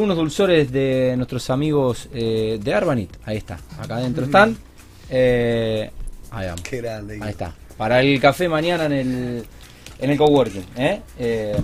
[0.00, 4.56] Unos dulzores de nuestros amigos de Arbanit, ahí está, acá adentro están.
[5.10, 5.90] Eh,
[6.30, 6.62] ahí vamos.
[6.62, 7.18] Qué grande.
[7.20, 7.52] Ahí está.
[7.76, 9.44] Para el café mañana en el,
[10.00, 10.64] en el coworking.
[10.76, 11.00] ¿eh?
[11.18, 11.56] Eh,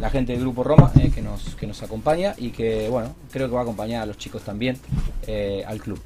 [0.00, 3.48] la gente del grupo Roma eh, que, nos, que nos acompaña y que, bueno, creo
[3.48, 4.78] que va a acompañar a los chicos también
[5.26, 6.00] eh, al club.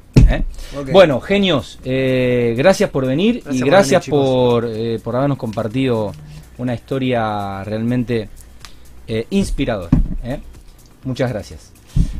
[0.93, 6.13] Bueno, genios, gracias por venir Gracias y por gracias venir, por, por habernos compartido
[6.59, 8.29] una historia realmente
[9.31, 9.91] inspiradora.
[11.03, 11.73] Muchas gracias.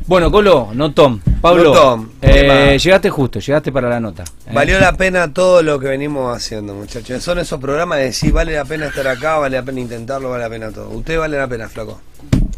[0.07, 1.19] Bueno, Colo, no Tom.
[1.41, 4.23] Pablo, No Tom, eh, llegaste justo, llegaste para la nota.
[4.23, 4.51] ¿eh?
[4.53, 7.23] Valió la pena todo lo que venimos haciendo, muchachos.
[7.23, 10.43] Son esos programas de decir, vale la pena estar acá, vale la pena intentarlo, vale
[10.43, 10.89] la pena todo.
[10.89, 12.01] Usted vale la pena, flaco.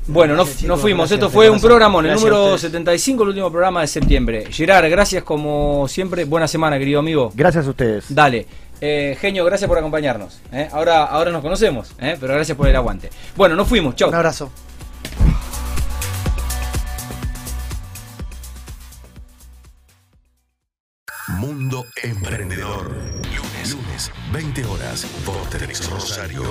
[0.07, 1.09] Bueno, chicos, nos fuimos.
[1.09, 2.61] gracias, Esto fue un programa, el número ustedes.
[2.61, 4.45] 75, el último programa de septiembre.
[4.51, 6.25] Gerard, gracias como siempre.
[6.25, 7.31] Buena semana, querido amigo.
[7.35, 8.05] Gracias a ustedes.
[8.09, 8.45] Dale.
[8.81, 10.41] Eh, genio, gracias por acompañarnos.
[10.51, 10.67] ¿eh?
[10.73, 12.17] Ahora, ahora nos conocemos, ¿eh?
[12.19, 13.09] pero gracias por el aguante.
[13.37, 13.95] Bueno, nos fuimos.
[13.95, 14.09] Chau.
[14.09, 14.51] Un abrazo.
[21.39, 22.91] Mundo Emprendedor.
[23.35, 25.35] Lunes, lunes, 20 horas, por
[25.89, 26.43] Rosario.